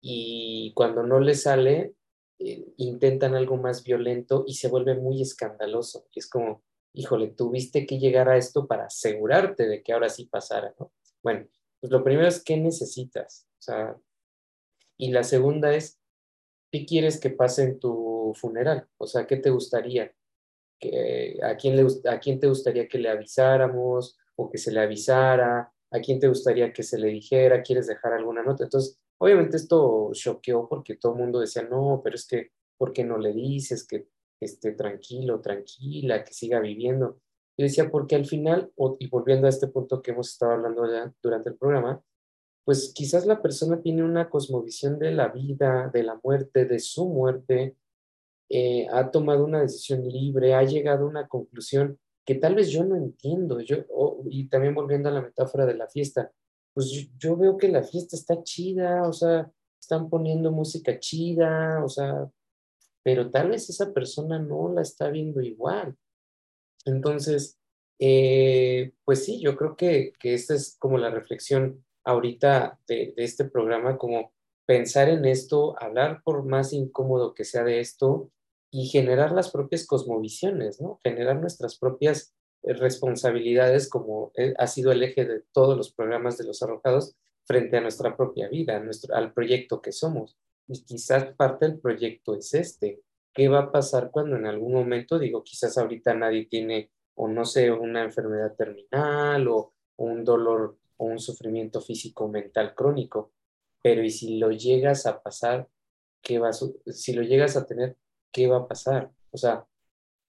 y 0.00 0.72
cuando 0.74 1.02
no 1.02 1.20
les 1.20 1.42
sale, 1.42 1.94
eh, 2.38 2.66
intentan 2.76 3.34
algo 3.34 3.56
más 3.56 3.82
violento 3.84 4.44
y 4.46 4.54
se 4.54 4.68
vuelve 4.68 4.94
muy 4.94 5.22
escandaloso. 5.22 6.06
Es 6.14 6.28
como, 6.28 6.62
híjole, 6.92 7.28
tuviste 7.28 7.86
que 7.86 7.98
llegar 7.98 8.28
a 8.28 8.36
esto 8.36 8.66
para 8.66 8.86
asegurarte 8.86 9.66
de 9.66 9.82
que 9.82 9.92
ahora 9.92 10.08
sí 10.08 10.26
pasara, 10.26 10.74
¿no? 10.78 10.92
Bueno, 11.22 11.48
pues 11.80 11.92
lo 11.92 12.04
primero 12.04 12.28
es 12.28 12.42
qué 12.42 12.56
necesitas. 12.56 13.46
O 13.58 13.62
sea, 13.62 13.96
y 14.96 15.10
la 15.10 15.24
segunda 15.24 15.74
es, 15.74 15.98
¿qué 16.70 16.86
quieres 16.86 17.20
que 17.20 17.30
pase 17.30 17.64
en 17.64 17.80
tu 17.80 18.32
funeral? 18.36 18.88
O 18.98 19.06
sea, 19.06 19.26
¿qué 19.26 19.36
te 19.36 19.50
gustaría? 19.50 20.12
que 20.78 21.38
a, 21.42 21.56
quién 21.56 21.76
le, 21.76 21.86
¿A 22.08 22.18
quién 22.20 22.38
te 22.40 22.46
gustaría 22.46 22.88
que 22.88 22.98
le 22.98 23.08
avisáramos 23.08 24.16
o 24.36 24.50
que 24.50 24.58
se 24.58 24.72
le 24.72 24.80
avisara? 24.80 25.72
¿A 25.90 26.00
quién 26.00 26.20
te 26.20 26.28
gustaría 26.28 26.72
que 26.72 26.82
se 26.82 26.98
le 26.98 27.08
dijera? 27.08 27.62
¿Quieres 27.62 27.86
dejar 27.86 28.12
alguna 28.12 28.42
nota? 28.42 28.64
Entonces, 28.64 28.98
obviamente 29.18 29.56
esto 29.56 30.10
choqueó 30.12 30.68
porque 30.68 30.96
todo 30.96 31.12
el 31.12 31.18
mundo 31.18 31.40
decía, 31.40 31.62
no, 31.62 32.00
pero 32.02 32.16
es 32.16 32.26
que, 32.26 32.52
¿por 32.76 32.92
qué 32.92 33.04
no 33.04 33.18
le 33.18 33.32
dices 33.32 33.86
que 33.86 34.08
esté 34.40 34.72
tranquilo, 34.72 35.40
tranquila, 35.40 36.24
que 36.24 36.32
siga 36.32 36.60
viviendo? 36.60 37.20
Yo 37.56 37.64
decía, 37.64 37.90
porque 37.90 38.14
al 38.14 38.24
final, 38.24 38.72
y 39.00 39.08
volviendo 39.08 39.46
a 39.46 39.50
este 39.50 39.66
punto 39.66 40.00
que 40.00 40.12
hemos 40.12 40.30
estado 40.30 40.52
hablando 40.52 40.90
ya 40.90 41.12
durante 41.22 41.50
el 41.50 41.56
programa, 41.56 42.02
pues 42.64 42.92
quizás 42.94 43.26
la 43.26 43.40
persona 43.42 43.80
tiene 43.80 44.04
una 44.04 44.28
cosmovisión 44.28 44.98
de 44.98 45.10
la 45.10 45.28
vida, 45.28 45.90
de 45.92 46.02
la 46.02 46.20
muerte, 46.22 46.66
de 46.66 46.78
su 46.78 47.08
muerte, 47.08 47.76
eh, 48.50 48.86
ha 48.90 49.10
tomado 49.10 49.44
una 49.44 49.60
decisión 49.60 50.06
libre, 50.06 50.54
ha 50.54 50.62
llegado 50.62 51.04
a 51.04 51.08
una 51.08 51.28
conclusión 51.28 51.98
que 52.24 52.34
tal 52.34 52.54
vez 52.54 52.68
yo 52.68 52.84
no 52.84 52.94
entiendo. 52.94 53.60
Yo, 53.60 53.78
y 54.26 54.48
también 54.48 54.74
volviendo 54.74 55.08
a 55.08 55.12
la 55.12 55.22
metáfora 55.22 55.66
de 55.66 55.74
la 55.74 55.88
fiesta, 55.88 56.30
pues 56.78 57.10
yo, 57.18 57.36
veo 57.36 57.58
que 57.58 57.66
la 57.66 57.82
fiesta 57.82 58.14
está 58.14 58.40
chida, 58.44 59.02
o 59.08 59.12
sea, 59.12 59.50
están 59.80 60.08
poniendo 60.08 60.52
música 60.52 61.00
chida, 61.00 61.82
o 61.84 61.88
sea, 61.88 62.30
pero 63.02 63.32
tal 63.32 63.50
vez 63.50 63.68
esa 63.68 63.92
persona 63.92 64.38
no 64.38 64.72
la 64.72 64.82
está 64.82 65.10
viendo 65.10 65.40
igual. 65.40 65.96
Entonces, 66.84 67.58
eh, 67.98 68.92
pues 69.04 69.24
sí, 69.24 69.40
yo 69.40 69.56
creo 69.56 69.74
que, 69.74 70.12
que, 70.20 70.34
esta 70.34 70.54
es 70.54 70.76
como 70.78 70.98
la 70.98 71.10
reflexión 71.10 71.84
ahorita 72.04 72.78
de, 72.86 73.12
de, 73.16 73.24
este 73.24 73.46
programa, 73.46 73.98
como 73.98 74.32
pensar 74.64 75.08
en 75.08 75.24
esto, 75.24 75.74
hablar 75.82 76.22
por 76.22 76.44
más 76.44 76.72
incómodo 76.72 77.34
que 77.34 77.42
sea 77.42 77.64
de 77.64 77.80
esto 77.80 78.30
y 78.70 78.86
generar 78.86 79.32
las 79.32 79.50
propias 79.50 79.84
cosmovisiones, 79.84 80.80
¿no? 80.80 81.00
Generar 81.02 81.40
nuestras 81.40 81.76
propias 81.76 82.36
responsabilidades 82.62 83.88
como 83.88 84.32
eh, 84.36 84.54
ha 84.58 84.66
sido 84.66 84.92
el 84.92 85.02
eje 85.02 85.24
de 85.24 85.42
todos 85.52 85.76
los 85.76 85.92
programas 85.92 86.38
de 86.38 86.44
los 86.44 86.62
arrojados 86.62 87.16
frente 87.44 87.76
a 87.76 87.80
nuestra 87.80 88.16
propia 88.16 88.48
vida, 88.48 88.78
nuestro, 88.80 89.14
al 89.14 89.32
proyecto 89.32 89.80
que 89.80 89.92
somos. 89.92 90.36
Y 90.66 90.84
quizás 90.84 91.34
parte 91.34 91.66
del 91.66 91.78
proyecto 91.78 92.34
es 92.34 92.52
este, 92.54 93.02
¿Qué 93.38 93.46
va 93.46 93.60
a 93.60 93.70
pasar 93.70 94.10
cuando 94.10 94.34
en 94.34 94.46
algún 94.46 94.72
momento, 94.72 95.16
digo, 95.16 95.44
quizás 95.44 95.78
ahorita 95.78 96.12
nadie 96.12 96.46
tiene, 96.46 96.90
o 97.14 97.28
no 97.28 97.44
sé, 97.44 97.70
una 97.70 98.02
enfermedad 98.02 98.56
terminal 98.56 99.46
o, 99.46 99.74
un 99.96 100.24
dolor 100.24 100.76
o 100.96 101.04
un 101.04 101.20
sufrimiento 101.20 101.80
físico 101.80 102.26
mental 102.26 102.74
crónico? 102.74 103.30
Pero 103.80 104.02
¿y 104.02 104.10
si 104.10 104.38
lo 104.38 104.50
llegas 104.50 105.06
a 105.06 105.22
pasar, 105.22 105.68
qué 106.20 106.40
va 106.40 106.48
a, 106.48 106.52
si 106.52 107.12
lo 107.12 107.22
llegas 107.22 107.56
a 107.56 107.64
tener, 107.64 107.96
qué 108.32 108.48
va 108.48 108.56
a 108.56 108.66
pasar? 108.66 109.12
O 109.30 109.36
sea, 109.36 109.67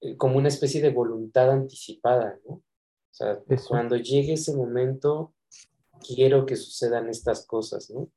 eh, 0.01 0.17
como 0.17 0.37
una 0.37 0.47
especie 0.47 0.81
de 0.81 0.89
voluntad 0.89 1.51
anticipada, 1.51 2.39
¿no? 2.47 2.55
O 2.55 2.63
sea, 3.11 3.39
cuando 3.67 3.97
llegue 3.97 4.33
ese 4.33 4.55
momento, 4.55 5.33
quiero 6.05 6.45
que 6.45 6.55
sucedan 6.55 7.09
estas 7.09 7.45
cosas, 7.45 7.89
¿no? 7.89 8.09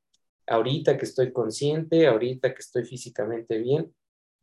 Ahorita 0.47 0.97
que 0.97 1.05
estoy 1.05 1.31
consciente, 1.31 2.07
ahorita 2.07 2.53
que 2.53 2.59
estoy 2.61 2.85
físicamente 2.85 3.57
bien, 3.57 3.93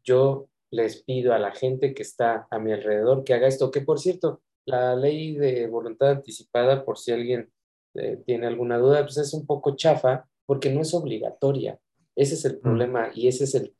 yo 0.02 0.48
les 0.70 1.02
pido 1.02 1.32
a 1.34 1.38
la 1.38 1.52
gente 1.52 1.94
que 1.94 2.02
está 2.02 2.46
a 2.50 2.58
mi 2.58 2.72
alrededor 2.72 3.24
que 3.24 3.34
haga 3.34 3.48
esto, 3.48 3.70
que 3.70 3.80
por 3.80 3.98
cierto, 3.98 4.42
la 4.64 4.94
ley 4.94 5.34
de 5.34 5.66
voluntad 5.66 6.10
anticipada, 6.10 6.84
por 6.84 6.98
si 6.98 7.12
alguien 7.12 7.50
eh, 7.94 8.22
tiene 8.24 8.46
alguna 8.46 8.78
duda, 8.78 9.02
pues 9.02 9.18
es 9.18 9.34
un 9.34 9.46
poco 9.46 9.76
chafa 9.76 10.28
porque 10.46 10.70
no 10.70 10.82
es 10.82 10.94
obligatoria. 10.94 11.78
Ese 12.14 12.34
es 12.34 12.44
el 12.44 12.56
mm. 12.56 12.60
problema 12.60 13.10
y 13.14 13.28
ese 13.28 13.44
es 13.44 13.54
el, 13.54 13.74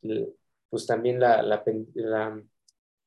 pues 0.69 0.85
también 0.85 1.19
la, 1.19 1.41
la, 1.41 1.63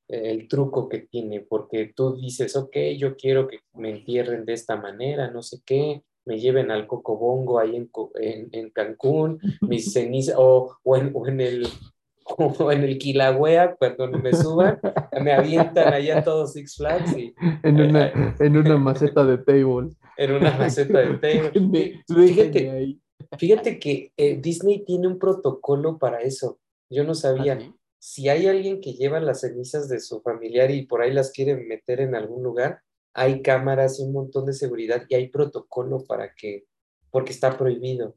el 0.09 0.49
truco 0.49 0.89
que 0.89 0.99
tiene, 1.01 1.41
porque 1.41 1.93
tú 1.95 2.17
dices, 2.17 2.57
ok, 2.57 2.77
yo 2.99 3.17
quiero 3.17 3.49
que 3.49 3.61
me 3.75 3.91
entierren 3.91 4.45
de 4.45 4.53
esta 4.53 4.77
manera, 4.77 5.31
no 5.31 5.43
sé 5.43 5.59
qué, 5.65 6.03
me 6.27 6.39
lleven 6.39 6.71
al 6.71 6.87
Cocobongo 6.87 7.59
ahí 7.59 7.77
en, 7.77 7.91
en, 8.17 8.49
en 8.53 8.71
Cancún, 8.71 9.39
mis 9.63 9.93
cenizas, 9.93 10.37
o, 10.39 10.77
o, 10.83 10.97
en, 10.97 11.11
o 11.15 11.27
en 11.27 11.41
el 11.41 11.67
como 12.25 12.73
en 12.73 12.83
el 12.83 12.99
Kilauea, 12.99 13.77
cuando 13.77 14.09
me 14.09 14.33
suban, 14.33 14.81
me 15.23 15.33
avientan 15.33 15.93
allá 15.93 16.25
todos 16.25 16.53
Six 16.53 16.77
Flags 16.77 17.17
y... 17.17 17.35
En 17.63 17.81
una, 17.81 18.07
eh, 18.07 18.35
en 18.41 18.57
una 18.57 18.77
maceta 18.79 19.25
de 19.25 19.39
table. 19.39 19.91
En 20.17 20.33
una 20.33 20.57
maceta 20.57 21.01
de 21.01 21.19
table. 21.19 22.03
fíjate, 22.09 22.99
fíjate 23.39 23.79
que 23.79 24.13
eh, 24.17 24.39
Disney 24.41 24.85
tiene 24.85 25.07
un 25.07 25.19
protocolo 25.19 25.99
para 25.99 26.21
eso. 26.23 26.59
Yo 26.91 27.05
no 27.05 27.15
sabía. 27.15 27.59
¿Ah, 27.61 27.75
si 28.07 28.29
hay 28.29 28.47
alguien 28.47 28.83
que 28.83 28.93
lleva 28.93 29.19
las 29.19 29.41
cenizas 29.41 29.89
de 29.89 29.99
su 29.99 30.21
familiar 30.21 30.71
y 30.71 30.85
por 30.85 31.01
ahí 31.01 31.11
las 31.11 31.31
quiere 31.31 31.57
meter 31.57 32.03
en 32.03 32.15
algún 32.15 32.43
lugar, 32.43 32.83
hay 33.15 33.41
cámaras 33.41 33.99
y 33.99 34.03
un 34.03 34.13
montón 34.13 34.45
de 34.45 34.53
seguridad 34.53 35.05
y 35.09 35.15
hay 35.15 35.31
protocolo 35.31 36.05
para 36.07 36.35
que, 36.35 36.67
porque 37.11 37.33
está 37.33 37.57
prohibido. 37.57 38.15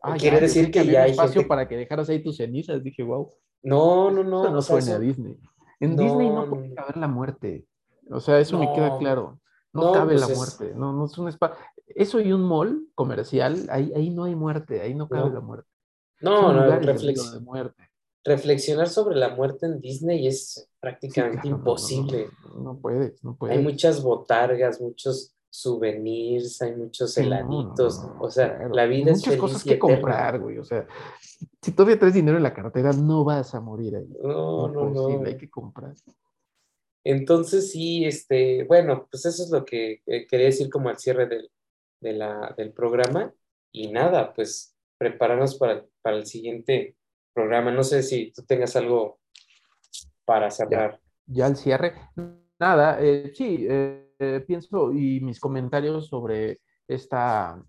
Ah, 0.00 0.16
Quiere 0.18 0.40
decir 0.40 0.70
que, 0.70 0.86
ya 0.86 1.02
hay 1.02 1.10
espacio 1.10 1.46
para 1.46 1.68
que 1.68 1.76
dejaras 1.76 2.08
ahí 2.08 2.22
tus 2.22 2.38
cenizas. 2.38 2.82
Dije, 2.82 3.02
wow. 3.02 3.30
No, 3.62 4.10
no, 4.10 4.24
no. 4.24 4.42
Eso 4.42 4.52
no 4.54 4.62
suena 4.62 4.94
a 4.94 4.98
Disney. 4.98 5.38
En 5.80 5.96
Disney 5.98 6.30
no, 6.30 6.48
puede 6.48 6.72
caber 6.72 6.96
la 6.96 7.06
muerte. 7.06 7.66
O 8.10 8.20
sea, 8.20 8.38
eso 8.40 8.58
me 8.58 8.72
queda 8.72 8.96
claro. 8.96 9.38
No, 9.74 9.92
cabe 9.92 10.14
pues 10.14 10.26
la 10.26 10.34
muerte. 10.34 10.72
No, 10.74 10.94
no 10.94 11.04
es 11.04 11.18
un 11.18 11.28
espacio. 11.28 11.62
Eso 11.88 12.20
y 12.20 12.32
un 12.32 12.42
mall 12.42 12.88
comercial, 12.94 13.66
ahí, 13.68 13.92
ahí 13.94 14.08
no 14.08 14.24
hay 14.24 14.34
muerte, 14.34 14.80
ahí 14.80 14.94
no 14.94 15.10
cabe 15.10 15.30
la 15.30 15.40
muerte. 15.40 15.68
No, 16.22 16.54
no, 16.54 16.80
de 16.80 17.40
muerte. 17.40 17.90
Reflexionar 18.24 18.88
sobre 18.88 19.16
la 19.16 19.34
muerte 19.34 19.66
en 19.66 19.80
Disney 19.80 20.26
es 20.26 20.68
prácticamente 20.80 21.48
imposible. 21.48 22.28
No, 22.56 22.78
puedes, 22.78 23.22
no 23.22 23.36
puedes. 23.36 23.56
Hay 23.56 23.62
muchas 23.62 24.02
botargas, 24.02 24.80
muchos 24.80 25.34
souvenirs, 25.50 26.60
hay 26.62 26.74
muchos 26.74 27.16
heladitos, 27.16 28.00
o 28.18 28.28
sea, 28.28 28.68
la 28.72 28.86
vida 28.86 29.12
es 29.12 29.18
muchas 29.18 29.36
cosas 29.36 29.62
que 29.62 29.78
comprar, 29.78 30.40
güey, 30.40 30.58
o 30.58 30.64
sea, 30.64 30.84
si 31.62 31.70
todavía 31.70 31.96
traes 31.96 32.14
dinero 32.14 32.36
en 32.36 32.42
la 32.42 32.52
cartera, 32.52 32.92
no 32.92 33.22
vas 33.22 33.54
a 33.54 33.60
morir 33.60 33.94
ahí. 33.94 34.08
No, 34.20 34.66
no, 34.66 34.90
no. 34.90 35.24
Hay 35.24 35.36
que 35.36 35.48
comprar. 35.48 35.94
Entonces, 37.04 37.70
sí, 37.70 38.04
este, 38.04 38.64
bueno, 38.64 39.06
pues 39.10 39.26
eso 39.26 39.44
es 39.44 39.50
lo 39.50 39.64
que 39.64 40.02
eh, 40.06 40.26
quería 40.26 40.46
decir 40.46 40.70
como 40.70 40.88
al 40.88 40.98
cierre 40.98 41.26
del, 41.28 41.50
del 42.00 42.72
programa. 42.72 43.32
Y 43.72 43.92
nada, 43.92 44.32
pues 44.32 44.74
prepararnos 44.98 45.56
para, 45.56 45.84
para 46.02 46.16
el 46.16 46.26
siguiente 46.26 46.96
programa. 47.34 47.70
No 47.70 47.82
sé 47.82 48.02
si 48.02 48.32
tú 48.32 48.42
tengas 48.42 48.76
algo 48.76 49.18
para 50.24 50.50
cerrar. 50.50 51.00
Ya, 51.26 51.46
al 51.46 51.56
cierre. 51.56 51.94
Nada, 52.58 52.98
eh, 53.00 53.32
sí, 53.34 53.66
eh, 53.68 54.44
pienso 54.46 54.92
y 54.92 55.20
mis 55.20 55.40
comentarios 55.40 56.06
sobre 56.06 56.60
esta 56.86 57.62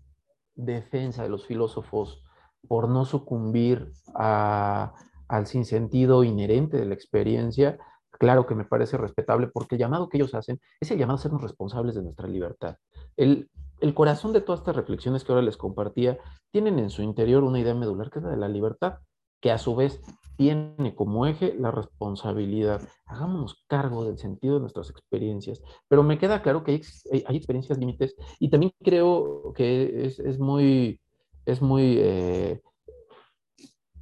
defensa 0.54 1.22
de 1.22 1.28
los 1.28 1.46
filósofos 1.46 2.22
por 2.66 2.88
no 2.88 3.04
sucumbir 3.04 3.92
al 4.14 5.46
sinsentido 5.46 6.24
inherente 6.24 6.76
de 6.76 6.86
la 6.86 6.94
experiencia, 6.94 7.78
claro 8.10 8.46
que 8.46 8.54
me 8.54 8.64
parece 8.64 8.96
respetable 8.96 9.48
porque 9.48 9.76
el 9.76 9.80
llamado 9.80 10.08
que 10.08 10.16
ellos 10.16 10.34
hacen 10.34 10.60
es 10.80 10.90
el 10.90 10.98
llamado 10.98 11.18
a 11.18 11.22
sernos 11.22 11.42
responsables 11.42 11.94
de 11.94 12.02
nuestra 12.02 12.28
libertad. 12.28 12.76
El, 13.16 13.50
el 13.80 13.94
corazón 13.94 14.32
de 14.32 14.40
todas 14.40 14.60
estas 14.60 14.76
reflexiones 14.76 15.24
que 15.24 15.32
ahora 15.32 15.44
les 15.44 15.56
compartía 15.56 16.18
tienen 16.50 16.78
en 16.78 16.90
su 16.90 17.02
interior 17.02 17.44
una 17.44 17.60
idea 17.60 17.74
medular 17.74 18.10
que 18.10 18.18
es 18.18 18.24
la 18.24 18.30
de 18.30 18.36
la 18.36 18.48
libertad, 18.48 18.98
que 19.40 19.50
a 19.50 19.58
su 19.58 19.76
vez 19.76 20.00
tiene 20.36 20.94
como 20.94 21.26
eje 21.26 21.54
la 21.58 21.70
responsabilidad. 21.70 22.86
Hagámonos 23.06 23.64
cargo 23.66 24.04
del 24.04 24.18
sentido 24.18 24.54
de 24.54 24.60
nuestras 24.60 24.90
experiencias. 24.90 25.62
Pero 25.88 26.02
me 26.02 26.18
queda 26.18 26.42
claro 26.42 26.62
que 26.62 26.72
hay, 26.72 27.24
hay 27.26 27.36
experiencias 27.36 27.78
límites 27.78 28.14
y 28.38 28.50
también 28.50 28.72
creo 28.82 29.52
que 29.54 30.06
es, 30.06 30.18
es 30.18 30.38
muy, 30.38 31.00
es 31.46 31.62
muy 31.62 31.96
eh, 31.98 32.62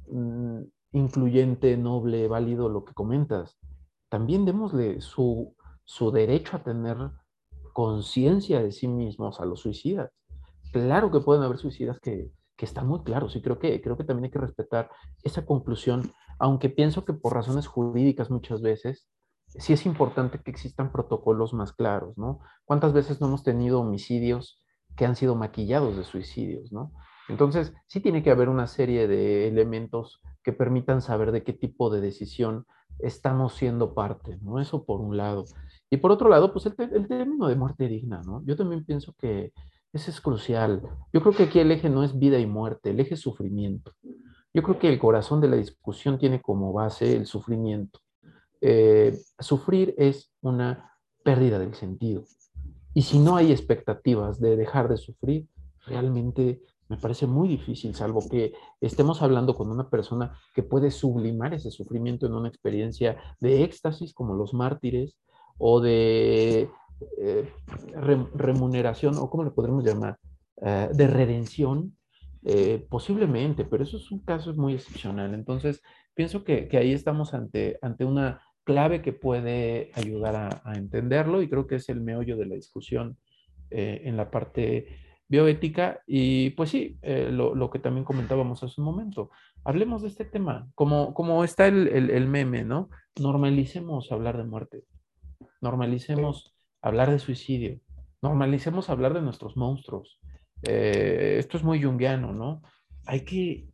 mm, 0.07 0.61
incluyente, 0.91 1.77
noble, 1.77 2.27
válido 2.27 2.69
lo 2.69 2.83
que 2.83 2.93
comentas. 2.93 3.57
También 4.09 4.45
démosle 4.45 5.01
su, 5.01 5.55
su 5.83 6.11
derecho 6.11 6.57
a 6.57 6.63
tener 6.63 6.97
conciencia 7.73 8.61
de 8.61 8.71
sí 8.71 8.87
mismos 8.87 9.39
a 9.39 9.45
los 9.45 9.61
suicidas. 9.61 10.11
Claro 10.71 11.11
que 11.11 11.21
pueden 11.21 11.43
haber 11.43 11.57
suicidas 11.57 11.99
que, 11.99 12.31
que 12.55 12.65
están 12.65 12.87
muy 12.87 13.03
claros 13.03 13.35
y 13.35 13.41
creo 13.41 13.59
que, 13.59 13.81
creo 13.81 13.97
que 13.97 14.03
también 14.03 14.25
hay 14.25 14.31
que 14.31 14.39
respetar 14.39 14.89
esa 15.23 15.45
conclusión, 15.45 16.11
aunque 16.39 16.69
pienso 16.69 17.05
que 17.05 17.13
por 17.13 17.33
razones 17.33 17.67
jurídicas 17.67 18.29
muchas 18.29 18.61
veces 18.61 19.07
sí 19.47 19.73
es 19.73 19.85
importante 19.85 20.39
que 20.39 20.51
existan 20.51 20.91
protocolos 20.91 21.53
más 21.53 21.73
claros, 21.73 22.17
¿no? 22.17 22.39
¿Cuántas 22.65 22.93
veces 22.93 23.21
no 23.21 23.27
hemos 23.27 23.43
tenido 23.43 23.81
homicidios 23.81 24.61
que 24.95 25.05
han 25.05 25.15
sido 25.15 25.35
maquillados 25.35 25.97
de 25.97 26.03
suicidios, 26.03 26.71
¿no? 26.71 26.91
Entonces, 27.27 27.73
sí 27.87 27.99
tiene 27.99 28.23
que 28.23 28.31
haber 28.31 28.49
una 28.49 28.67
serie 28.67 29.07
de 29.07 29.47
elementos 29.47 30.21
que 30.43 30.53
permitan 30.53 31.01
saber 31.01 31.31
de 31.31 31.43
qué 31.43 31.53
tipo 31.53 31.89
de 31.89 32.01
decisión 32.01 32.65
estamos 32.99 33.55
siendo 33.55 33.93
parte, 33.93 34.37
¿no? 34.41 34.59
Eso 34.59 34.85
por 34.85 35.01
un 35.01 35.17
lado. 35.17 35.45
Y 35.89 35.97
por 35.97 36.11
otro 36.11 36.29
lado, 36.29 36.53
pues 36.53 36.65
el, 36.65 36.75
el 36.77 37.07
término 37.07 37.47
de 37.47 37.55
muerte 37.55 37.87
digna, 37.87 38.21
¿no? 38.23 38.43
Yo 38.45 38.55
también 38.55 38.85
pienso 38.85 39.13
que 39.17 39.53
eso 39.95 40.11
es 40.11 40.19
crucial. 40.19 40.81
Yo 41.13 41.21
creo 41.21 41.33
que 41.33 41.43
aquí 41.43 41.59
el 41.59 41.71
eje 41.71 41.89
no 41.89 42.03
es 42.03 42.19
vida 42.19 42.37
y 42.37 42.45
muerte, 42.45 42.89
el 42.89 42.99
eje 42.99 43.13
es 43.13 43.21
sufrimiento. 43.21 43.93
Yo 44.53 44.61
creo 44.61 44.77
que 44.77 44.89
el 44.89 44.99
corazón 44.99 45.39
de 45.39 45.47
la 45.47 45.55
discusión 45.55 46.17
tiene 46.17 46.41
como 46.41 46.73
base 46.73 47.15
el 47.15 47.25
sufrimiento. 47.25 47.99
Eh, 48.59 49.17
sufrir 49.39 49.95
es 49.97 50.33
una 50.41 50.91
pérdida 51.23 51.59
del 51.59 51.75
sentido. 51.75 52.25
Y 52.93 53.03
si 53.03 53.19
no 53.19 53.37
hay 53.37 53.53
expectativas 53.53 54.41
de 54.41 54.57
dejar 54.57 54.89
de 54.89 54.97
sufrir, 54.97 55.47
realmente 55.85 56.61
me 56.89 56.97
parece 56.97 57.25
muy 57.25 57.47
difícil, 57.47 57.95
salvo 57.95 58.27
que 58.29 58.53
estemos 58.81 59.21
hablando 59.21 59.55
con 59.55 59.71
una 59.71 59.89
persona 59.89 60.37
que 60.53 60.61
puede 60.61 60.91
sublimar 60.91 61.53
ese 61.53 61.71
sufrimiento 61.71 62.25
en 62.25 62.33
una 62.33 62.49
experiencia 62.49 63.17
de 63.39 63.63
éxtasis, 63.63 64.13
como 64.13 64.35
los 64.35 64.53
mártires, 64.53 65.17
o 65.57 65.79
de 65.79 66.69
eh, 67.17 67.51
remuneración, 68.33 69.17
o 69.17 69.29
cómo 69.29 69.43
le 69.43 69.51
podremos 69.51 69.83
llamar, 69.83 70.17
eh, 70.61 70.89
de 70.93 71.07
redención, 71.07 71.97
eh, 72.43 72.85
posiblemente, 72.89 73.65
pero 73.65 73.83
eso 73.83 73.97
es 73.97 74.11
un 74.11 74.19
caso 74.23 74.53
muy 74.53 74.73
excepcional. 74.73 75.33
Entonces, 75.33 75.81
pienso 76.13 76.43
que, 76.43 76.69
ahí 76.73 76.93
estamos 76.93 77.33
ante, 77.33 77.77
ante 77.81 78.05
una 78.05 78.41
clave 78.63 79.01
que 79.01 79.13
puede 79.13 79.91
ayudar 79.95 80.61
a, 80.63 80.73
entenderlo 80.75 81.41
y 81.41 81.49
creo 81.49 81.67
que 81.67 81.75
es 81.75 81.89
el 81.89 82.01
meollo 82.01 82.37
de 82.37 82.45
la 82.45 82.55
discusión 82.55 83.17
en 83.69 84.15
la 84.15 84.31
parte 84.31 84.87
bioética. 85.27 86.01
Y 86.07 86.51
pues 86.51 86.69
sí, 86.69 86.97
lo, 87.03 87.69
que 87.69 87.79
también 87.79 88.05
comentábamos 88.05 88.63
hace 88.63 88.79
un 88.79 88.85
momento. 88.85 89.31
Hablemos 89.63 90.01
de 90.01 90.07
este 90.07 90.25
tema, 90.25 90.67
como, 90.75 91.13
como 91.13 91.43
está 91.43 91.67
el, 91.67 91.87
el 91.87 92.27
meme, 92.27 92.63
¿no? 92.63 92.89
Normalicemos 93.19 94.11
hablar 94.11 94.37
de 94.37 94.45
muerte, 94.45 94.83
normalicemos 95.61 96.54
hablar 96.85 97.09
de 97.09 97.17
suicidio, 97.17 97.79
normalicemos 98.21 98.91
hablar 98.91 99.15
de 99.15 99.21
nuestros 99.21 99.57
monstruos. 99.57 100.19
Eh, 100.61 101.37
esto 101.39 101.57
es 101.57 101.63
muy 101.63 101.81
junguiano, 101.81 102.31
¿no? 102.31 102.61
Hay 103.07 103.25
que, 103.25 103.67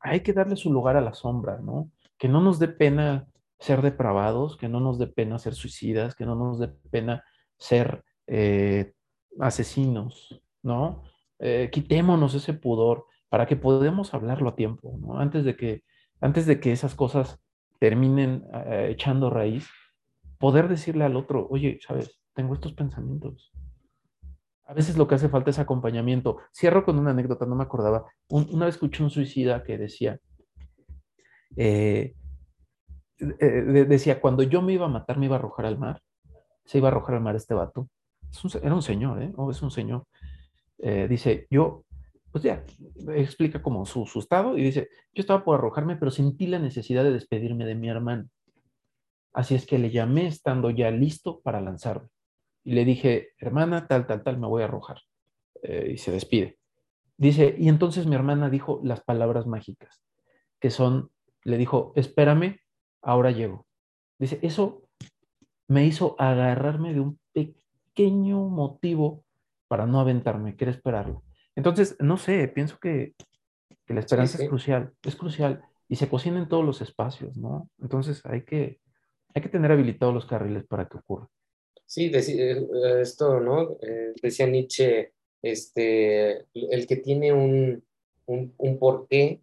hay 0.00 0.20
que 0.20 0.32
darle 0.32 0.56
su 0.56 0.72
lugar 0.72 0.96
a 0.96 1.00
la 1.00 1.14
sombra, 1.14 1.60
¿no? 1.60 1.92
Que 2.18 2.28
no 2.28 2.40
nos 2.40 2.58
dé 2.58 2.66
pena 2.66 3.28
ser 3.60 3.82
depravados, 3.82 4.56
que 4.56 4.68
no 4.68 4.80
nos 4.80 4.98
dé 4.98 5.06
pena 5.06 5.38
ser 5.38 5.54
suicidas, 5.54 6.16
que 6.16 6.26
no 6.26 6.34
nos 6.34 6.58
dé 6.58 6.68
pena 6.90 7.22
ser 7.56 8.02
eh, 8.26 8.94
asesinos, 9.38 10.42
¿no? 10.64 11.04
Eh, 11.38 11.70
quitémonos 11.70 12.34
ese 12.34 12.52
pudor 12.52 13.06
para 13.28 13.46
que 13.46 13.54
podamos 13.54 14.12
hablarlo 14.12 14.48
a 14.48 14.56
tiempo, 14.56 14.98
¿no? 15.00 15.20
Antes 15.20 15.44
de 15.44 15.54
que, 15.54 15.84
antes 16.20 16.46
de 16.46 16.58
que 16.58 16.72
esas 16.72 16.96
cosas 16.96 17.38
terminen 17.78 18.44
echando 18.88 19.30
raíz 19.30 19.68
poder 20.38 20.68
decirle 20.68 21.04
al 21.04 21.16
otro, 21.16 21.46
oye, 21.50 21.78
sabes, 21.86 22.18
tengo 22.34 22.54
estos 22.54 22.72
pensamientos. 22.72 23.52
A 24.64 24.74
veces 24.74 24.96
lo 24.96 25.08
que 25.08 25.14
hace 25.14 25.28
falta 25.28 25.50
es 25.50 25.58
acompañamiento. 25.58 26.38
Cierro 26.54 26.84
con 26.84 26.98
una 26.98 27.10
anécdota, 27.10 27.46
no 27.46 27.56
me 27.56 27.64
acordaba. 27.64 28.06
una 28.28 28.66
vez 28.66 28.74
escuché 28.74 29.02
un 29.02 29.10
suicida 29.10 29.64
que 29.64 29.78
decía, 29.78 30.20
eh, 31.56 32.14
eh, 33.18 33.84
decía, 33.88 34.20
cuando 34.20 34.42
yo 34.42 34.62
me 34.62 34.74
iba 34.74 34.86
a 34.86 34.90
matar, 34.90 35.18
me 35.18 35.26
iba 35.26 35.36
a 35.36 35.38
arrojar 35.38 35.66
al 35.66 35.78
mar. 35.78 36.00
Se 36.64 36.78
iba 36.78 36.88
a 36.88 36.90
arrojar 36.90 37.16
al 37.16 37.22
mar 37.22 37.34
este 37.34 37.54
vato. 37.54 37.88
era 38.62 38.74
un 38.74 38.82
señor, 38.82 39.22
¿eh? 39.22 39.32
O 39.36 39.50
es 39.50 39.62
un 39.62 39.70
señor. 39.70 40.04
Eh, 40.78 41.08
dice, 41.08 41.46
yo, 41.50 41.84
pues 42.30 42.44
ya, 42.44 42.62
explica 43.14 43.62
como 43.62 43.86
su, 43.86 44.06
su 44.06 44.18
estado 44.20 44.56
y 44.56 44.62
dice, 44.62 44.88
yo 45.14 45.22
estaba 45.22 45.44
por 45.44 45.58
arrojarme, 45.58 45.96
pero 45.96 46.10
sentí 46.10 46.46
la 46.46 46.58
necesidad 46.58 47.04
de 47.04 47.12
despedirme 47.12 47.64
de 47.64 47.74
mi 47.74 47.88
hermano. 47.88 48.28
Así 49.32 49.54
es 49.54 49.66
que 49.66 49.78
le 49.78 49.90
llamé 49.90 50.26
estando 50.26 50.70
ya 50.70 50.90
listo 50.90 51.40
para 51.40 51.60
lanzarme. 51.60 52.08
Y 52.64 52.72
le 52.72 52.84
dije, 52.84 53.30
hermana, 53.38 53.86
tal, 53.86 54.06
tal, 54.06 54.22
tal, 54.22 54.38
me 54.38 54.46
voy 54.46 54.62
a 54.62 54.66
arrojar. 54.66 54.98
Eh, 55.62 55.92
y 55.94 55.98
se 55.98 56.12
despide. 56.12 56.58
Dice, 57.16 57.54
y 57.58 57.68
entonces 57.68 58.06
mi 58.06 58.14
hermana 58.14 58.48
dijo 58.48 58.80
las 58.84 59.00
palabras 59.00 59.46
mágicas, 59.46 60.02
que 60.60 60.70
son, 60.70 61.10
le 61.44 61.58
dijo, 61.58 61.92
espérame, 61.96 62.60
ahora 63.02 63.30
llego. 63.30 63.66
Dice, 64.18 64.38
eso 64.42 64.82
me 65.66 65.84
hizo 65.84 66.16
agarrarme 66.18 66.94
de 66.94 67.00
un 67.00 67.18
pequeño 67.32 68.48
motivo 68.48 69.24
para 69.68 69.86
no 69.86 70.00
aventarme, 70.00 70.56
quiero 70.56 70.70
esperarlo. 70.70 71.22
Entonces, 71.54 71.96
no 72.00 72.16
sé, 72.16 72.48
pienso 72.48 72.78
que, 72.78 73.14
la 73.86 74.00
esperanza 74.00 74.42
es 74.42 74.48
crucial, 74.48 74.92
es 75.02 75.16
crucial 75.16 75.62
y 75.88 75.96
se 75.96 76.08
cocina 76.08 76.38
en 76.38 76.48
todos 76.48 76.64
los 76.64 76.82
espacios, 76.82 77.38
¿no? 77.38 77.70
Entonces 77.80 78.24
hay 78.26 78.44
que, 78.44 78.80
hay 79.38 79.42
que 79.42 79.48
tener 79.48 79.70
habilitados 79.70 80.12
los 80.12 80.26
carriles 80.26 80.64
para 80.66 80.88
que 80.88 80.98
ocurra. 80.98 81.28
Sí, 81.86 82.10
eh, 82.12 82.66
esto, 83.00 83.40
¿no? 83.40 83.78
Eh, 83.80 84.12
decía 84.20 84.46
Nietzsche, 84.46 85.12
este, 85.40 86.46
el 86.52 86.86
que 86.86 86.96
tiene 86.96 87.32
un, 87.32 87.82
un, 88.26 88.54
un 88.58 88.78
porqué 88.78 89.40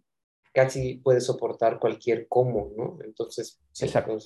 casi 0.52 0.94
puede 0.96 1.20
soportar 1.20 1.78
cualquier 1.78 2.28
cómo, 2.28 2.72
¿no? 2.76 2.98
Entonces, 3.04 3.60
Exacto. 3.80 4.16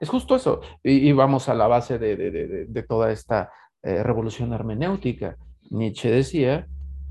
es 0.00 0.08
justo 0.08 0.36
eso. 0.36 0.60
Y, 0.82 1.12
vamos 1.12 1.48
a 1.48 1.54
la 1.54 1.66
base 1.66 1.98
de, 1.98 2.16
de, 2.16 2.30
de, 2.30 2.66
de 2.66 2.82
toda 2.82 3.12
esta 3.12 3.50
eh, 3.82 4.02
revolución 4.02 4.52
hermenéutica. 4.52 5.36
Nietzsche 5.70 6.10
decía, 6.10 6.66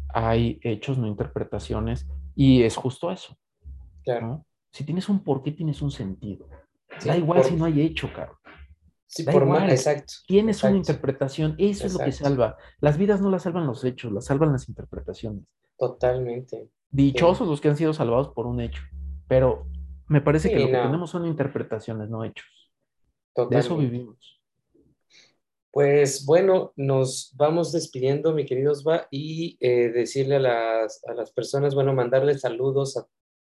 hay 0.10 0.60
hechos, 0.64 0.98
no 0.98 1.08
interpretaciones, 1.08 2.08
y 2.36 2.64
es 2.64 2.76
justo 2.76 3.12
eso. 3.12 3.38
Claro. 4.04 4.46
Si 4.72 4.84
tienes 4.84 5.08
un 5.10 5.24
porqué, 5.24 5.52
tienes 5.52 5.82
un 5.82 5.92
sentido 5.92 6.48
da 7.04 7.18
igual 7.18 7.44
si 7.44 7.56
no 7.56 7.66
hay 7.66 7.82
hecho, 7.82 8.12
caro. 8.14 8.38
Sí, 9.08 9.24
por 9.24 9.44
igual. 9.44 9.70
exacto. 9.70 10.14
Tienes 10.26 10.64
una 10.64 10.78
interpretación, 10.78 11.56
eso 11.58 11.86
es 11.86 11.94
lo 11.94 12.00
que 12.00 12.12
salva. 12.12 12.58
Las 12.80 12.98
vidas 12.98 13.22
no 13.22 13.30
las 13.30 13.44
salvan 13.44 13.68
los 13.68 13.84
hechos, 13.84 14.12
las 14.12 14.26
salvan 14.26 14.54
las 14.54 14.70
interpretaciones. 14.70 15.44
Totalmente. 15.78 16.70
Dichosos 16.90 17.48
los 17.48 17.60
que 17.60 17.70
han 17.70 17.78
sido 17.78 17.94
salvados 17.94 18.30
por 18.30 18.48
un 18.48 18.62
hecho, 18.62 18.82
pero 19.28 19.68
me 20.08 20.22
parece 20.22 20.50
que 20.50 20.60
lo 20.60 20.68
que 20.68 20.74
tenemos 20.74 21.10
son 21.10 21.26
interpretaciones, 21.26 22.10
no 22.10 22.24
hechos. 22.24 22.72
Totalmente. 23.34 23.56
De 23.56 23.60
eso 23.62 23.78
vivimos. 23.78 24.42
Pues 25.72 26.26
bueno, 26.26 26.74
nos 26.76 27.34
vamos 27.38 27.72
despidiendo, 27.72 28.34
mi 28.34 28.46
querido 28.46 28.74
Osva, 28.74 29.08
y 29.10 29.58
eh, 29.62 29.90
decirle 29.90 30.36
a 30.36 30.40
las, 30.40 31.02
a 31.08 31.14
las, 31.14 31.32
personas, 31.32 31.76
bueno, 31.76 31.94
mandarles 31.94 32.42
saludos, 32.42 33.02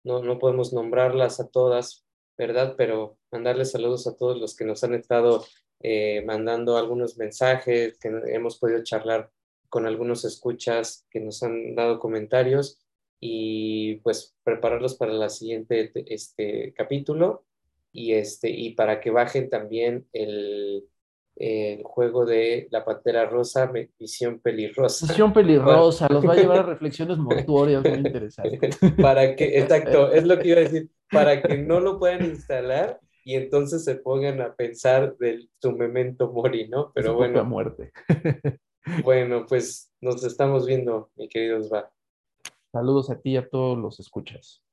no, 0.05 0.23
no 0.23 0.39
podemos 0.39 0.73
nombrarlas 0.73 1.39
a 1.39 1.49
todas, 1.49 2.04
¿verdad? 2.37 2.75
Pero 2.77 3.19
mandarles 3.31 3.71
saludos 3.71 4.07
a 4.07 4.17
todos 4.17 4.39
los 4.39 4.57
que 4.57 4.65
nos 4.65 4.83
han 4.85 4.95
estado 4.95 5.45
eh, 5.81 6.23
mandando 6.25 6.77
algunos 6.77 7.19
mensajes, 7.19 7.99
que 7.99 8.09
hemos 8.29 8.59
podido 8.59 8.83
charlar 8.83 9.31
con 9.69 9.87
algunos 9.87 10.25
escuchas 10.25 11.07
que 11.11 11.21
nos 11.21 11.43
han 11.43 11.75
dado 11.75 11.99
comentarios 11.99 12.81
y 13.21 13.97
pues 13.97 14.37
prepararlos 14.45 14.95
para 14.95 15.13
la 15.13 15.29
siguiente 15.29 15.93
este, 16.07 16.73
capítulo 16.75 17.45
y, 17.93 18.15
este, 18.15 18.51
y 18.51 18.75
para 18.75 19.01
que 19.01 19.11
bajen 19.11 19.51
también 19.51 20.07
el, 20.13 20.89
el 21.37 21.83
juego 21.83 22.25
de 22.25 22.69
la 22.71 22.85
pantera 22.85 23.27
rosa, 23.27 23.73
visión 23.99 24.41
pelirrosa. 24.41 25.07
Visión 25.07 25.33
pelirrosa, 25.33 26.09
los 26.09 26.25
va 26.25 26.35
a 26.35 26.37
llevar 26.37 26.59
a 26.59 26.63
reflexiones 26.75 27.19
mortuorias 27.19 27.83
muy 27.83 27.99
interesantes. 27.99 28.79
para 29.03 29.35
que, 29.35 29.59
exacto, 29.59 30.13
es 30.13 30.25
lo 30.25 30.39
que 30.39 30.49
iba 30.49 30.59
a 30.59 30.65
decir, 30.65 30.91
para 31.11 31.43
que 31.43 31.59
no 31.59 31.81
lo 31.81 31.99
puedan 31.99 32.25
instalar 32.25 33.01
y 33.25 33.35
entonces 33.37 33.85
se 33.85 33.97
pongan 33.97 34.41
a 34.41 34.55
pensar 34.55 35.17
de 35.17 35.49
su 35.61 35.73
memento 35.73 36.33
mori, 36.33 36.69
¿no? 36.69 36.93
Pero 36.95 37.15
bueno. 37.15 37.45
muerte. 37.45 37.93
bueno, 39.03 39.47
pues 39.47 39.93
nos 40.01 40.23
estamos 40.25 40.67
viendo, 40.67 41.11
mi 41.17 41.29
querido 41.29 41.59
Osva. 41.59 41.91
Saludos 42.73 43.11
a 43.11 43.21
ti 43.21 43.31
y 43.31 43.37
a 43.37 43.49
todos 43.49 43.79
los 43.79 44.01
escuchas. 44.01 44.64